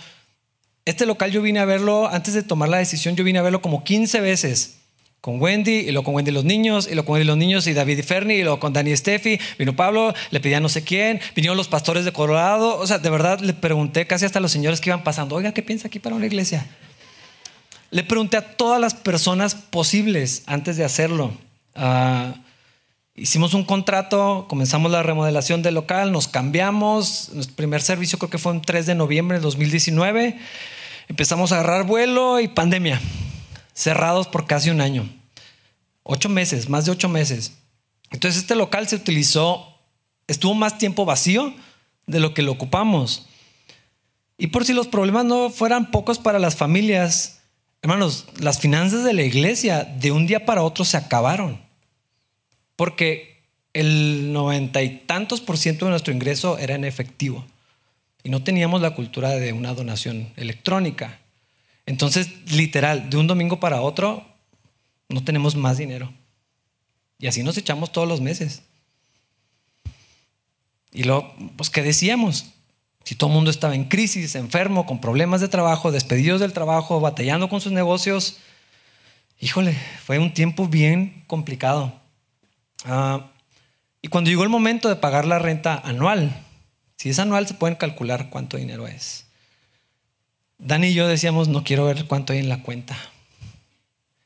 este 0.86 1.06
local 1.06 1.32
yo 1.32 1.42
vine 1.42 1.60
a 1.60 1.66
verlo, 1.66 2.08
antes 2.08 2.34
de 2.34 2.42
tomar 2.42 2.70
la 2.70 2.78
decisión, 2.78 3.16
yo 3.16 3.24
vine 3.24 3.40
a 3.40 3.44
verlo 3.44 3.62
como 3.62 3.84
15 3.84 4.20
veces. 4.22 4.78
Con 5.22 5.40
Wendy, 5.40 5.72
y 5.72 5.92
luego 5.92 6.06
con 6.06 6.16
Wendy 6.16 6.32
los 6.32 6.44
niños, 6.44 6.88
y 6.88 6.96
luego 6.96 7.06
con 7.06 7.14
Wendy 7.14 7.28
los 7.28 7.38
niños, 7.38 7.68
y 7.68 7.74
David 7.74 8.00
y 8.00 8.02
Fernie, 8.02 8.38
y 8.38 8.42
luego 8.42 8.60
con 8.60 8.74
Dani 8.74 8.90
y 8.90 8.98
Steffi. 8.98 9.40
Vino 9.60 9.76
Pablo, 9.76 10.16
le 10.32 10.40
pedía 10.40 10.60
no 10.60 10.68
sé 10.68 10.84
quién, 10.84 11.20
vinieron 11.36 11.56
los 11.56 11.68
pastores 11.68 12.06
de 12.06 12.12
Colorado. 12.12 12.80
O 12.80 12.88
sea, 12.88 12.98
de 12.98 13.10
verdad 13.12 13.40
le 13.40 13.54
pregunté 13.54 14.08
casi 14.08 14.26
hasta 14.26 14.40
a 14.40 14.42
los 14.42 14.52
señores 14.52 14.82
que 14.82 14.90
iban 14.90 15.04
pasando, 15.04 15.36
oiga, 15.36 15.54
¿qué 15.54 15.62
piensa 15.62 15.90
aquí 15.90 16.00
para 16.00 16.16
una 16.16 16.26
iglesia? 16.26 16.66
Le 17.92 18.06
pregunté 18.06 18.38
a 18.38 18.56
todas 18.56 18.80
las 18.80 18.94
personas 18.94 19.54
posibles 19.54 20.44
antes 20.46 20.78
de 20.78 20.86
hacerlo. 20.86 21.34
Uh, 21.76 22.34
hicimos 23.16 23.54
un 23.54 23.66
contrato, 23.66 24.46
comenzamos 24.48 24.90
la 24.94 25.04
remodelación 25.04 25.62
del 25.62 25.76
local, 25.76 26.14
nos 26.14 26.30
cambiamos. 26.30 27.32
Nuestro 27.34 27.58
primer 27.58 27.82
servicio 27.82 28.18
creo 28.18 28.30
que 28.30 28.38
fue 28.38 28.54
el 28.54 28.62
3 28.62 28.86
de 28.86 28.96
noviembre 28.96 29.40
de 29.40 29.44
2019. 29.44 30.40
Empezamos 31.10 31.52
a 31.52 31.56
agarrar 31.60 31.86
vuelo 31.86 32.40
y 32.40 32.48
pandemia. 32.48 33.02
Cerrados 33.74 34.30
por 34.30 34.48
casi 34.48 34.70
un 34.70 34.80
año. 34.80 35.10
Ocho 36.04 36.30
meses, 36.30 36.70
más 36.70 36.86
de 36.86 36.92
ocho 36.92 37.10
meses. 37.10 37.58
Entonces 38.10 38.44
este 38.44 38.56
local 38.56 38.88
se 38.88 38.96
utilizó, 38.96 39.78
estuvo 40.28 40.54
más 40.54 40.78
tiempo 40.78 41.04
vacío 41.04 41.54
de 42.08 42.22
lo 42.22 42.34
que 42.34 42.42
lo 42.42 42.54
ocupamos. 42.54 43.28
Y 44.38 44.48
por 44.48 44.64
si 44.64 44.72
los 44.72 44.88
problemas 44.88 45.26
no 45.26 45.50
fueran 45.50 45.92
pocos 45.92 46.20
para 46.20 46.40
las 46.40 46.56
familias, 46.56 47.41
hermanos, 47.82 48.28
las 48.40 48.60
finanzas 48.60 49.04
de 49.04 49.14
la 49.14 49.24
iglesia 49.24 49.84
de 49.84 50.12
un 50.12 50.28
día 50.28 50.46
para 50.46 50.64
otro 50.64 50.86
se 50.86 50.98
acabaron. 50.98 51.62
Porque 52.76 53.44
el 53.74 54.34
noventa 54.34 54.82
y 54.82 55.00
tantos 55.00 55.42
por 55.42 55.58
ciento 55.58 55.86
de 55.86 55.92
nuestro 55.92 56.14
ingreso 56.14 56.58
era 56.58 56.76
en 56.76 56.86
efectivo. 56.86 57.46
Y 58.24 58.30
no 58.30 58.44
teníamos 58.44 58.82
la 58.82 58.94
cultura 58.94 59.30
de 59.30 59.54
una 59.54 59.74
donación 59.74 60.32
electrónica. 60.36 61.20
Entonces, 61.86 62.30
literal, 62.52 63.10
de 63.10 63.18
un 63.18 63.28
domingo 63.28 63.60
para 63.60 63.82
otro, 63.82 64.26
no 65.10 65.24
tenemos 65.24 65.56
más 65.56 65.78
dinero. 65.78 66.14
Y 67.18 67.28
así 67.28 67.44
nos 67.44 67.58
echamos 67.58 67.92
todos 67.92 68.08
los 68.08 68.22
meses. 68.22 68.64
Y 70.92 71.04
luego, 71.04 71.36
pues, 71.56 71.70
¿qué 71.70 71.82
decíamos? 71.82 72.46
Si 73.04 73.16
todo 73.16 73.30
el 73.30 73.36
mundo 73.36 73.52
estaba 73.52 73.76
en 73.76 73.86
crisis, 73.86 74.36
enfermo, 74.36 74.86
con 74.86 75.02
problemas 75.02 75.42
de 75.42 75.48
trabajo, 75.48 75.92
despedidos 75.92 76.40
del 76.40 76.54
trabajo, 76.54 77.00
batallando 77.00 77.50
con 77.50 77.62
sus 77.62 77.72
negocios, 77.72 78.38
híjole, 79.40 79.76
fue 80.06 80.20
un 80.20 80.34
tiempo 80.34 80.68
bien 80.68 81.24
complicado. 81.28 81.94
Ah, 82.86 83.32
y 84.02 84.08
cuando 84.08 84.30
llegó 84.30 84.44
el 84.44 84.50
momento 84.50 84.90
de 84.90 84.96
pagar 84.96 85.26
la 85.26 85.40
renta 85.40 85.80
anual, 85.84 86.32
si 86.98 87.10
es 87.10 87.20
anual, 87.20 87.48
se 87.48 87.56
pueden 87.56 87.76
calcular 87.76 88.30
cuánto 88.30 88.58
dinero 88.58 88.88
es. 88.88 89.26
Dani 90.60 90.88
y 90.88 90.94
yo 90.94 91.08
decíamos, 91.08 91.48
no 91.48 91.64
quiero 91.64 91.86
ver 91.86 92.06
cuánto 92.06 92.34
hay 92.34 92.40
en 92.40 92.50
la 92.50 92.62
cuenta. 92.62 92.96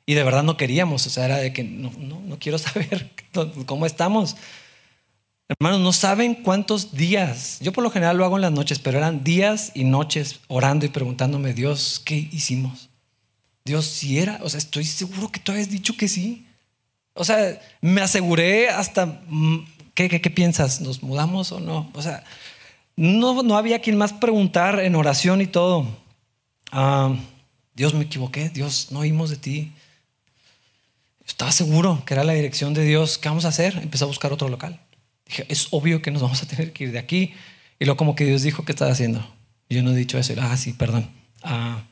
Y 0.06 0.14
de 0.14 0.24
verdad 0.24 0.44
no 0.44 0.58
queríamos, 0.58 1.08
o 1.08 1.10
sea, 1.10 1.26
era 1.26 1.38
de 1.38 1.54
que 1.54 1.64
no, 1.64 1.92
no, 1.98 2.20
no 2.20 2.38
quiero 2.38 2.58
saber 2.60 3.12
cómo 3.66 3.86
estamos. 3.86 4.36
Hermanos, 5.48 5.80
no 5.80 5.94
saben 5.94 6.34
cuántos 6.34 6.96
días. 6.96 7.60
Yo 7.62 7.72
por 7.72 7.84
lo 7.84 7.92
general 7.92 8.18
lo 8.18 8.26
hago 8.26 8.38
en 8.38 8.42
las 8.42 8.52
noches, 8.52 8.80
pero 8.80 8.98
eran 8.98 9.24
días 9.24 9.72
y 9.76 9.84
noches 9.84 10.40
orando 10.48 10.86
y 10.86 10.90
preguntándome, 10.90 11.54
Dios, 11.54 12.02
¿qué 12.04 12.16
hicimos? 12.16 12.90
Dios, 13.64 13.86
si 13.86 14.18
era, 14.18 14.40
o 14.42 14.50
sea, 14.50 14.58
estoy 14.58 14.86
seguro 14.86 15.32
que 15.32 15.40
tú 15.40 15.52
habías 15.52 15.70
dicho 15.70 15.96
que 15.96 16.08
sí. 16.08 16.48
O 17.14 17.24
sea, 17.24 17.60
me 17.82 18.02
aseguré 18.02 18.70
hasta, 18.70 19.06
mm, 19.06 19.66
¿qué, 19.94 20.10
qué, 20.10 20.20
qué 20.20 20.30
piensas? 20.32 20.82
¿Nos 20.82 21.04
mudamos 21.04 21.52
o 21.52 21.60
no? 21.60 21.92
O 21.94 22.02
sea, 22.02 22.24
no, 22.96 23.44
no 23.44 23.58
había 23.58 23.82
quien 23.82 23.98
más 23.98 24.14
preguntar 24.14 24.80
en 24.80 24.96
oración 24.96 25.42
y 25.42 25.48
todo. 25.48 25.86
Ah, 26.72 27.16
Dios, 27.76 27.94
me 27.94 28.06
equivoqué, 28.06 28.50
Dios, 28.50 28.88
no 28.92 29.00
oímos 29.00 29.30
de 29.30 29.38
ti. 29.38 29.72
Estaba 31.28 31.52
seguro 31.52 32.04
que 32.06 32.14
era 32.14 32.24
la 32.24 32.34
dirección 32.34 32.74
de 32.74 32.84
Dios. 32.84 33.18
¿Qué 33.18 33.30
vamos 33.30 33.46
a 33.46 33.50
hacer? 33.50 33.78
Empecé 33.82 34.04
a 34.04 34.08
buscar 34.08 34.32
otro 34.32 34.48
local. 34.50 34.80
Dije, 35.26 35.46
es 35.50 35.68
obvio 35.72 36.02
que 36.02 36.12
nos 36.12 36.22
vamos 36.22 36.42
a 36.44 36.48
tener 36.48 36.72
que 36.74 36.86
ir 36.86 36.92
de 36.92 37.00
aquí. 37.00 37.34
Y 37.80 37.86
luego 37.86 37.98
como 37.98 38.16
que 38.16 38.26
Dios 38.26 38.44
dijo, 38.44 38.64
¿qué 38.66 38.72
estás 38.72 38.92
haciendo? 38.92 39.28
Yo 39.70 39.84
no 39.84 39.92
he 39.92 39.96
dicho 39.96 40.18
eso. 40.18 40.34
Ah, 40.40 40.56
sí, 40.58 40.74
perdón. 40.74 41.10
Ah, 41.44 41.84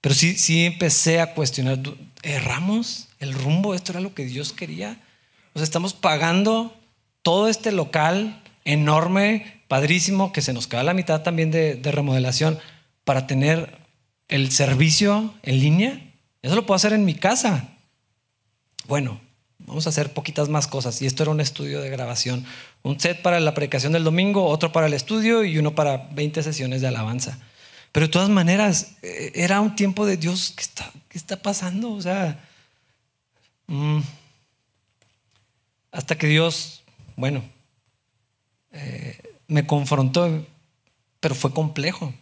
pero 0.00 0.14
sí, 0.14 0.36
sí 0.36 0.66
empecé 0.66 1.20
a 1.20 1.32
cuestionar, 1.32 1.78
¿erramos 2.22 3.08
el 3.20 3.32
rumbo? 3.32 3.74
¿Esto 3.74 3.92
era 3.92 4.00
lo 4.00 4.14
que 4.14 4.24
Dios 4.24 4.52
quería? 4.52 5.00
O 5.54 5.58
sea, 5.58 5.64
estamos 5.64 5.94
pagando 5.94 6.76
todo 7.22 7.48
este 7.48 7.70
local 7.70 8.42
enorme 8.64 9.62
padrísimo 9.68 10.32
que 10.32 10.42
se 10.42 10.52
nos 10.52 10.66
queda 10.66 10.82
la 10.82 10.92
mitad 10.92 11.22
también 11.22 11.50
de, 11.50 11.80
remodelación 11.84 12.58
para 13.04 13.26
tener 13.26 13.78
el 14.28 14.50
servicio 14.50 15.34
en 15.42 15.60
línea. 15.60 16.12
Eso 16.42 16.56
lo 16.56 16.66
puedo 16.66 16.76
hacer 16.76 16.92
en 16.92 17.04
mi 17.04 17.14
casa. 17.14 17.68
Bueno, 18.86 19.20
vamos 19.66 19.86
a 19.86 19.90
hacer 19.90 20.12
poquitas 20.12 20.48
más 20.48 20.66
cosas. 20.66 21.00
Y 21.02 21.06
esto 21.06 21.22
era 21.22 21.32
un 21.32 21.40
estudio 21.40 21.80
de 21.80 21.90
grabación. 21.90 22.44
Un 22.82 22.98
set 22.98 23.22
para 23.22 23.40
la 23.40 23.54
predicación 23.54 23.92
del 23.92 24.04
domingo, 24.04 24.46
otro 24.46 24.72
para 24.72 24.86
el 24.86 24.94
estudio 24.94 25.44
y 25.44 25.58
uno 25.58 25.74
para 25.74 26.08
20 26.12 26.42
sesiones 26.42 26.80
de 26.80 26.88
alabanza. 26.88 27.38
Pero 27.92 28.06
de 28.06 28.12
todas 28.12 28.30
maneras, 28.30 28.96
eh, 29.02 29.32
era 29.34 29.60
un 29.60 29.76
tiempo 29.76 30.06
de 30.06 30.16
Dios, 30.16 30.54
¿qué 30.56 30.62
está, 30.62 30.90
qué 31.08 31.18
está 31.18 31.36
pasando? 31.36 31.92
O 31.92 32.00
sea, 32.00 32.42
mm, 33.66 34.00
hasta 35.92 36.16
que 36.16 36.26
Dios, 36.26 36.82
bueno, 37.16 37.44
eh, 38.72 39.18
me 39.46 39.66
confrontó, 39.66 40.46
pero 41.20 41.34
fue 41.34 41.52
complejo. 41.52 42.14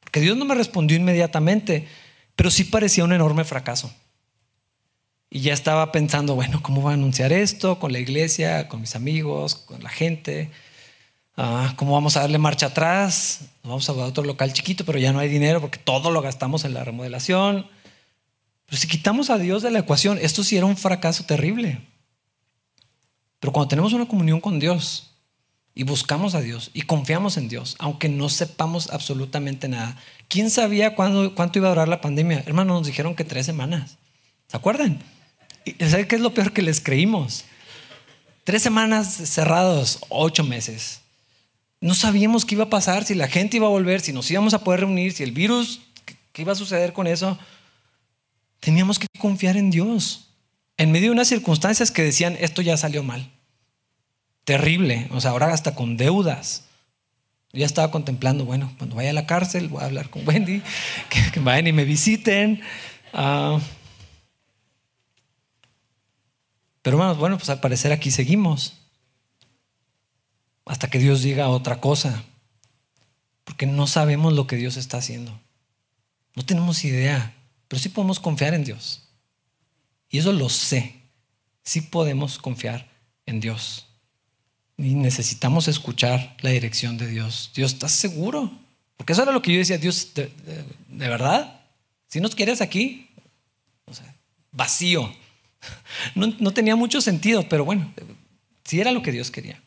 Porque 0.00 0.20
Dios 0.20 0.36
no 0.36 0.44
me 0.44 0.54
respondió 0.54 0.96
inmediatamente, 0.96 1.86
pero 2.34 2.50
sí 2.50 2.64
parecía 2.64 3.04
un 3.04 3.12
enorme 3.12 3.44
fracaso. 3.44 3.94
Y 5.28 5.40
ya 5.40 5.52
estaba 5.52 5.92
pensando, 5.92 6.34
bueno, 6.34 6.62
¿cómo 6.62 6.80
voy 6.80 6.92
a 6.92 6.94
anunciar 6.94 7.32
esto 7.32 7.78
con 7.78 7.92
la 7.92 7.98
iglesia, 7.98 8.68
con 8.68 8.80
mis 8.80 8.94
amigos, 8.94 9.56
con 9.56 9.82
la 9.82 9.90
gente? 9.90 10.50
Ah, 11.36 11.74
¿Cómo 11.76 11.92
vamos 11.92 12.16
a 12.16 12.20
darle 12.20 12.38
marcha 12.38 12.66
atrás? 12.66 13.40
vamos 13.62 13.88
a 13.88 13.92
otro 13.92 14.22
local 14.22 14.52
chiquito, 14.52 14.84
pero 14.84 14.98
ya 14.98 15.12
no 15.12 15.18
hay 15.18 15.28
dinero 15.28 15.60
porque 15.60 15.78
todo 15.78 16.10
lo 16.12 16.22
gastamos 16.22 16.64
en 16.64 16.72
la 16.72 16.84
remodelación. 16.84 17.66
Pero 18.66 18.78
si 18.78 18.86
quitamos 18.86 19.28
a 19.30 19.38
Dios 19.38 19.62
de 19.62 19.70
la 19.70 19.80
ecuación, 19.80 20.18
esto 20.22 20.44
sí 20.44 20.56
era 20.56 20.66
un 20.66 20.76
fracaso 20.76 21.24
terrible. 21.24 21.80
Pero 23.40 23.52
cuando 23.52 23.68
tenemos 23.68 23.92
una 23.92 24.06
comunión 24.06 24.40
con 24.40 24.60
Dios, 24.60 25.16
y 25.76 25.82
buscamos 25.82 26.34
a 26.34 26.40
Dios 26.40 26.70
y 26.72 26.82
confiamos 26.82 27.36
en 27.36 27.48
Dios, 27.48 27.76
aunque 27.78 28.08
no 28.08 28.30
sepamos 28.30 28.88
absolutamente 28.90 29.68
nada. 29.68 29.98
¿Quién 30.26 30.48
sabía 30.48 30.94
cuándo, 30.94 31.34
cuánto 31.34 31.58
iba 31.58 31.68
a 31.68 31.72
durar 31.72 31.86
la 31.86 32.00
pandemia? 32.00 32.42
Hermano, 32.46 32.72
nos 32.72 32.86
dijeron 32.86 33.14
que 33.14 33.24
tres 33.24 33.44
semanas. 33.44 33.98
¿Se 34.48 34.56
acuerdan? 34.56 35.02
¿Y 35.66 35.72
¿Sabe 35.84 36.08
qué 36.08 36.16
es 36.16 36.22
lo 36.22 36.32
peor 36.32 36.52
que 36.52 36.62
les 36.62 36.80
creímos? 36.80 37.44
Tres 38.44 38.62
semanas 38.62 39.12
cerrados, 39.12 39.98
ocho 40.08 40.44
meses. 40.44 41.00
No 41.80 41.94
sabíamos 41.94 42.46
qué 42.46 42.54
iba 42.54 42.64
a 42.64 42.70
pasar, 42.70 43.04
si 43.04 43.14
la 43.14 43.28
gente 43.28 43.58
iba 43.58 43.66
a 43.66 43.70
volver, 43.70 44.00
si 44.00 44.14
nos 44.14 44.30
íbamos 44.30 44.54
a 44.54 44.64
poder 44.64 44.80
reunir, 44.80 45.12
si 45.12 45.22
el 45.22 45.32
virus, 45.32 45.80
qué 46.32 46.42
iba 46.42 46.52
a 46.52 46.56
suceder 46.56 46.94
con 46.94 47.06
eso. 47.06 47.38
Teníamos 48.60 48.98
que 48.98 49.06
confiar 49.18 49.58
en 49.58 49.70
Dios. 49.70 50.28
En 50.78 50.90
medio 50.90 51.08
de 51.08 51.12
unas 51.12 51.28
circunstancias 51.28 51.90
que 51.90 52.02
decían, 52.02 52.36
esto 52.40 52.62
ya 52.62 52.78
salió 52.78 53.02
mal 53.02 53.30
terrible. 54.46 55.08
O 55.10 55.20
sea, 55.20 55.32
ahora 55.32 55.52
hasta 55.52 55.74
con 55.74 55.98
deudas. 55.98 56.62
ya 57.52 57.66
estaba 57.66 57.90
contemplando, 57.90 58.44
bueno, 58.44 58.72
cuando 58.78 58.96
vaya 58.96 59.10
a 59.10 59.12
la 59.12 59.26
cárcel 59.26 59.68
voy 59.68 59.82
a 59.82 59.86
hablar 59.86 60.08
con 60.08 60.26
Wendy, 60.26 60.62
que, 61.32 61.40
vayan 61.40 61.66
y 61.66 61.72
me 61.72 61.84
visiten. 61.84 62.62
Ah, 63.12 63.58
Pero 66.86 66.98
bueno, 66.98 67.16
bueno, 67.16 67.36
pues 67.36 67.50
al 67.50 67.58
parecer 67.58 67.90
aquí 67.90 68.12
seguimos. 68.12 68.74
Hasta 70.64 70.86
que 70.86 71.00
Dios 71.00 71.20
diga 71.20 71.48
otra 71.48 71.80
cosa. 71.80 72.22
Porque 73.42 73.66
no 73.66 73.88
sabemos 73.88 74.34
lo 74.34 74.46
que 74.46 74.54
Dios 74.54 74.76
está 74.76 74.98
haciendo. 74.98 75.36
No 76.36 76.46
tenemos 76.46 76.84
idea, 76.84 77.34
pero 77.66 77.82
sí 77.82 77.88
podemos 77.88 78.20
confiar 78.20 78.54
en 78.54 78.62
Dios. 78.62 79.02
Y 80.10 80.18
eso 80.18 80.32
lo 80.32 80.48
sé. 80.48 80.94
Sí 81.64 81.80
podemos 81.80 82.38
confiar 82.38 82.88
en 83.26 83.40
Dios. 83.40 83.88
Y 84.78 84.94
necesitamos 84.94 85.66
escuchar 85.66 86.36
la 86.40 86.50
dirección 86.50 86.98
de 86.98 87.08
Dios. 87.08 87.50
Dios, 87.52 87.72
¿estás 87.72 87.90
seguro? 87.90 88.52
Porque 88.96 89.12
eso 89.12 89.24
era 89.24 89.32
lo 89.32 89.42
que 89.42 89.52
yo 89.52 89.58
decía, 89.58 89.78
Dios, 89.78 90.12
¿de, 90.14 90.30
verdad? 90.86 91.62
Si 92.06 92.20
nos 92.20 92.36
quieres 92.36 92.60
aquí, 92.60 93.10
vacío. 94.52 95.12
No, 96.14 96.26
no, 96.38 96.52
tenía 96.52 96.76
mucho 96.76 97.00
sentido, 97.00 97.48
pero 97.48 97.64
bueno, 97.64 97.92
sí 98.64 98.80
era 98.80 98.92
lo 98.92 99.02
que 99.02 99.12
Dios 99.12 99.30
quería. 99.30 99.62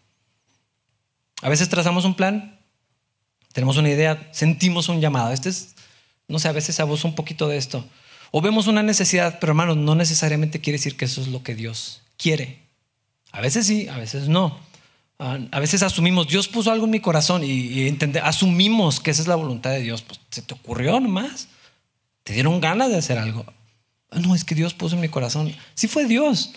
A 1.41 1.49
veces 1.49 1.69
trazamos 1.69 2.05
un 2.05 2.15
plan, 2.15 2.59
tenemos 3.53 3.77
una 3.77 3.89
idea, 3.89 4.29
sentimos 4.31 4.89
un 4.89 5.01
llamado. 5.01 5.31
Este 5.31 5.49
es, 5.49 5.75
no 6.27 6.39
sé, 6.39 6.47
a 6.47 6.53
veces 6.53 6.79
abuso 6.79 7.07
un 7.07 7.15
poquito 7.15 7.47
de 7.47 7.57
esto. 7.57 7.85
O 8.31 8.41
vemos 8.41 8.67
una 8.67 8.83
necesidad, 8.83 9.39
pero 9.39 9.51
hermanos, 9.51 9.77
no 9.77 9.95
necesariamente 9.95 10.61
quiere 10.61 10.77
decir 10.77 10.97
que 10.97 11.05
eso 11.05 11.21
es 11.21 11.27
lo 11.27 11.41
que 11.43 11.55
Dios 11.55 12.01
quiere. 12.17 12.59
A 13.31 13.41
veces 13.41 13.65
sí, 13.65 13.87
a 13.87 13.97
veces 13.97 14.27
no. 14.27 14.59
Ah, 15.17 15.37
a 15.51 15.59
veces 15.59 15.83
asumimos, 15.83 16.27
Dios 16.27 16.47
puso 16.47 16.71
algo 16.71 16.85
en 16.85 16.91
mi 16.91 16.99
corazón 16.99 17.43
y, 17.43 17.97
asumimos 18.23 18.99
que 18.99 19.11
esa 19.11 19.21
es 19.21 19.27
la 19.27 19.35
voluntad 19.35 19.71
de 19.71 19.81
Dios. 19.81 20.01
Pues 20.01 20.19
se 20.29 20.41
te 20.41 20.53
ocurrió 20.53 20.99
nomás. 20.99 21.47
Te 22.23 22.33
dieron 22.33 22.61
ganas 22.61 22.89
de 22.89 22.97
hacer 22.97 23.17
algo. 23.17 23.45
Ah, 24.11 24.19
no, 24.19 24.35
es 24.35 24.43
que 24.43 24.55
Dios 24.55 24.73
puso 24.73 24.95
en 24.95 25.01
mi 25.01 25.09
corazón. 25.09 25.53
Sí 25.75 25.87
fue 25.87 26.05
Dios. 26.05 26.51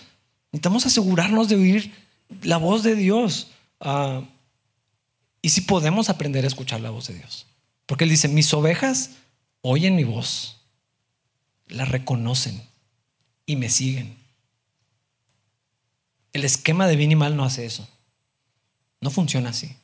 Necesitamos 0.51 0.85
asegurarnos 0.85 1.49
de 1.49 1.55
oír 1.55 1.93
la 2.41 2.57
voz 2.57 2.83
de 2.83 2.95
Dios. 2.95 3.47
Ah, 3.79 4.23
y 5.41 5.49
si 5.49 5.61
podemos 5.61 6.09
aprender 6.09 6.43
a 6.45 6.47
escuchar 6.47 6.81
la 6.81 6.89
voz 6.89 7.07
de 7.07 7.15
Dios. 7.15 7.45
Porque 7.85 8.05
Él 8.05 8.09
dice, 8.09 8.27
mis 8.27 8.53
ovejas 8.53 9.11
oyen 9.61 9.95
mi 9.95 10.03
voz 10.03 10.57
la 11.67 11.85
reconocen 11.85 12.61
y 13.45 13.55
me 13.55 13.69
siguen. 13.69 14.15
El 16.31 16.45
esquema 16.45 16.87
de 16.87 16.95
bien 16.95 17.11
y 17.11 17.15
mal 17.15 17.35
no 17.35 17.43
hace 17.43 17.65
eso. 17.65 17.87
No 19.01 19.09
funciona 19.09 19.49
así. 19.49 19.75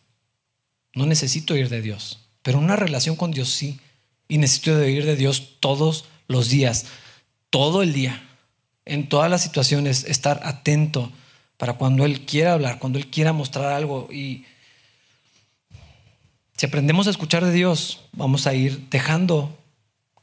No 0.93 1.05
necesito 1.05 1.55
ir 1.55 1.70
de 1.70 1.82
Dios, 1.82 2.20
pero 2.41 2.57
una 2.57 2.76
relación 2.76 3.15
con 3.15 3.32
Dios 3.32 3.49
sí. 3.49 3.80
Y 4.28 4.38
necesito 4.38 4.84
ir 4.88 5.05
de 5.05 5.15
Dios 5.15 5.59
todos 5.59 6.05
los 6.28 6.49
días, 6.49 6.86
todo 7.50 7.82
el 7.82 7.93
día, 7.93 8.22
en 8.86 9.10
todas 9.10 9.30
las 9.30 9.41
situaciones, 9.41 10.04
estar 10.06 10.41
atento 10.43 11.12
para 11.58 11.74
cuando 11.74 12.06
Él 12.06 12.26
quiera 12.26 12.54
hablar, 12.54 12.80
cuando 12.80 13.00
Él 13.00 13.08
quiera 13.08 13.34
mostrar 13.34 13.74
algo. 13.74 14.08
Y 14.12 14.45
si 16.56 16.66
aprendemos 16.66 17.08
a 17.08 17.12
escuchar 17.12 17.45
de 17.45 17.52
Dios, 17.52 18.02
vamos 18.12 18.47
a 18.47 18.54
ir 18.54 18.89
dejando 18.89 19.58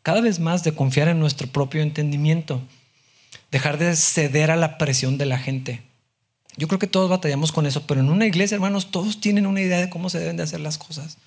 cada 0.02 0.20
vez 0.20 0.38
más 0.38 0.62
de 0.64 0.72
confiar 0.72 1.08
en 1.08 1.18
nuestro 1.18 1.48
propio 1.48 1.82
entendimiento, 1.82 2.62
dejar 3.50 3.76
de 3.76 3.96
ceder 3.96 4.50
a 4.50 4.56
la 4.56 4.78
presión 4.78 5.18
de 5.18 5.26
la 5.26 5.38
gente. 5.38 5.82
Yo 6.56 6.68
creo 6.68 6.78
que 6.78 6.86
todos 6.86 7.10
batallamos 7.10 7.52
con 7.52 7.66
eso, 7.66 7.86
pero 7.86 8.00
en 8.00 8.08
una 8.08 8.24
iglesia, 8.24 8.54
hermanos, 8.54 8.90
todos 8.90 9.20
tienen 9.20 9.46
una 9.46 9.60
idea 9.60 9.78
de 9.78 9.90
cómo 9.90 10.08
se 10.08 10.18
deben 10.18 10.36
de 10.36 10.44
hacer 10.44 10.60
las 10.60 10.78
cosas. 10.78 11.18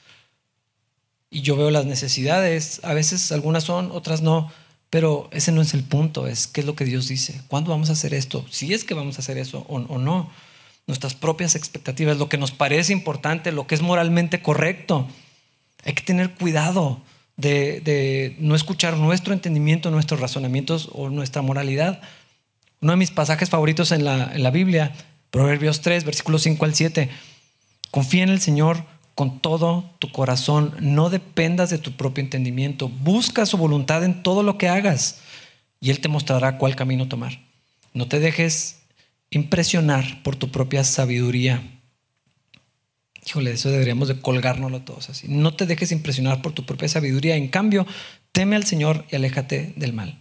Y 1.29 1.41
yo 1.41 1.55
veo 1.55 1.69
las 1.69 1.85
necesidades, 1.85 2.79
a 2.83 2.93
veces 2.93 3.31
algunas 3.31 3.63
son, 3.63 3.91
otras 3.91 4.21
no, 4.21 4.51
pero 4.89 5.29
ese 5.31 5.51
no 5.51 5.61
es 5.61 5.73
el 5.73 5.83
punto, 5.83 6.27
es 6.27 6.47
qué 6.47 6.61
es 6.61 6.67
lo 6.67 6.75
que 6.75 6.85
Dios 6.85 7.07
dice, 7.07 7.41
cuándo 7.47 7.71
vamos 7.71 7.89
a 7.89 7.93
hacer 7.93 8.13
esto, 8.13 8.45
si 8.49 8.73
es 8.73 8.83
que 8.83 8.93
vamos 8.95 9.17
a 9.17 9.21
hacer 9.21 9.37
eso 9.37 9.65
o, 9.69 9.79
no, 9.79 10.31
nuestras 10.87 11.13
propias 11.13 11.55
expectativas, 11.55 12.17
lo 12.17 12.29
que 12.29 12.37
nos 12.37 12.51
parece 12.51 12.93
importante, 12.93 13.51
lo 13.51 13.67
que 13.67 13.75
es 13.75 13.81
moralmente 13.81 14.41
correcto. 14.41 15.07
Hay 15.85 15.93
que 15.93 16.01
tener 16.01 16.33
cuidado 16.33 16.99
de, 17.37 18.35
no 18.39 18.55
escuchar 18.55 18.97
nuestro 18.97 19.33
entendimiento, 19.33 19.91
nuestros 19.91 20.19
razonamientos 20.19 20.89
o 20.93 21.09
nuestra 21.09 21.43
moralidad. 21.43 22.01
Uno 22.81 22.93
de 22.93 22.97
mis 22.97 23.11
pasajes 23.11 23.49
favoritos 23.51 23.91
en 23.91 24.03
la, 24.03 24.31
en 24.33 24.41
la 24.41 24.49
Biblia, 24.49 24.93
Proverbios 25.29 25.81
3, 25.81 26.05
versículos 26.05 26.41
5 26.41 26.65
al 26.65 26.73
7. 26.73 27.09
Confía 27.91 28.23
en 28.23 28.29
el 28.29 28.41
Señor 28.41 28.83
con 29.19 29.41
todo 29.41 29.83
tu 29.99 30.13
corazón, 30.13 30.73
no 30.79 31.09
dependas 31.09 31.69
de 31.69 31.77
tu 31.77 31.97
propio 31.97 32.23
entendimiento, 32.23 32.87
busca 32.87 33.45
su 33.45 33.57
voluntad 33.57 34.05
en 34.05 34.23
todo 34.23 34.43
lo 34.43 34.57
que 34.57 34.69
hagas 34.69 35.19
y 35.81 35.89
Él 35.89 35.99
te 35.99 36.07
mostrará 36.07 36.57
cuál 36.57 36.77
camino 36.77 37.09
tomar. 37.09 37.41
No 37.93 38.07
te 38.07 38.21
dejes 38.21 38.79
impresionar 39.29 40.23
por 40.23 40.37
tu 40.37 40.51
propia 40.51 40.85
sabiduría 40.85 41.61
Híjole, 43.27 43.51
eso 43.51 43.69
deberíamos 43.69 44.07
de 44.07 44.21
colgárnoslo 44.21 44.83
todos 44.83 45.09
así. 45.09 45.27
No 45.27 45.53
te 45.53 45.65
dejes 45.65 45.91
impresionar 45.91 46.41
por 46.41 46.53
tu 46.53 46.65
propia 46.65 46.87
sabiduría. 46.87 47.35
En 47.35 47.49
cambio, 47.49 47.85
teme 48.31 48.55
al 48.55 48.63
Señor 48.63 49.05
y 49.11 49.17
aléjate 49.17 49.73
del 49.75 49.91
mal. 49.91 50.17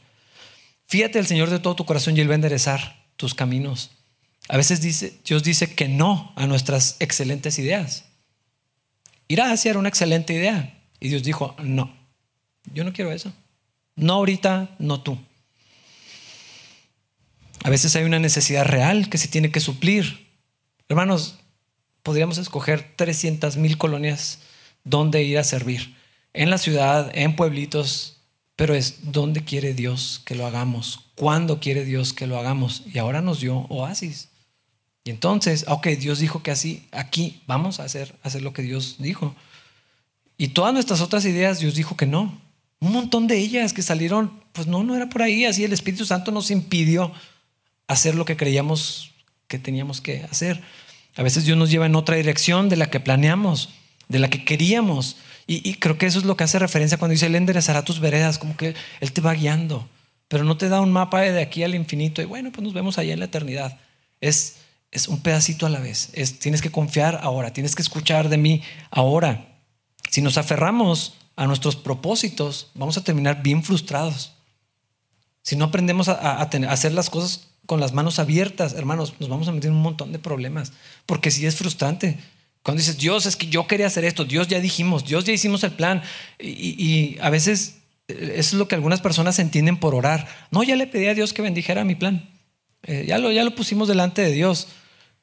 Fíjate 0.89 1.21
al 1.21 1.27
Señor 1.29 1.51
de 1.51 1.61
todo 1.61 1.77
tu 1.77 1.87
corazón 1.87 2.17
y 2.17 2.21
Él 2.21 2.29
va 2.29 2.33
a 2.33 2.35
enderezar 2.35 3.07
tus 3.17 3.33
caminos. 3.33 3.93
A 4.49 4.57
veces 4.57 4.81
Dios 5.23 5.45
dice 5.45 5.73
que 5.73 5.87
no 5.89 6.33
a 6.35 6.49
nuestras 6.49 6.97
excelentes 6.99 7.61
ideas. 7.61 8.08
Ir 9.29 9.41
a 9.41 9.53
hacer 9.53 9.77
una 9.77 9.89
excelente 9.89 10.33
idea. 10.33 10.75
Y 11.01 11.11
Dios 11.11 11.23
dijo, 11.23 11.55
no, 11.63 11.95
yo 12.73 12.83
no 12.85 12.93
quiero 12.93 13.13
eso. 13.13 13.33
No 13.95 14.15
ahorita, 14.15 14.71
no 14.79 15.03
tú. 15.03 15.19
A 17.63 17.71
veces 17.71 17.95
hay 17.97 18.05
una 18.05 18.19
necesidad 18.19 18.65
real 18.65 19.09
que 19.09 19.19
se 19.19 19.29
tiene 19.29 19.51
que 19.51 19.61
suplir. 19.61 20.29
Hermanos, 20.89 21.39
podríamos 22.03 22.39
escoger 22.39 22.93
300 22.97 23.57
mil 23.57 23.77
colonias 23.77 24.39
donde 24.85 25.23
ir 25.23 25.39
a 25.39 25.45
servir. 25.45 25.95
En 26.33 26.51
la 26.51 26.59
ciudad, 26.59 27.11
en 27.15 27.37
pueblitos, 27.37 28.21
pero 28.57 28.75
es 28.75 29.13
dónde 29.13 29.45
quiere 29.45 29.75
Dios 29.75 30.23
que 30.25 30.35
lo 30.35 30.47
hagamos, 30.47 31.01
cuándo 31.15 31.61
quiere 31.61 31.85
Dios 31.85 32.13
que 32.13 32.27
lo 32.27 32.39
hagamos. 32.39 32.85
Y 32.93 32.99
ahora 32.99 33.21
nos 33.21 33.41
dio 33.41 33.67
oasis. 33.69 34.29
Y 35.09 35.11
entonces, 35.11 35.65
ok, 35.69 35.87
Dios 35.87 36.19
dijo 36.19 36.43
que 36.43 36.51
así, 36.51 36.87
aquí 36.93 37.41
vamos 37.47 37.81
a 37.81 37.85
hacer, 37.85 38.15
hacer 38.23 38.43
lo 38.43 38.53
que 38.53 38.61
Dios 38.61 38.97
dijo. 38.99 39.35
Y 40.37 40.49
todas 40.49 40.75
nuestras 40.75 41.01
otras 41.01 41.25
ideas, 41.25 41.61
Dios 41.61 41.75
dijo 41.75 41.97
que 41.97 42.05
no. 42.05 42.39
Un 42.81 42.93
montón 42.93 43.27
de 43.27 43.39
ellas 43.39 43.73
que 43.73 43.81
salieron, 43.81 44.31
pues 44.53 44.67
no, 44.67 44.85
no 44.85 44.95
era 44.95 45.09
por 45.09 45.23
ahí. 45.23 45.47
Así 45.47 45.65
el 45.65 45.73
Espíritu 45.73 46.05
Santo 46.05 46.31
nos 46.31 46.51
impidió 46.51 47.11
hacer 47.87 48.17
lo 48.17 48.27
que 48.27 48.37
creíamos 48.37 49.13
que 49.47 49.59
teníamos 49.59 50.03
que 50.03 50.25
hacer. 50.31 50.61
A 51.17 51.23
veces 51.23 51.47
Dios 51.47 51.57
nos 51.57 51.71
lleva 51.71 51.87
en 51.87 51.97
otra 51.97 52.17
dirección 52.17 52.69
de 52.69 52.77
la 52.77 52.91
que 52.91 53.01
planeamos, 53.01 53.71
de 54.09 54.19
la 54.19 54.29
que 54.29 54.45
queríamos. 54.45 55.17
Y, 55.47 55.73
creo 55.77 55.97
que 55.97 56.05
eso 56.05 56.19
es 56.19 56.27
lo 56.27 56.37
que 56.37 56.45
hace 56.45 56.59
referencia 56.59 56.99
cuando 56.99 57.13
dice, 57.13 57.25
Él 57.25 57.35
enderezará 57.35 57.83
tus 57.83 57.99
veredas, 57.99 58.37
como 58.37 58.59
que 58.59 58.75
Él 59.01 59.13
te 59.15 59.23
va 59.23 59.33
guiando, 59.33 59.89
pero 60.29 60.45
no 60.45 60.59
te 60.59 60.69
da 60.69 60.83
un 60.83 60.93
mapa 60.93 61.23
de 61.23 61.41
aquí 61.41 61.63
al 61.63 61.75
infinito 61.75 62.21
y 62.21 62.27
bueno, 62.27 62.53
pues 62.53 62.63
nos 62.63 62.75
vemos 62.75 62.99
allá 62.99 63.15
en 63.15 63.21
la 63.21 63.25
eternidad. 63.25 63.81
Es, 64.21 64.58
es 64.91 65.09
un 65.09 65.21
pedacito 65.21 65.67
a 65.67 65.71
la 65.71 65.81
vez. 65.81 66.11
Es, 66.13 66.39
tienes 66.39 66.63
que 66.63 66.71
confiar 66.71 67.21
ahora, 67.23 67.53
tienes 67.53 67.75
que 67.75 67.83
escuchar 67.83 68.29
de 68.29 68.39
mí 68.39 68.63
ahora. 68.91 69.61
Si 70.11 70.23
nos 70.23 70.39
aferramos 70.39 71.15
a 71.37 71.47
nuestros 71.47 71.77
propósitos, 71.77 72.71
vamos 72.75 72.97
a 72.97 73.05
terminar 73.05 73.43
bien 73.43 73.63
frustrados. 73.63 74.33
Si 75.43 75.57
no 75.57 75.67
aprendemos 75.67 76.09
a, 76.09 76.41
hacer 76.43 76.93
las 76.93 77.11
cosas 77.11 77.49
con 77.65 77.81
las 77.81 77.93
manos 77.93 78.19
abiertas, 78.19 78.73
hermanos, 78.73 79.15
nos 79.21 79.29
vamos 79.29 79.49
a 79.49 79.53
meter 79.53 79.71
en 79.71 79.77
un 79.77 79.83
montón 79.83 80.13
de 80.13 80.19
problemas, 80.19 80.73
porque 81.07 81.31
sí 81.31 81.47
es 81.47 81.57
frustrante. 81.57 82.19
Cuando 82.63 82.81
dices, 82.81 82.99
Dios, 82.99 83.27
es 83.27 83.37
que 83.37 83.47
yo 83.47 83.67
quería 83.67 83.87
hacer 83.87 84.05
esto, 84.05 84.25
Dios 84.25 84.49
ya 84.49 84.61
dijimos, 84.61 85.05
Dios 85.05 85.25
ya 85.25 85.33
hicimos 85.33 85.65
el 85.65 85.73
plan, 85.73 86.03
y, 86.39 87.19
a 87.21 87.31
veces 87.31 87.79
eh, 88.09 88.35
eso 88.37 88.55
es 88.57 88.59
lo 88.59 88.69
que 88.69 88.75
algunas 88.75 89.01
personas 89.01 89.39
entienden 89.39 89.79
por 89.79 89.95
orar. 89.95 90.27
No, 90.51 90.63
ya 90.63 90.77
le 90.77 90.87
pedí 90.87 91.07
a 91.07 91.15
Dios 91.15 91.33
que 91.33 91.43
bendijera 91.43 91.85
mi 91.85 91.95
plan, 91.95 92.29
eh, 92.83 93.05
ya, 93.07 93.19
lo, 93.19 93.31
ya 93.31 93.45
lo 93.45 93.55
pusimos 93.55 93.87
delante 93.89 94.23
de 94.23 94.33
Dios, 94.33 94.69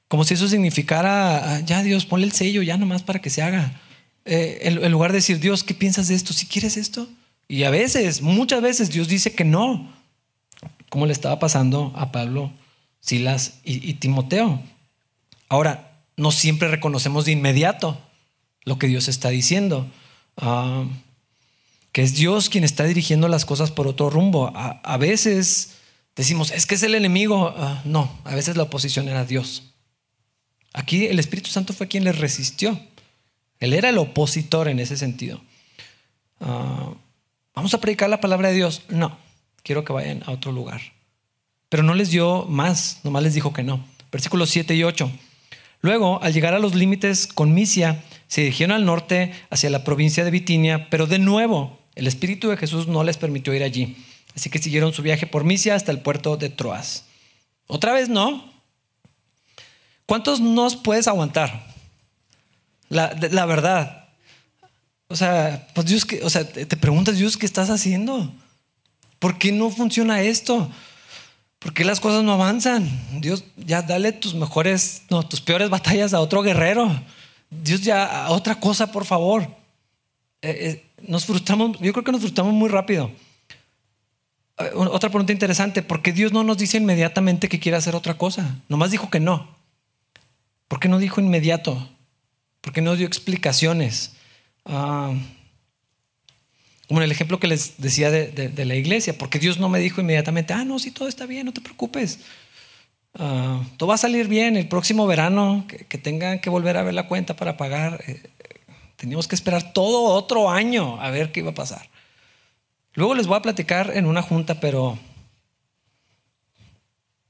como 0.08 0.24
si 0.24 0.36
eso 0.36 0.48
significara, 0.48 1.56
ah, 1.56 1.60
ya 1.62 1.84
Dios, 1.84 2.06
ponle 2.06 2.26
el 2.26 2.32
sello 2.32 2.62
ya 2.62 2.78
nomás 2.78 3.04
para 3.04 3.22
que 3.22 3.30
se 3.30 3.42
haga. 3.42 3.82
Eh, 4.26 4.60
en, 4.64 4.92
lugar 4.92 5.12
de 5.12 5.18
decir, 5.18 5.40
Dios, 5.40 5.64
¿qué 5.64 5.74
piensas 5.74 6.08
de 6.08 6.16
esto? 6.16 6.34
¿Si 6.34 6.46
quieres 6.46 6.78
esto? 6.78 7.08
Y 7.48 7.64
a 7.64 7.70
veces, 7.70 8.22
muchas 8.22 8.62
veces 8.62 8.90
Dios 8.90 9.08
dice 9.08 9.34
que 9.34 9.44
no 9.44 9.96
como 10.96 11.08
le 11.08 11.12
estaba 11.12 11.40
pasando 11.40 11.92
a 11.96 12.14
Pablo, 12.14 12.52
Silas 13.02 13.60
y, 13.66 13.96
Timoteo. 13.96 14.62
Ahora, 15.50 15.92
no 16.16 16.32
siempre 16.32 16.70
reconocemos 16.70 17.26
de 17.26 17.34
inmediato 17.34 18.00
lo 18.64 18.80
que 18.80 18.88
Dios 18.88 19.10
está 19.10 19.28
diciendo. 19.28 19.88
Ah, 20.38 20.86
que 21.92 22.02
es 22.02 22.16
Dios 22.16 22.50
quien 22.50 22.64
está 22.64 22.86
dirigiendo 22.86 23.28
las 23.28 23.44
cosas 23.44 23.72
por 23.72 23.88
otro 23.88 24.10
rumbo. 24.10 24.54
A, 24.56 24.98
veces 24.98 25.76
decimos, 26.16 26.52
es 26.52 26.66
que 26.66 26.76
es 26.76 26.84
el 26.84 26.96
enemigo. 26.96 27.54
Ah, 27.58 27.82
no, 27.84 28.10
a 28.24 28.34
veces 28.34 28.56
la 28.56 28.64
oposición 28.64 29.10
era 29.10 29.26
Dios. 29.26 29.75
Aquí 30.78 31.08
el 31.08 31.20
Espíritu 31.20 31.50
Santo 31.50 31.74
fue 31.74 31.88
quien 31.88 32.04
le 32.04 32.12
resistió. 32.12 32.80
Él 33.60 33.74
era 33.74 33.90
el 33.90 33.98
opositor 33.98 34.68
en 34.68 34.80
ese 34.80 34.98
sentido. 34.98 35.42
Ah, 36.40 36.92
¿Vamos 37.56 37.74
a 37.74 37.82
predicar 37.82 38.10
la 38.10 38.22
palabra 38.22 38.50
de 38.50 38.56
Dios? 38.56 38.84
No 38.90 39.26
quiero 39.66 39.84
que 39.84 39.92
vayan 39.92 40.24
a 40.26 40.32
otro 40.32 40.54
lugar. 40.54 40.80
pero 41.68 41.84
no 41.84 41.96
les 41.96 42.12
dio 42.12 42.46
más, 42.46 43.02
nomás 43.04 43.24
les 43.24 43.34
dijo 43.34 43.52
que 43.52 43.64
no. 43.64 43.84
Versículos 44.12 44.50
7 44.52 44.76
y 44.76 44.84
8. 44.84 45.12
Luego, 45.82 46.22
al 46.24 46.32
llegar 46.32 46.54
a 46.54 46.60
los 46.60 46.74
límites 46.74 47.28
con 47.28 47.54
Misia, 47.54 48.02
se 48.28 48.42
dirigieron 48.42 48.76
al 48.76 48.86
norte 48.86 49.34
hacia 49.50 49.70
la 49.70 49.84
provincia 49.84 50.24
de 50.24 50.32
Bitinia, 50.32 50.90
pero 50.90 51.06
de 51.06 51.20
nuevo 51.20 51.80
el 51.96 52.08
Espíritu 52.08 52.50
de 52.50 52.56
Jesús 52.56 52.88
no 52.88 53.04
les 53.04 53.18
permitió 53.18 53.54
ir 53.54 53.64
allí. 53.64 53.98
Así 54.36 54.50
que 54.50 54.60
siguieron 54.60 54.94
su 54.94 55.02
viaje 55.02 55.28
por 55.28 55.44
Misia 55.44 55.76
hasta 55.76 55.92
el 55.92 56.00
puerto 56.00 56.38
de 56.38 56.50
Troas. 56.50 57.06
Otra 57.68 57.92
vez 57.92 58.08
no. 58.08 58.55
¿Cuántos 60.06 60.40
nos 60.40 60.76
puedes 60.76 61.08
aguantar? 61.08 61.66
La, 62.90 63.46
verdad. 63.46 64.10
O 65.08 65.16
sea, 65.16 65.68
pues 65.74 65.88
Dios, 65.88 66.06
o 66.24 66.30
sea, 66.30 66.48
te 66.48 66.78
preguntas, 66.78 67.18
Dios, 67.18 67.38
¿qué 67.38 67.46
estás 67.46 67.70
haciendo? 67.70 68.32
¿Por 69.20 69.38
qué 69.38 69.52
no 69.52 69.70
funciona 69.70 70.22
esto? 70.22 70.70
¿Por 71.60 71.74
qué 71.74 71.84
las 71.84 72.00
cosas 72.00 72.24
no 72.24 72.34
avanzan? 72.34 72.88
Dios, 73.22 73.44
ya 73.58 73.82
dale 73.82 74.12
tus 74.12 74.36
mejores, 74.36 75.02
no, 75.10 75.28
tus 75.28 75.42
peores 75.42 75.70
batallas 75.70 76.14
a 76.14 76.20
otro 76.20 76.44
guerrero. 76.44 76.92
Dios, 77.50 77.82
ya 77.82 78.26
a 78.26 78.32
otra 78.32 78.60
cosa, 78.60 78.92
por 78.92 79.06
favor. 79.06 79.44
Eh, 80.44 80.58
eh, 80.62 80.86
nos 81.08 81.26
frustramos, 81.26 81.80
yo 81.80 81.92
creo 81.92 82.04
que 82.04 82.12
nos 82.12 82.22
frustramos 82.22 82.54
muy 82.54 82.70
rápido. 82.70 83.12
Eh, 84.60 84.70
otra 84.76 85.10
pregunta 85.10 85.34
interesante, 85.34 85.82
¿por 85.82 86.04
qué 86.04 86.12
Dios 86.12 86.32
no 86.32 86.44
nos 86.44 86.58
dice 86.58 86.78
inmediatamente 86.78 87.50
que 87.50 87.60
quiere 87.60 87.78
hacer 87.78 87.96
otra 87.96 88.16
cosa? 88.16 88.60
Nomás 88.70 88.92
dijo 88.92 89.10
que 89.10 89.20
no. 89.20 89.55
¿Por 90.76 90.82
qué 90.82 90.90
no 90.90 91.00
dijo 91.00 91.22
inmediato? 91.22 91.88
¿Por 92.60 92.74
qué 92.74 92.82
no 92.82 92.98
dio 92.98 93.08
explicaciones? 93.08 94.12
Ah, 94.66 95.14
como 96.90 97.00
en 97.00 97.06
el 97.06 97.12
ejemplo 97.14 97.40
que 97.40 97.48
les 97.48 97.78
decía 97.78 98.12
de, 98.12 98.66
la 98.66 98.76
iglesia, 98.76 99.18
porque 99.18 99.40
Dios 99.40 99.58
no 99.58 99.70
me 99.70 99.80
dijo 99.80 100.02
inmediatamente, 100.02 100.52
ah, 100.52 100.66
no, 100.66 100.78
sí, 100.78 100.92
todo 100.92 101.08
está 101.08 101.28
bien, 101.28 101.46
no 101.46 101.54
te 101.54 101.62
preocupes. 101.62 102.20
Ah, 103.14 103.64
todo 103.78 103.88
va 103.88 103.96
a 103.96 103.98
salir 103.98 104.28
bien 104.28 104.58
el 104.58 104.68
próximo 104.68 105.08
verano, 105.08 105.66
que, 105.66 105.98
tengan 105.98 106.40
que 106.40 106.50
volver 106.50 106.76
a 106.76 106.84
ver 106.84 106.94
la 106.94 107.08
cuenta 107.08 107.38
para 107.38 107.56
pagar. 107.56 108.04
Eh, 108.06 108.22
teníamos 108.98 109.30
que 109.30 109.36
esperar 109.36 109.72
todo 109.72 110.14
otro 110.14 110.50
año 110.50 111.00
a 111.00 111.10
ver 111.10 111.32
qué 111.32 111.40
iba 111.40 111.52
a 111.52 111.56
pasar. 111.56 111.90
Luego 112.96 113.16
les 113.16 113.28
voy 113.28 113.38
a 113.38 113.42
platicar 113.42 113.92
en 113.96 114.06
una 114.06 114.22
junta, 114.22 114.60
pero 114.60 115.00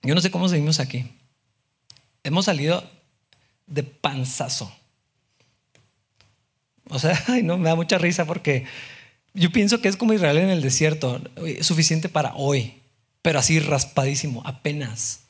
yo 0.01 0.15
no 0.15 0.21
sé 0.21 0.31
cómo 0.31 0.49
seguimos 0.49 0.79
aquí. 0.79 1.05
Hemos 2.23 2.45
salido 2.45 2.94
de 3.67 3.83
panzazo. 3.83 4.71
O 6.89 6.99
sea, 6.99 7.21
ay, 7.27 7.43
no, 7.43 7.57
me 7.57 7.69
da 7.69 7.75
mucha 7.75 7.97
risa 7.97 8.25
porque 8.25 8.65
yo 9.33 9.51
pienso 9.51 9.81
que 9.81 9.89
es 9.89 9.97
como 9.97 10.13
Israel 10.13 10.37
en 10.37 10.49
el 10.49 10.61
desierto, 10.61 11.21
es 11.45 11.65
suficiente 11.65 12.09
para 12.09 12.35
hoy, 12.35 12.75
pero 13.21 13.39
así 13.39 13.59
raspadísimo, 13.59 14.41
apenas. 14.45 15.21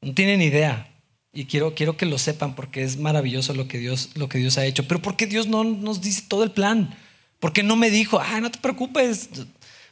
No 0.00 0.14
tienen 0.14 0.42
idea. 0.42 0.92
Y 1.32 1.44
quiero, 1.46 1.74
quiero 1.74 1.96
que 1.96 2.06
lo 2.06 2.18
sepan 2.18 2.54
porque 2.54 2.82
es 2.82 2.96
maravilloso 2.96 3.52
lo 3.52 3.68
que, 3.68 3.78
Dios, 3.78 4.10
lo 4.14 4.28
que 4.28 4.38
Dios 4.38 4.56
ha 4.56 4.64
hecho. 4.64 4.88
Pero 4.88 5.02
¿por 5.02 5.16
qué 5.16 5.26
Dios 5.26 5.48
no 5.48 5.64
nos 5.64 6.00
dice 6.00 6.24
todo 6.28 6.44
el 6.44 6.50
plan? 6.50 6.96
¿Por 7.40 7.52
qué 7.52 7.62
no 7.62 7.76
me 7.76 7.90
dijo, 7.90 8.18
ah, 8.18 8.40
no 8.40 8.50
te 8.50 8.58
preocupes, 8.58 9.28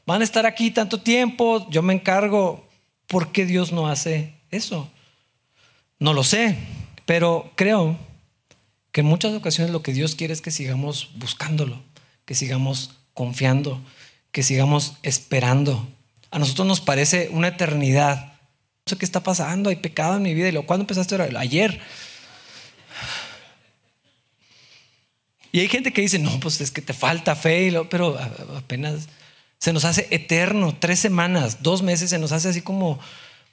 van 0.06 0.22
a 0.22 0.24
estar 0.24 0.46
aquí 0.46 0.70
tanto 0.70 1.00
tiempo, 1.00 1.68
yo 1.70 1.82
me 1.82 1.92
encargo? 1.92 2.66
¿Por 3.06 3.32
qué 3.32 3.44
Dios 3.44 3.72
no 3.72 3.88
hace 3.88 4.34
eso? 4.50 4.90
No 5.98 6.14
lo 6.14 6.24
sé, 6.24 6.56
pero 7.06 7.52
creo 7.56 7.98
que 8.92 9.00
en 9.00 9.06
muchas 9.06 9.34
ocasiones 9.34 9.72
lo 9.72 9.82
que 9.82 9.92
Dios 9.92 10.14
quiere 10.14 10.32
es 10.32 10.40
que 10.40 10.50
sigamos 10.50 11.10
buscándolo, 11.16 11.82
que 12.24 12.34
sigamos 12.34 12.92
confiando, 13.12 13.80
que 14.30 14.42
sigamos 14.42 14.94
esperando. 15.02 15.86
A 16.30 16.38
nosotros 16.38 16.66
nos 16.66 16.80
parece 16.80 17.28
una 17.30 17.48
eternidad. 17.48 18.34
No 18.86 18.90
sé 18.90 18.96
qué 18.96 19.04
está 19.04 19.22
pasando, 19.22 19.70
hay 19.70 19.76
pecado 19.76 20.16
en 20.16 20.22
mi 20.22 20.34
vida. 20.34 20.48
Y 20.48 20.52
lo, 20.52 20.66
¿cuándo 20.66 20.82
empezaste 20.82 21.16
a? 21.16 21.40
Ayer. 21.40 21.80
Y 25.52 25.60
hay 25.60 25.68
gente 25.68 25.92
que 25.92 26.00
dice, 26.00 26.18
no, 26.18 26.40
pues 26.40 26.60
es 26.60 26.70
que 26.70 26.82
te 26.82 26.92
falta 26.92 27.36
fe, 27.36 27.72
pero 27.88 28.18
apenas 28.56 29.08
se 29.58 29.72
nos 29.72 29.84
hace 29.84 30.08
eterno, 30.10 30.76
tres 30.78 30.98
semanas, 30.98 31.62
dos 31.62 31.82
meses, 31.82 32.10
se 32.10 32.18
nos 32.18 32.32
hace 32.32 32.48
así 32.48 32.60
como 32.60 32.98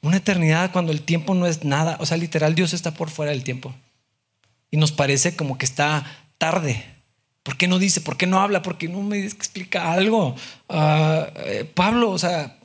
una 0.01 0.17
eternidad 0.17 0.71
cuando 0.71 0.91
el 0.91 1.01
tiempo 1.01 1.35
no 1.35 1.45
es 1.47 1.63
nada. 1.63 1.97
O 1.99 2.05
sea, 2.05 2.17
literal, 2.17 2.55
Dios 2.55 2.73
está 2.73 2.93
por 2.93 3.09
fuera 3.09 3.31
del 3.31 3.43
tiempo. 3.43 3.73
Y 4.69 4.77
nos 4.77 4.91
parece 4.91 5.35
como 5.35 5.57
que 5.57 5.65
está 5.65 6.05
tarde. 6.37 6.83
¿Por 7.43 7.57
qué 7.57 7.67
no 7.67 7.79
dice? 7.79 8.01
¿Por 8.01 8.17
qué 8.17 8.27
no 8.27 8.39
habla? 8.39 8.61
¿Por 8.61 8.77
qué 8.77 8.87
no 8.87 9.01
me 9.01 9.25
explica 9.25 9.91
algo? 9.91 10.35
Ah, 10.69 11.27
eh, 11.37 11.69
Pablo, 11.73 12.11
o 12.11 12.19
sea, 12.19 12.57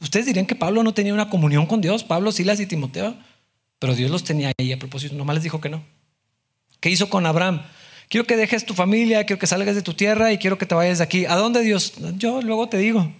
ustedes 0.00 0.26
dirían 0.26 0.46
que 0.46 0.54
Pablo 0.54 0.82
no 0.82 0.92
tenía 0.92 1.14
una 1.14 1.30
comunión 1.30 1.66
con 1.66 1.80
Dios, 1.80 2.04
Pablo, 2.04 2.30
Silas 2.30 2.60
y 2.60 2.66
Timoteo, 2.66 3.16
pero 3.78 3.94
Dios 3.94 4.10
los 4.10 4.24
tenía 4.24 4.52
ahí 4.58 4.72
a 4.72 4.78
propósito, 4.78 5.14
nomás 5.14 5.34
les 5.34 5.44
dijo 5.44 5.60
que 5.60 5.70
no. 5.70 5.82
¿Qué 6.80 6.90
hizo 6.90 7.08
con 7.08 7.24
Abraham? 7.26 7.62
Quiero 8.08 8.26
que 8.26 8.36
dejes 8.36 8.64
tu 8.64 8.74
familia, 8.74 9.24
quiero 9.24 9.40
que 9.40 9.46
salgas 9.46 9.74
de 9.74 9.82
tu 9.82 9.94
tierra 9.94 10.32
y 10.32 10.38
quiero 10.38 10.58
que 10.58 10.66
te 10.66 10.74
vayas 10.74 10.98
de 10.98 11.04
aquí. 11.04 11.26
¿A 11.26 11.34
dónde 11.34 11.62
Dios? 11.62 11.94
Yo 12.16 12.40
luego 12.42 12.68
te 12.68 12.78
digo. 12.78 13.10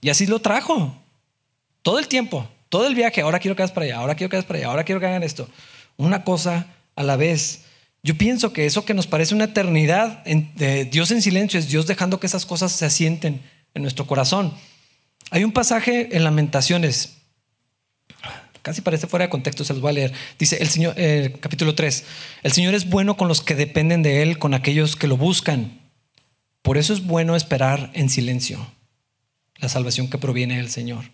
Y 0.00 0.10
así 0.10 0.26
lo 0.26 0.40
trajo. 0.40 0.96
Todo 1.82 1.98
el 1.98 2.08
tiempo, 2.08 2.48
todo 2.74 2.88
el 2.88 2.96
viaje. 2.96 3.20
Ahora 3.20 3.38
quiero 3.38 3.54
que 3.54 3.62
hagas 3.62 3.70
para 3.70 3.86
allá, 3.86 3.98
ahora 3.98 4.16
quiero 4.16 4.28
que 4.28 4.34
hagas 4.34 4.46
para 4.46 4.58
allá, 4.58 4.66
ahora 4.66 4.82
quiero 4.82 5.00
que 5.00 5.06
hagan 5.06 5.22
esto. 5.22 5.48
Una 5.96 6.24
cosa 6.24 6.66
a 6.96 7.04
la 7.04 7.14
vez. 7.14 7.66
Yo 8.02 8.18
pienso 8.18 8.52
que 8.52 8.66
eso 8.66 8.84
que 8.84 8.94
nos 8.94 9.06
parece 9.06 9.32
una 9.32 9.44
eternidad 9.44 10.24
de 10.24 10.84
Dios 10.84 11.12
en 11.12 11.22
silencio 11.22 11.60
es 11.60 11.68
Dios 11.68 11.86
dejando 11.86 12.18
que 12.18 12.26
esas 12.26 12.44
cosas 12.44 12.72
se 12.72 12.84
asienten 12.84 13.40
en 13.74 13.82
nuestro 13.82 14.08
corazón. 14.08 14.52
Hay 15.30 15.44
un 15.44 15.52
pasaje 15.52 16.16
en 16.16 16.24
Lamentaciones, 16.24 17.18
casi 18.62 18.80
parece 18.80 19.06
fuera 19.06 19.26
de 19.26 19.30
contexto, 19.30 19.64
se 19.64 19.72
los 19.72 19.80
voy 19.80 19.90
a 19.90 19.94
leer. 19.94 20.12
Dice 20.36 20.56
el 20.60 20.68
Señor, 20.68 20.94
eh, 20.96 21.32
capítulo 21.38 21.76
3, 21.76 22.04
el 22.42 22.50
Señor 22.50 22.74
es 22.74 22.90
bueno 22.90 23.16
con 23.16 23.28
los 23.28 23.40
que 23.40 23.54
dependen 23.54 24.02
de 24.02 24.20
Él, 24.22 24.40
con 24.40 24.52
aquellos 24.52 24.96
que 24.96 25.06
lo 25.06 25.16
buscan. 25.16 25.80
Por 26.60 26.76
eso 26.76 26.92
es 26.92 27.06
bueno 27.06 27.36
esperar 27.36 27.92
en 27.94 28.08
silencio 28.08 28.66
la 29.58 29.68
salvación 29.68 30.10
que 30.10 30.18
proviene 30.18 30.56
del 30.56 30.70
Señor. 30.70 31.04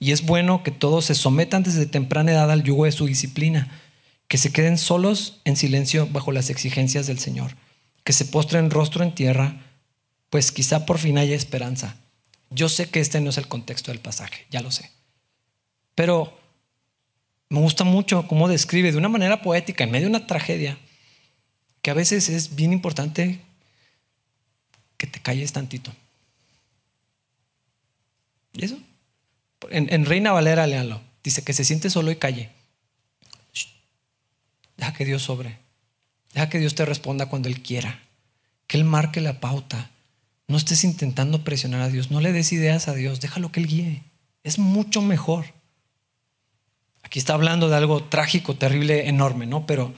Y 0.00 0.10
es 0.10 0.26
bueno 0.26 0.64
que 0.64 0.72
todos 0.72 1.04
se 1.04 1.14
sometan 1.14 1.62
desde 1.62 1.86
temprana 1.86 2.32
edad 2.32 2.50
al 2.50 2.64
yugo 2.64 2.86
de 2.86 2.92
su 2.92 3.06
disciplina 3.06 3.70
que 4.30 4.38
se 4.38 4.52
queden 4.52 4.78
solos 4.78 5.40
en 5.44 5.56
silencio 5.56 6.06
bajo 6.06 6.30
las 6.30 6.50
exigencias 6.50 7.08
del 7.08 7.18
Señor, 7.18 7.56
que 8.04 8.12
se 8.12 8.24
postren 8.24 8.70
rostro 8.70 9.02
en 9.02 9.12
tierra, 9.12 9.60
pues 10.30 10.52
quizá 10.52 10.86
por 10.86 10.98
fin 10.98 11.18
haya 11.18 11.34
esperanza. 11.34 11.96
Yo 12.48 12.68
sé 12.68 12.88
que 12.88 13.00
este 13.00 13.20
no 13.20 13.30
es 13.30 13.38
el 13.38 13.48
contexto 13.48 13.90
del 13.90 14.00
pasaje, 14.00 14.46
ya 14.48 14.62
lo 14.62 14.70
sé. 14.70 14.92
Pero 15.96 16.38
me 17.48 17.58
gusta 17.58 17.82
mucho 17.82 18.28
cómo 18.28 18.46
describe 18.46 18.92
de 18.92 18.98
una 18.98 19.08
manera 19.08 19.42
poética, 19.42 19.82
en 19.82 19.90
medio 19.90 20.06
de 20.06 20.16
una 20.16 20.28
tragedia, 20.28 20.78
que 21.82 21.90
a 21.90 21.94
veces 21.94 22.28
es 22.28 22.54
bien 22.54 22.72
importante 22.72 23.40
que 24.96 25.08
te 25.08 25.20
calles 25.20 25.52
tantito. 25.52 25.92
¿Y 28.52 28.64
eso? 28.64 28.78
En, 29.68 30.06
Reina 30.06 30.32
Valera, 30.32 30.66
léanlo. 30.66 31.00
Dice 31.22 31.44
que 31.44 31.52
se 31.52 31.64
siente 31.64 31.90
solo 31.90 32.10
y 32.10 32.16
calle. 32.16 32.50
Deja 34.76 34.94
que 34.94 35.04
Dios 35.04 35.22
sobre. 35.22 35.58
Deja 36.32 36.48
que 36.48 36.58
Dios 36.58 36.74
te 36.74 36.86
responda 36.86 37.26
cuando 37.26 37.48
Él 37.48 37.62
quiera. 37.62 38.00
Que 38.66 38.78
Él 38.78 38.84
marque 38.84 39.20
la 39.20 39.40
pauta. 39.40 39.90
No 40.48 40.56
estés 40.56 40.84
intentando 40.84 41.44
presionar 41.44 41.82
a 41.82 41.88
Dios. 41.88 42.10
No 42.10 42.20
le 42.20 42.32
des 42.32 42.52
ideas 42.52 42.88
a 42.88 42.94
Dios. 42.94 43.20
Déjalo 43.20 43.52
que 43.52 43.60
Él 43.60 43.66
guíe. 43.66 44.02
Es 44.42 44.58
mucho 44.58 45.02
mejor. 45.02 45.46
Aquí 47.02 47.18
está 47.18 47.34
hablando 47.34 47.68
de 47.68 47.76
algo 47.76 48.04
trágico, 48.04 48.54
terrible, 48.56 49.08
enorme, 49.08 49.46
¿no? 49.46 49.66
Pero, 49.66 49.92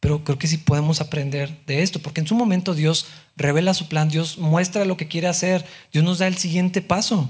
pero 0.00 0.24
creo 0.24 0.38
que 0.38 0.46
sí 0.46 0.58
podemos 0.58 1.00
aprender 1.00 1.64
de 1.66 1.82
esto, 1.82 2.00
porque 2.00 2.20
en 2.20 2.26
su 2.26 2.34
momento 2.34 2.74
Dios 2.74 3.06
revela 3.36 3.74
su 3.74 3.88
plan, 3.88 4.08
Dios 4.08 4.38
muestra 4.38 4.84
lo 4.84 4.96
que 4.96 5.08
quiere 5.08 5.26
hacer, 5.26 5.64
Dios 5.92 6.04
nos 6.04 6.18
da 6.18 6.26
el 6.26 6.38
siguiente 6.38 6.80
paso. 6.80 7.28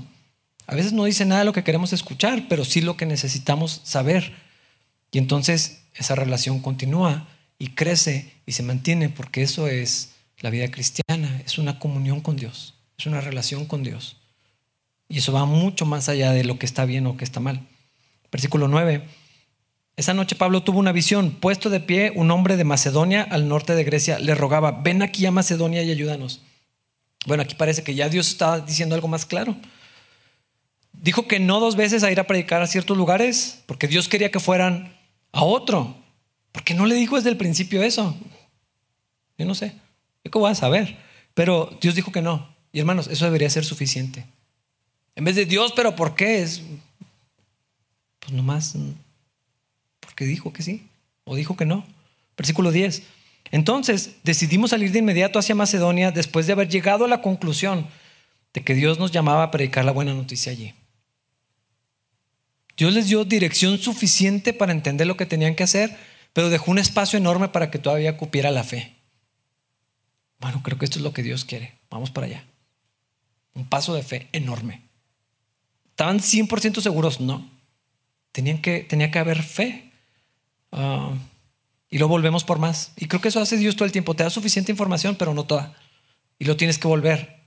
A 0.66 0.74
veces 0.74 0.92
no 0.92 1.04
dice 1.04 1.24
nada 1.24 1.40
de 1.40 1.44
lo 1.44 1.52
que 1.52 1.64
queremos 1.64 1.92
escuchar, 1.92 2.46
pero 2.48 2.64
sí 2.64 2.80
lo 2.80 2.96
que 2.96 3.06
necesitamos 3.06 3.80
saber. 3.84 4.32
Y 5.12 5.18
entonces 5.18 5.82
esa 5.94 6.14
relación 6.14 6.60
continúa 6.60 7.28
y 7.58 7.68
crece 7.68 8.32
y 8.46 8.52
se 8.52 8.62
mantiene 8.62 9.08
porque 9.08 9.42
eso 9.42 9.68
es 9.68 10.10
la 10.40 10.50
vida 10.50 10.70
cristiana, 10.70 11.42
es 11.44 11.58
una 11.58 11.78
comunión 11.78 12.20
con 12.20 12.36
Dios, 12.36 12.74
es 12.98 13.06
una 13.06 13.20
relación 13.20 13.66
con 13.66 13.82
Dios. 13.82 14.16
Y 15.08 15.18
eso 15.18 15.32
va 15.32 15.44
mucho 15.44 15.86
más 15.86 16.08
allá 16.08 16.32
de 16.32 16.44
lo 16.44 16.58
que 16.58 16.66
está 16.66 16.84
bien 16.84 17.06
o 17.06 17.16
que 17.16 17.24
está 17.24 17.40
mal. 17.40 17.66
Versículo 18.32 18.68
9. 18.68 19.04
Esa 19.96 20.12
noche 20.12 20.34
Pablo 20.34 20.62
tuvo 20.64 20.80
una 20.80 20.92
visión. 20.92 21.32
Puesto 21.32 21.70
de 21.70 21.78
pie, 21.78 22.12
un 22.16 22.30
hombre 22.30 22.56
de 22.56 22.64
Macedonia 22.64 23.22
al 23.22 23.48
norte 23.48 23.74
de 23.74 23.84
Grecia 23.84 24.18
le 24.18 24.34
rogaba, 24.34 24.72
ven 24.72 25.02
aquí 25.02 25.24
a 25.26 25.30
Macedonia 25.30 25.82
y 25.82 25.90
ayúdanos. 25.90 26.40
Bueno, 27.26 27.44
aquí 27.44 27.54
parece 27.54 27.84
que 27.84 27.94
ya 27.94 28.08
Dios 28.08 28.28
está 28.28 28.60
diciendo 28.60 28.94
algo 28.94 29.08
más 29.08 29.24
claro. 29.24 29.56
Dijo 31.04 31.28
que 31.28 31.38
no 31.38 31.60
dos 31.60 31.76
veces 31.76 32.02
a 32.02 32.10
ir 32.10 32.18
a 32.18 32.26
predicar 32.26 32.62
a 32.62 32.66
ciertos 32.66 32.96
lugares, 32.96 33.62
porque 33.66 33.86
Dios 33.86 34.08
quería 34.08 34.30
que 34.30 34.40
fueran 34.40 34.96
a 35.32 35.44
otro. 35.44 35.94
porque 36.50 36.72
no 36.72 36.86
le 36.86 36.94
dijo 36.94 37.16
desde 37.16 37.28
el 37.28 37.36
principio 37.36 37.82
eso? 37.82 38.16
Yo 39.36 39.44
no 39.44 39.54
sé. 39.54 39.74
¿Cómo 40.30 40.44
vas 40.44 40.56
a 40.56 40.60
saber? 40.62 40.96
Pero 41.34 41.76
Dios 41.82 41.94
dijo 41.94 42.10
que 42.10 42.22
no. 42.22 42.48
Y 42.72 42.78
hermanos, 42.78 43.08
eso 43.08 43.26
debería 43.26 43.50
ser 43.50 43.66
suficiente. 43.66 44.24
En 45.14 45.24
vez 45.24 45.36
de 45.36 45.44
Dios, 45.44 45.74
pero 45.76 45.94
¿por 45.94 46.14
qué? 46.14 46.42
Es, 46.42 46.62
Pues 48.20 48.32
nomás 48.32 48.74
porque 50.00 50.24
dijo 50.24 50.54
que 50.54 50.62
sí 50.62 50.88
o 51.24 51.36
dijo 51.36 51.54
que 51.54 51.66
no. 51.66 51.84
Versículo 52.34 52.72
10. 52.72 53.02
Entonces 53.50 54.16
decidimos 54.22 54.70
salir 54.70 54.90
de 54.90 55.00
inmediato 55.00 55.38
hacia 55.38 55.54
Macedonia 55.54 56.12
después 56.12 56.46
de 56.46 56.54
haber 56.54 56.70
llegado 56.70 57.04
a 57.04 57.08
la 57.08 57.20
conclusión 57.20 57.88
de 58.54 58.62
que 58.62 58.74
Dios 58.74 58.98
nos 58.98 59.12
llamaba 59.12 59.42
a 59.42 59.50
predicar 59.50 59.84
la 59.84 59.92
buena 59.92 60.14
noticia 60.14 60.50
allí. 60.50 60.72
Dios 62.76 62.92
les 62.92 63.08
dio 63.08 63.24
dirección 63.24 63.78
suficiente 63.78 64.52
para 64.52 64.72
entender 64.72 65.06
lo 65.06 65.16
que 65.16 65.26
tenían 65.26 65.54
que 65.54 65.62
hacer, 65.62 65.96
pero 66.32 66.50
dejó 66.50 66.70
un 66.70 66.78
espacio 66.78 67.18
enorme 67.18 67.48
para 67.48 67.70
que 67.70 67.78
todavía 67.78 68.16
cupiera 68.16 68.50
la 68.50 68.64
fe. 68.64 68.96
Bueno, 70.40 70.62
creo 70.62 70.78
que 70.78 70.84
esto 70.84 70.98
es 70.98 71.04
lo 71.04 71.12
que 71.12 71.22
Dios 71.22 71.44
quiere. 71.44 71.78
Vamos 71.90 72.10
para 72.10 72.26
allá. 72.26 72.44
Un 73.54 73.66
paso 73.66 73.94
de 73.94 74.02
fe 74.02 74.28
enorme. 74.32 74.82
¿Estaban 75.90 76.18
100% 76.18 76.80
seguros? 76.80 77.20
No. 77.20 77.48
Tenían 78.32 78.60
que, 78.60 78.80
tenía 78.80 79.12
que 79.12 79.20
haber 79.20 79.42
fe. 79.42 79.92
Ah, 80.72 81.12
y 81.88 81.98
lo 81.98 82.08
volvemos 82.08 82.42
por 82.42 82.58
más. 82.58 82.90
Y 82.96 83.06
creo 83.06 83.20
que 83.20 83.28
eso 83.28 83.40
hace 83.40 83.56
Dios 83.56 83.76
todo 83.76 83.86
el 83.86 83.92
tiempo. 83.92 84.14
Te 84.14 84.24
da 84.24 84.30
suficiente 84.30 84.72
información, 84.72 85.14
pero 85.14 85.32
no 85.32 85.44
toda. 85.44 85.76
Y 86.40 86.46
lo 86.46 86.56
tienes 86.56 86.78
que 86.78 86.88
volver. 86.88 87.44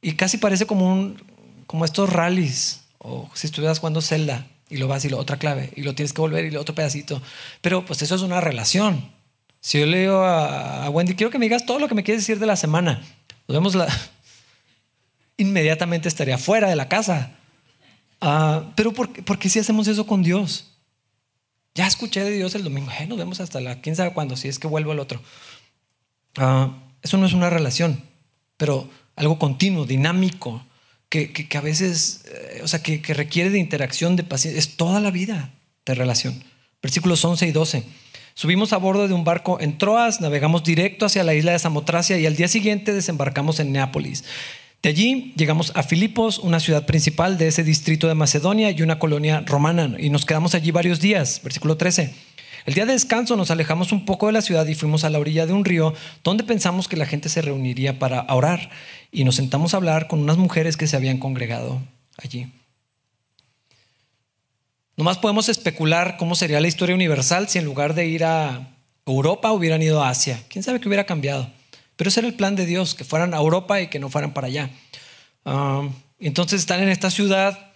Y 0.00 0.12
casi 0.12 0.38
parece 0.38 0.64
como, 0.64 0.92
un, 0.92 1.20
como 1.66 1.84
estos 1.84 2.08
rallies. 2.12 2.84
O 2.98 3.28
si 3.34 3.48
estuvieras 3.48 3.80
jugando 3.80 4.00
Zelda 4.00 4.46
y 4.70 4.76
lo 4.76 4.88
vas 4.88 5.04
y 5.04 5.08
lo 5.08 5.18
otra 5.18 5.38
clave. 5.38 5.72
Y 5.76 5.82
lo 5.82 5.94
tienes 5.94 6.12
que 6.12 6.20
volver 6.20 6.44
y 6.44 6.50
lo 6.50 6.60
otro 6.60 6.74
pedacito. 6.74 7.20
Pero 7.60 7.84
pues 7.84 8.02
eso 8.02 8.14
es 8.14 8.22
una 8.22 8.40
relación. 8.40 9.10
Si 9.60 9.78
yo 9.78 9.86
le 9.86 10.00
digo 10.00 10.24
a, 10.24 10.88
Wendy, 10.90 11.14
quiero 11.14 11.30
que 11.30 11.38
me 11.38 11.46
digas 11.46 11.66
todo 11.66 11.78
lo 11.78 11.88
que 11.88 11.94
me 11.94 12.04
quieres 12.04 12.22
decir 12.22 12.38
de 12.38 12.46
la 12.46 12.56
semana. 12.56 13.02
Nos 13.46 13.56
vemos 13.56 13.74
la... 13.74 13.88
Inmediatamente 15.36 16.08
estaría 16.08 16.38
fuera 16.38 16.68
de 16.68 16.76
la 16.76 16.88
casa. 16.88 17.32
Ah, 18.20 18.72
pero 18.74 18.92
¿por, 18.92 19.12
¿por 19.24 19.38
qué 19.38 19.48
si 19.48 19.58
hacemos 19.58 19.86
eso 19.88 20.06
con 20.06 20.22
Dios? 20.22 20.72
Ya 21.74 21.86
escuché 21.86 22.24
de 22.24 22.32
Dios 22.32 22.56
el 22.56 22.64
domingo, 22.64 22.90
nos 23.06 23.18
vemos 23.18 23.38
hasta 23.38 23.60
la 23.60 23.80
quién 23.80 23.94
sabe 23.94 24.12
cuándo, 24.12 24.36
si 24.36 24.48
es 24.48 24.58
que 24.58 24.66
vuelvo 24.66 24.90
al 24.90 24.98
otro. 24.98 25.22
Ah, 26.36 26.76
eso 27.02 27.18
no 27.18 27.26
es 27.26 27.34
una 27.34 27.50
relación, 27.50 28.02
pero 28.56 28.90
algo 29.14 29.38
continuo, 29.38 29.86
dinámico, 29.86 30.64
que, 31.08 31.32
que, 31.32 31.58
a 31.58 31.60
veces, 31.60 32.24
eh, 32.26 32.60
o 32.62 32.68
sea, 32.68 32.82
que, 32.82 33.00
que, 33.00 33.14
requiere 33.14 33.50
de 33.50 33.58
interacción, 33.58 34.16
de 34.16 34.24
paciencia, 34.24 34.58
es 34.58 34.76
toda 34.76 35.00
la 35.00 35.10
vida 35.10 35.50
de 35.86 35.94
relación. 35.94 36.42
Versículos 36.82 37.24
11 37.24 37.46
y 37.46 37.52
12. 37.52 37.84
Subimos 38.34 38.72
a 38.72 38.76
bordo 38.76 39.08
de 39.08 39.14
un 39.14 39.24
barco 39.24 39.58
en 39.60 39.78
Troas, 39.78 40.20
navegamos 40.20 40.62
directo 40.62 41.06
hacia 41.06 41.24
la 41.24 41.34
isla 41.34 41.52
de 41.52 41.58
Samotracia 41.58 42.18
y 42.18 42.26
al 42.26 42.36
día 42.36 42.46
siguiente 42.46 42.92
desembarcamos 42.92 43.58
en 43.58 43.72
Neápolis. 43.72 44.22
De 44.80 44.90
allí 44.90 45.32
llegamos 45.36 45.72
a 45.74 45.82
Filipos, 45.82 46.38
una 46.38 46.60
ciudad 46.60 46.86
principal 46.86 47.36
de 47.36 47.48
ese 47.48 47.64
distrito 47.64 48.06
de 48.06 48.14
Macedonia 48.14 48.70
y 48.70 48.82
una 48.82 49.00
colonia 49.00 49.42
romana, 49.44 49.96
y 49.98 50.10
nos 50.10 50.24
quedamos 50.24 50.54
allí 50.54 50.70
varios 50.70 51.00
días. 51.00 51.40
Versículo 51.42 51.76
13. 51.76 52.14
El 52.68 52.74
día 52.74 52.84
de 52.84 52.92
descanso 52.92 53.34
nos 53.34 53.50
alejamos 53.50 53.92
un 53.92 54.04
poco 54.04 54.26
de 54.26 54.34
la 54.34 54.42
ciudad 54.42 54.66
y 54.66 54.74
fuimos 54.74 55.02
a 55.02 55.08
la 55.08 55.18
orilla 55.18 55.46
de 55.46 55.54
un 55.54 55.64
río 55.64 55.94
donde 56.22 56.44
pensamos 56.44 56.86
que 56.86 56.98
la 56.98 57.06
gente 57.06 57.30
se 57.30 57.40
reuniría 57.40 57.98
para 57.98 58.26
orar 58.28 58.68
y 59.10 59.24
nos 59.24 59.36
sentamos 59.36 59.72
a 59.72 59.78
hablar 59.78 60.06
con 60.06 60.18
unas 60.18 60.36
mujeres 60.36 60.76
que 60.76 60.86
se 60.86 60.94
habían 60.94 61.16
congregado 61.16 61.80
allí. 62.18 62.52
Nomás 64.98 65.16
podemos 65.16 65.48
especular 65.48 66.18
cómo 66.18 66.34
sería 66.34 66.60
la 66.60 66.68
historia 66.68 66.94
universal 66.94 67.48
si 67.48 67.58
en 67.58 67.64
lugar 67.64 67.94
de 67.94 68.06
ir 68.06 68.24
a 68.24 68.68
Europa 69.06 69.50
hubieran 69.52 69.80
ido 69.80 70.04
a 70.04 70.10
Asia. 70.10 70.38
¿Quién 70.50 70.62
sabe 70.62 70.78
qué 70.78 70.88
hubiera 70.88 71.06
cambiado? 71.06 71.50
Pero 71.96 72.08
ese 72.08 72.20
era 72.20 72.28
el 72.28 72.34
plan 72.34 72.54
de 72.54 72.66
Dios, 72.66 72.94
que 72.94 73.04
fueran 73.04 73.32
a 73.32 73.38
Europa 73.38 73.80
y 73.80 73.86
que 73.86 73.98
no 73.98 74.10
fueran 74.10 74.34
para 74.34 74.48
allá. 74.48 74.68
Um, 75.42 75.94
entonces 76.20 76.60
están 76.60 76.82
en 76.82 76.90
esta 76.90 77.10
ciudad 77.10 77.67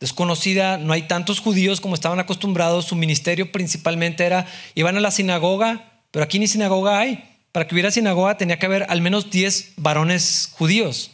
desconocida, 0.00 0.78
no 0.78 0.92
hay 0.92 1.02
tantos 1.02 1.40
judíos 1.40 1.80
como 1.80 1.94
estaban 1.94 2.20
acostumbrados, 2.20 2.86
su 2.86 2.96
ministerio 2.96 3.50
principalmente 3.50 4.24
era, 4.24 4.46
iban 4.74 4.96
a 4.96 5.00
la 5.00 5.10
sinagoga, 5.10 6.00
pero 6.10 6.24
aquí 6.24 6.38
ni 6.38 6.46
sinagoga 6.46 6.98
hay. 6.98 7.24
Para 7.52 7.66
que 7.66 7.74
hubiera 7.74 7.90
sinagoga 7.90 8.36
tenía 8.36 8.58
que 8.58 8.66
haber 8.66 8.86
al 8.88 9.00
menos 9.00 9.30
10 9.30 9.74
varones 9.76 10.50
judíos. 10.52 11.12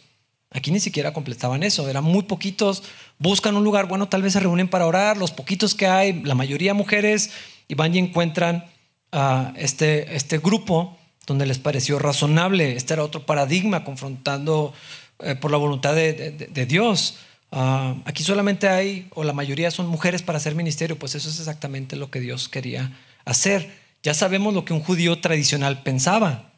Aquí 0.51 0.71
ni 0.71 0.81
siquiera 0.81 1.13
completaban 1.13 1.63
eso, 1.63 1.89
eran 1.89 2.05
muy 2.05 2.23
poquitos, 2.23 2.83
buscan 3.19 3.57
un 3.57 3.65
lugar, 3.65 3.89
bueno, 3.89 4.09
tal 4.09 4.23
vez 4.23 4.35
se 4.35 4.41
reúnen 4.41 4.69
para 4.69 4.87
orar, 4.87 5.17
los 5.17 5.33
poquitos 5.33 5.75
que 5.75 5.87
hay, 5.87 6.23
la 6.23 6.35
mayoría 6.35 6.75
mujeres, 6.75 7.31
y 7.67 7.75
van 7.75 7.95
y 7.95 7.99
encuentran 7.99 8.65
a 9.11 9.53
este, 9.57 10.15
este 10.15 10.39
grupo 10.39 10.97
donde 11.27 11.47
les 11.47 11.59
pareció 11.59 11.99
razonable. 11.99 12.77
Este 12.77 12.95
era 12.95 13.03
otro 13.03 13.25
paradigma 13.25 13.85
confrontando 13.85 14.75
eh, 15.21 15.35
por 15.35 15.51
la 15.51 15.57
voluntad 15.57 15.95
de, 15.95 16.67
Dios. 16.69 17.17
Ah, 17.57 17.95
aquí 18.05 18.25
solamente 18.25 18.69
hay, 18.69 19.07
o 19.15 19.23
la 19.23 19.33
mayoría 19.33 19.71
son 19.71 19.87
mujeres 19.87 20.23
para 20.23 20.39
hacer 20.39 20.57
ministerio, 20.57 20.99
pues 20.99 21.15
eso 21.15 21.29
es 21.29 21.39
exactamente 21.39 21.95
lo 21.95 22.11
que 22.11 22.19
Dios 22.19 22.49
quería 22.49 22.91
hacer. 23.25 23.71
Ya 24.03 24.13
sabemos 24.13 24.53
lo 24.53 24.65
que 24.65 24.73
un 24.73 24.81
judío 24.81 25.21
tradicional 25.21 25.85
pensaba 25.85 26.51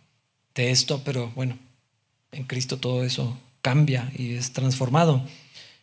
de 0.54 0.70
esto, 0.70 1.02
pero 1.04 1.30
bueno, 1.36 1.58
en 2.32 2.44
Cristo 2.44 2.78
todo 2.78 3.04
eso 3.04 3.38
cambia 3.60 4.10
y 4.16 4.36
es 4.36 4.54
transformado. 4.54 5.22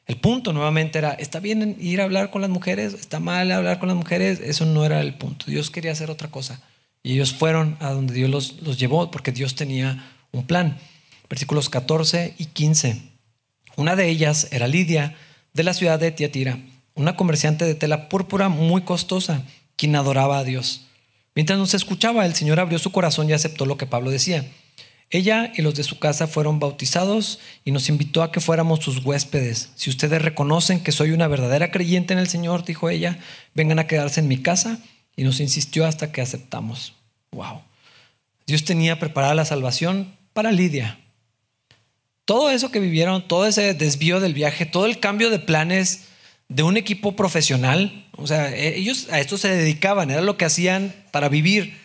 El 0.08 0.18
punto 0.18 0.52
nuevamente 0.52 0.98
era, 0.98 1.12
¿está 1.12 1.40
bien 1.40 1.78
ir 1.80 2.02
a 2.02 2.06
hablar 2.06 2.32
con 2.32 2.42
las 2.42 2.50
mujeres? 2.50 2.96
¿Está 2.96 3.20
mal 3.20 3.52
hablar 3.52 3.78
con 3.78 3.90
las 3.90 3.98
mujeres? 3.98 4.40
Eso 4.40 4.66
no 4.66 4.84
era 4.84 5.00
el 5.00 5.14
punto. 5.14 5.46
Dios 5.46 5.70
quería 5.70 5.92
hacer 5.92 6.10
otra 6.10 6.32
cosa. 6.32 6.60
Y 7.04 7.14
ellos 7.14 7.34
fueron 7.34 7.78
a 7.80 7.92
donde 7.92 8.16
Dios 8.16 8.32
los, 8.32 8.80
llevó 8.80 9.12
porque 9.12 9.32
Dios 9.32 9.54
tenía 9.54 10.12
un 10.32 10.48
plan. 10.48 10.80
Versículos 11.30 11.70
14 11.70 12.34
y 12.40 12.46
15. 12.48 13.13
Una 13.76 13.96
de 13.96 14.10
ellas 14.10 14.48
era 14.52 14.68
Lidia, 14.68 15.16
de 15.54 15.64
la 15.64 15.74
ciudad 15.74 16.00
de 16.00 16.12
Tiatira, 16.12 16.60
una 16.96 17.16
comerciante 17.16 17.66
de 17.66 17.76
tela 17.76 18.10
púrpura 18.10 18.50
muy 18.50 18.84
costosa, 18.84 19.44
quien 19.76 19.96
adoraba 19.96 20.40
a 20.40 20.44
Dios. 20.44 20.86
Mientras 21.36 21.58
nos 21.58 21.74
escuchaba, 21.74 22.26
el 22.26 22.36
Señor 22.36 22.60
abrió 22.60 22.78
su 22.78 22.92
corazón 22.92 23.30
y 23.30 23.34
aceptó 23.34 23.66
lo 23.66 23.78
que 23.78 23.88
Pablo 23.88 24.12
decía. 24.12 24.46
Ella 25.10 25.52
y 25.56 25.62
los 25.62 25.76
de 25.76 25.84
su 25.84 26.00
casa 26.00 26.28
fueron 26.28 26.60
bautizados 26.60 27.40
y 27.64 27.72
nos 27.72 27.90
invitó 27.90 28.24
a 28.24 28.32
que 28.32 28.40
fuéramos 28.40 28.80
sus 28.80 29.06
huéspedes. 29.06 29.72
Si 29.76 29.90
ustedes 29.90 30.22
reconocen 30.22 30.82
que 30.82 30.92
soy 30.92 31.12
una 31.12 31.28
verdadera 31.28 31.72
creyente 31.72 32.14
en 32.14 32.20
el 32.20 32.28
Señor, 32.28 32.66
dijo 32.66 32.90
ella, 32.90 33.20
vengan 33.54 33.80
a 33.80 33.88
quedarse 33.88 34.22
en 34.22 34.28
mi 34.28 34.38
casa 34.38 34.80
y 35.16 35.24
nos 35.24 35.40
insistió 35.40 35.86
hasta 35.86 36.12
que 36.12 36.22
aceptamos. 36.22 36.94
Wow. 37.32 37.62
Dios 38.48 38.64
tenía 38.64 39.00
preparada 39.00 39.36
la 39.36 39.46
salvación 39.46 40.16
para 40.34 40.52
Lidia. 40.52 41.00
Todo 42.26 42.50
eso 42.50 42.72
que 42.72 42.80
vivieron, 42.80 43.28
todo 43.28 43.46
ese 43.46 43.74
desvío 43.74 44.20
del 44.20 44.34
viaje, 44.34 44.66
todo 44.66 44.86
el 44.86 45.00
cambio 45.00 45.30
de 45.30 45.40
planes 45.40 46.06
de 46.48 46.64
un 46.64 46.78
equipo 46.78 47.16
profesional, 47.16 48.06
o 48.16 48.28
sea, 48.28 48.56
e-, 48.56 48.78
ellos 48.78 49.08
a 49.12 49.20
esto 49.20 49.38
se 49.38 49.50
dedicaban, 49.50 50.12
era 50.12 50.22
lo 50.22 50.38
que 50.38 50.46
hacían 50.46 50.94
para 51.12 51.30
vivir. 51.30 51.78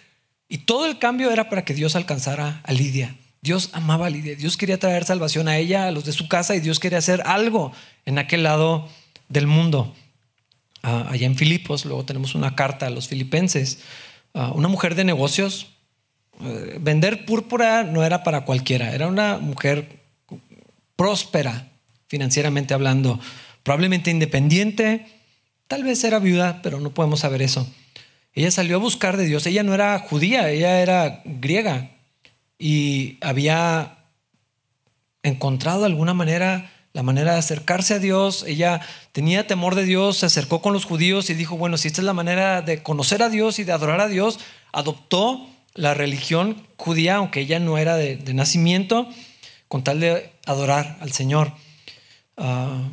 Y 0.49 0.59
todo 0.59 0.87
el 0.87 0.99
cambio 0.99 1.31
era 1.31 1.49
para 1.49 1.65
que 1.65 1.75
Dios 1.75 1.97
alcanzara 1.97 2.61
a 2.65 2.73
Lidia. 2.73 3.17
Dios 3.41 3.71
amaba 3.73 4.07
a 4.07 4.11
Lidia, 4.11 4.35
Dios 4.35 4.57
quería 4.57 4.79
traer 4.79 5.05
salvación 5.05 5.49
a 5.49 5.57
ella, 5.57 5.87
a 5.87 5.91
los 5.91 6.05
de 6.05 6.13
su 6.13 6.29
casa, 6.29 6.57
y 6.57 6.61
Dios 6.61 6.81
quería 6.81 6.99
hacer 6.99 7.23
algo 7.25 7.73
en 8.05 8.19
aquel 8.19 8.43
lado 8.43 8.89
del 9.29 9.47
mundo 9.47 9.95
allá 10.83 11.27
en 11.27 11.37
Filipos, 11.37 11.85
luego 11.85 12.05
tenemos 12.05 12.35
una 12.35 12.55
carta 12.55 12.87
a 12.87 12.91
los 12.91 13.09
filipenses, 13.09 13.81
una 14.33 14.69
mujer 14.69 14.95
de 14.95 15.05
negocios. 15.05 15.69
Eh, 16.41 16.79
vender 16.81 17.25
púrpura 17.25 17.83
no 17.83 18.05
era 18.05 18.23
para 18.23 18.45
cualquiera, 18.45 18.95
era 18.95 19.09
una 19.09 19.39
mujer 19.39 19.98
próspera 20.99 21.71
financieramente 22.09 22.75
hablando, 22.75 23.21
probablemente 23.63 24.11
independiente, 24.11 25.07
tal 25.69 25.85
vez 25.85 26.03
era 26.03 26.19
viuda, 26.19 26.61
pero 26.61 26.81
no 26.81 26.91
podemos 26.91 27.21
saber 27.21 27.41
eso. 27.41 27.73
Ella 28.35 28.51
salió 28.51 28.77
a 28.77 28.81
buscar 28.81 29.17
de 29.17 29.27
Dios, 29.27 29.47
ella 29.47 29.63
no 29.63 29.75
era 29.75 29.97
judía, 30.01 30.51
ella 30.51 30.81
era 30.83 31.23
griega 31.25 31.93
y 32.59 33.17
había 33.21 33.99
encontrado 35.23 35.81
de 35.81 35.87
alguna 35.87 36.15
manera 36.15 36.73
la 36.93 37.05
manera 37.05 37.35
de 37.35 37.39
acercarse 37.39 37.95
a 37.95 37.99
Dios. 38.01 38.45
Ella 38.49 38.81
tenía 39.13 39.47
temor 39.47 39.77
de 39.77 39.85
Dios, 39.85 40.17
se 40.17 40.27
acercó 40.27 40.61
con 40.61 40.73
los 40.73 40.85
judíos 40.85 41.31
y 41.31 41.35
dijo, 41.35 41.57
bueno, 41.57 41.77
si 41.77 41.87
esta 41.87 42.01
es 42.01 42.07
la 42.07 42.13
manera 42.13 42.61
de 42.61 42.83
conocer 42.83 43.23
a 43.23 43.29
Dios 43.29 43.61
y 43.61 43.65
de 43.65 43.71
adorar 43.71 44.01
a 44.01 44.09
Dios, 44.09 44.41
adoptó 44.73 45.49
la 45.75 45.95
religión 45.95 46.67
judía, 46.77 47.17
aunque 47.17 47.41
ella 47.41 47.61
no 47.61 47.79
era 47.79 47.97
de, 47.97 48.19
nacimiento, 48.35 49.09
con 49.69 49.85
tal 49.85 50.01
de 50.01 50.33
adorar 50.47 50.97
al 51.01 51.13
Señor. 51.13 51.53
Ah, 52.37 52.89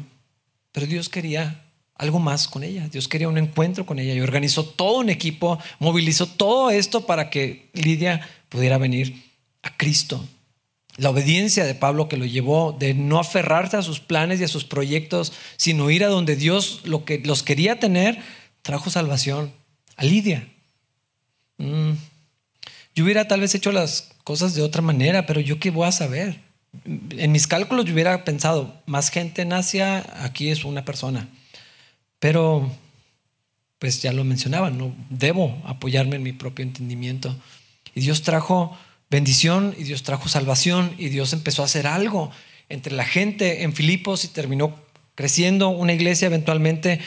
pero 0.72 0.86
Dios 0.88 1.10
quería 1.10 1.66
algo 1.96 2.20
más 2.20 2.48
con 2.48 2.64
ella. 2.64 2.88
Dios 2.90 3.08
quería 3.08 3.30
un 3.30 3.38
encuentro 3.38 3.86
con 3.86 4.00
ella 4.00 4.14
y 4.14 4.22
organizó 4.22 4.66
todo 4.66 5.00
un 5.00 5.10
equipo, 5.10 5.60
movilizó 5.80 6.28
todo 6.28 6.70
esto 6.70 7.06
para 7.06 7.30
que 7.30 7.70
Lidia 7.74 8.28
pudiera 8.50 8.78
venir 8.78 9.24
a 9.64 9.76
Cristo. 9.76 10.24
La 10.98 11.10
obediencia 11.10 11.66
de 11.66 11.76
Pablo 11.76 12.08
que 12.08 12.18
lo 12.18 12.26
llevó 12.26 12.74
de 12.78 12.94
no 12.94 13.20
aferrarse 13.20 13.78
a 13.78 13.82
sus 13.82 14.00
planes 14.00 14.40
y 14.40 14.46
a 14.46 14.50
sus 14.50 14.64
proyectos, 14.64 15.34
sino 15.58 15.90
ir 15.90 16.04
a 16.04 16.10
donde 16.10 16.36
Dios 16.36 16.82
lo 16.84 17.04
que 17.04 17.20
los 17.20 17.44
quería 17.44 17.80
tener, 17.80 18.20
trajo 18.62 18.90
salvación 18.90 19.52
a 19.98 20.06
Lidia. 20.06 20.48
Mm. 21.58 21.92
Yo 22.96 23.04
hubiera 23.04 23.28
tal 23.28 23.42
vez 23.42 23.54
hecho 23.56 23.74
las 23.74 24.12
cosas 24.24 24.56
de 24.56 24.62
otra 24.62 24.82
manera, 24.82 25.26
pero 25.26 25.42
yo 25.42 25.60
qué 25.60 25.70
voy 25.70 25.88
a 25.88 25.92
saber. 25.92 26.45
En 26.86 27.32
mis 27.32 27.48
cálculos 27.48 27.86
yo 27.86 27.94
hubiera 27.94 28.24
pensado, 28.24 28.82
más 28.86 29.10
gente 29.10 29.42
en 29.42 29.54
Asia, 29.54 30.06
aquí 30.24 30.50
es 30.50 30.66
una 30.66 30.86
persona. 30.86 31.30
Pero 32.20 32.72
pues 33.80 34.02
ya 34.02 34.14
lo 34.14 34.24
mencionaba, 34.24 34.70
no 34.70 34.96
debo 35.10 35.62
apoyarme 35.66 36.16
en 36.16 36.24
mi 36.24 36.34
propio 36.34 36.64
entendimiento. 36.64 37.36
Y 37.94 38.02
Dios 38.02 38.22
trajo 38.24 38.78
bendición 39.10 39.76
y 39.78 39.84
Dios 39.84 40.04
trajo 40.04 40.30
salvación 40.30 40.94
y 40.98 41.10
Dios 41.10 41.34
empezó 41.34 41.62
a 41.62 41.66
hacer 41.66 41.88
algo 41.88 42.32
entre 42.70 42.94
la 42.96 43.06
gente 43.06 43.64
en 43.64 43.74
Filipos 43.74 44.26
y 44.26 44.30
terminó 44.30 44.76
creciendo 45.16 45.70
una 45.70 45.94
iglesia 45.94 46.28
eventualmente. 46.28 47.00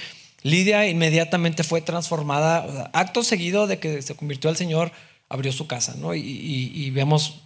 Lidia 0.42 0.88
inmediatamente 0.88 1.64
fue 1.64 1.80
transformada, 1.80 2.90
acto 2.92 3.22
seguido 3.22 3.66
de 3.66 3.78
que 3.78 4.02
se 4.02 4.14
convirtió 4.14 4.48
al 4.48 4.56
Señor, 4.56 4.92
abrió 5.28 5.52
su 5.52 5.66
casa, 5.66 5.94
¿no? 5.98 6.14
Y, 6.14 6.90
vemos 6.90 7.42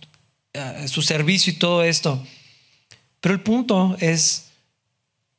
eh, 0.54 0.86
su 0.88 1.02
servicio 1.02 1.52
y 1.52 1.56
todo 1.56 1.82
esto. 1.82 2.22
Pero 3.20 3.34
el 3.34 3.42
punto 3.42 3.96
es, 4.00 4.48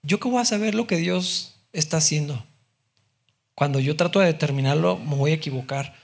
¿yo 0.01 0.19
qué 0.19 0.29
voy 0.29 0.41
a 0.41 0.45
saber 0.45 0.75
lo 0.75 0.87
que 0.87 0.97
Dios 0.97 1.55
está 1.73 1.97
haciendo? 1.97 2.45
Cuando 3.55 3.79
yo 3.79 3.95
trato 3.95 4.19
de 4.19 4.27
determinarlo, 4.27 4.97
me 4.97 5.15
voy 5.15 5.31
a 5.31 5.35
equivocar. 5.35 5.95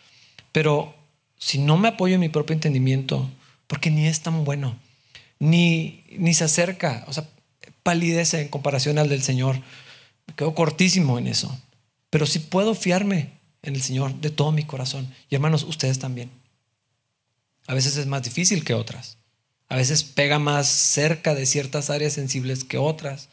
Pero 0.51 0.95
si 1.37 1.57
no 1.57 1.77
me 1.77 1.87
apoyo 1.87 2.15
en 2.15 2.21
mi 2.21 2.29
propio 2.29 2.53
entendimiento, 2.53 3.29
porque 3.67 3.89
ni 3.89 4.07
es 4.07 4.21
tan 4.21 4.43
bueno, 4.43 4.77
ni, 5.39 6.03
ni 6.17 6.33
se 6.33 6.43
acerca, 6.43 7.05
o 7.07 7.13
sea, 7.13 7.27
palidece 7.83 8.41
en 8.41 8.49
comparación 8.49 8.99
al 8.99 9.09
del 9.09 9.23
Señor. 9.23 9.59
Me 10.27 10.33
quedo 10.35 10.53
cortísimo 10.53 11.17
en 11.17 11.27
eso. 11.27 11.57
Pero 12.09 12.25
si 12.25 12.39
puedo 12.39 12.75
fiarme 12.75 13.31
en 13.61 13.75
el 13.75 13.81
Señor 13.81 14.13
de 14.15 14.29
todo 14.29 14.51
mi 14.51 14.63
corazón. 14.63 15.13
Y 15.29 15.35
hermanos, 15.35 15.63
ustedes 15.63 15.99
también. 15.99 16.29
A 17.69 17.73
veces 17.73 17.97
es 17.97 18.07
más 18.07 18.23
difícil 18.23 18.65
que 18.65 18.73
otras. 18.73 19.17
A 19.67 19.75
veces 19.75 20.03
pega 20.03 20.39
más 20.39 20.67
cerca 20.67 21.35
de 21.35 21.45
ciertas 21.45 21.89
áreas 21.89 22.13
sensibles 22.13 22.63
que 22.63 22.77
otras. 22.77 23.29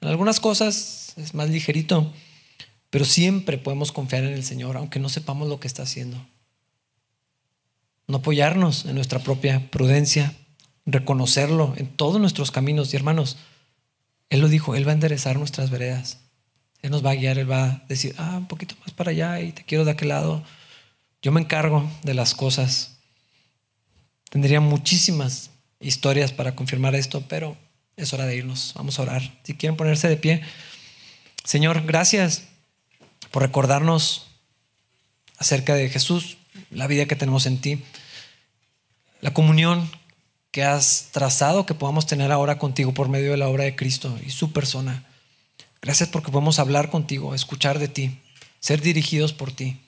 En 0.00 0.08
algunas 0.08 0.40
cosas 0.40 1.12
es 1.16 1.34
más 1.34 1.50
ligerito, 1.50 2.12
pero 2.90 3.04
siempre 3.04 3.58
podemos 3.58 3.92
confiar 3.92 4.24
en 4.24 4.32
el 4.32 4.44
Señor, 4.44 4.76
aunque 4.76 4.98
no 4.98 5.08
sepamos 5.08 5.48
lo 5.48 5.60
que 5.60 5.68
está 5.68 5.82
haciendo 5.82 6.26
no 8.08 8.18
apoyarnos 8.18 8.86
en 8.86 8.94
nuestra 8.94 9.20
propia 9.20 9.70
prudencia, 9.70 10.34
reconocerlo 10.86 11.74
en 11.76 11.86
todos 11.86 12.18
nuestros 12.20 12.50
caminos. 12.50 12.92
Y 12.92 12.96
hermanos, 12.96 13.36
Él 14.30 14.40
lo 14.40 14.48
dijo, 14.48 14.74
Él 14.74 14.86
va 14.86 14.92
a 14.92 14.94
enderezar 14.94 15.38
nuestras 15.38 15.70
veredas. 15.70 16.18
Él 16.80 16.90
nos 16.90 17.04
va 17.04 17.10
a 17.10 17.14
guiar, 17.14 17.38
Él 17.38 17.50
va 17.50 17.64
a 17.64 17.84
decir, 17.88 18.14
ah, 18.16 18.36
un 18.38 18.48
poquito 18.48 18.74
más 18.80 18.92
para 18.92 19.10
allá 19.10 19.40
y 19.40 19.52
te 19.52 19.64
quiero 19.64 19.84
de 19.84 19.90
aquel 19.90 20.08
lado. 20.08 20.42
Yo 21.20 21.32
me 21.32 21.40
encargo 21.40 21.88
de 22.02 22.14
las 22.14 22.34
cosas. 22.34 22.97
Tendría 24.30 24.60
muchísimas 24.60 25.50
historias 25.80 26.32
para 26.32 26.54
confirmar 26.54 26.94
esto, 26.94 27.24
pero 27.28 27.56
es 27.96 28.12
hora 28.12 28.26
de 28.26 28.36
irnos. 28.36 28.72
Vamos 28.74 28.98
a 28.98 29.02
orar. 29.02 29.22
Si 29.42 29.54
quieren 29.54 29.76
ponerse 29.76 30.08
de 30.08 30.16
pie. 30.16 30.42
Señor, 31.44 31.84
gracias 31.86 32.44
por 33.30 33.42
recordarnos 33.42 34.26
acerca 35.38 35.74
de 35.74 35.88
Jesús 35.88 36.36
la 36.70 36.86
vida 36.86 37.06
que 37.06 37.16
tenemos 37.16 37.46
en 37.46 37.60
ti, 37.60 37.82
la 39.20 39.32
comunión 39.32 39.88
que 40.50 40.64
has 40.64 41.08
trazado 41.12 41.66
que 41.66 41.74
podamos 41.74 42.06
tener 42.06 42.32
ahora 42.32 42.58
contigo 42.58 42.92
por 42.92 43.08
medio 43.08 43.30
de 43.30 43.36
la 43.36 43.48
obra 43.48 43.64
de 43.64 43.76
Cristo 43.76 44.18
y 44.26 44.30
su 44.30 44.52
persona. 44.52 45.04
Gracias 45.80 46.08
porque 46.08 46.32
podemos 46.32 46.58
hablar 46.58 46.90
contigo, 46.90 47.34
escuchar 47.34 47.78
de 47.78 47.88
ti, 47.88 48.18
ser 48.60 48.80
dirigidos 48.80 49.32
por 49.32 49.52
ti. 49.52 49.80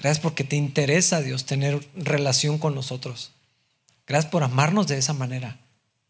Gracias 0.00 0.22
porque 0.22 0.44
te 0.44 0.56
interesa, 0.56 1.20
Dios, 1.20 1.44
tener 1.44 1.86
relación 1.94 2.58
con 2.58 2.74
nosotros. 2.74 3.32
Gracias 4.06 4.32
por 4.32 4.42
amarnos 4.42 4.86
de 4.86 4.96
esa 4.96 5.12
manera. 5.12 5.58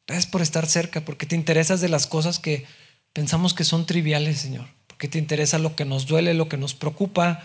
Gracias 0.07 0.31
por 0.31 0.43
estar 0.43 0.67
cerca, 0.67 1.05
porque 1.05 1.27
te 1.27 1.35
interesas 1.35 1.81
de 1.81 1.89
las 1.89 2.07
cosas 2.07 2.39
que 2.39 2.67
pensamos 3.13 3.53
que 3.53 3.65
son 3.65 3.87
triviales, 3.87 4.39
Señor. 4.39 4.69
Porque 4.87 5.09
te 5.09 5.19
interesa 5.19 5.59
lo 5.59 5.75
que 5.75 5.85
nos 5.85 6.07
duele, 6.07 6.35
lo 6.35 6.49
que 6.49 6.57
nos 6.57 6.75
preocupa, 6.75 7.45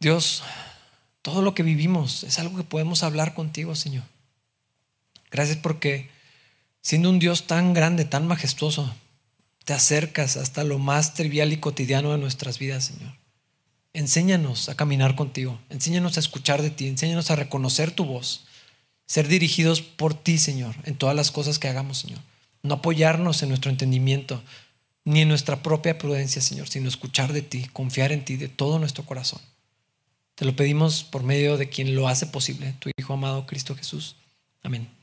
Dios, 0.00 0.42
todo 1.22 1.40
lo 1.40 1.54
que 1.54 1.62
vivimos 1.62 2.24
es 2.24 2.38
algo 2.38 2.56
que 2.56 2.64
podemos 2.64 3.02
hablar 3.02 3.34
contigo, 3.34 3.74
Señor. 3.74 4.04
Gracias 5.30 5.56
porque 5.58 6.10
siendo 6.82 7.08
un 7.08 7.18
Dios 7.18 7.46
tan 7.46 7.72
grande, 7.72 8.04
tan 8.04 8.26
majestuoso, 8.26 8.94
te 9.64 9.72
acercas 9.72 10.36
hasta 10.36 10.64
lo 10.64 10.78
más 10.78 11.14
trivial 11.14 11.52
y 11.52 11.58
cotidiano 11.58 12.12
de 12.12 12.18
nuestras 12.18 12.58
vidas, 12.58 12.84
Señor. 12.84 13.19
Enséñanos 13.92 14.68
a 14.68 14.76
caminar 14.76 15.16
contigo, 15.16 15.60
enséñanos 15.68 16.16
a 16.16 16.20
escuchar 16.20 16.62
de 16.62 16.70
ti, 16.70 16.86
enséñanos 16.86 17.30
a 17.30 17.36
reconocer 17.36 17.90
tu 17.90 18.04
voz, 18.04 18.44
ser 19.06 19.26
dirigidos 19.26 19.82
por 19.82 20.14
ti, 20.14 20.38
Señor, 20.38 20.76
en 20.84 20.94
todas 20.94 21.16
las 21.16 21.32
cosas 21.32 21.58
que 21.58 21.68
hagamos, 21.68 21.98
Señor. 21.98 22.20
No 22.62 22.74
apoyarnos 22.74 23.42
en 23.42 23.48
nuestro 23.48 23.70
entendimiento, 23.70 24.42
ni 25.04 25.22
en 25.22 25.28
nuestra 25.28 25.62
propia 25.62 25.98
prudencia, 25.98 26.40
Señor, 26.40 26.68
sino 26.68 26.88
escuchar 26.88 27.32
de 27.32 27.42
ti, 27.42 27.66
confiar 27.72 28.12
en 28.12 28.24
ti 28.24 28.36
de 28.36 28.48
todo 28.48 28.78
nuestro 28.78 29.04
corazón. 29.04 29.40
Te 30.36 30.44
lo 30.44 30.54
pedimos 30.54 31.02
por 31.02 31.24
medio 31.24 31.56
de 31.56 31.68
quien 31.68 31.94
lo 31.96 32.06
hace 32.06 32.26
posible, 32.26 32.74
tu 32.78 32.90
Hijo 32.96 33.14
amado 33.14 33.46
Cristo 33.46 33.74
Jesús. 33.74 34.16
Amén. 34.62 34.99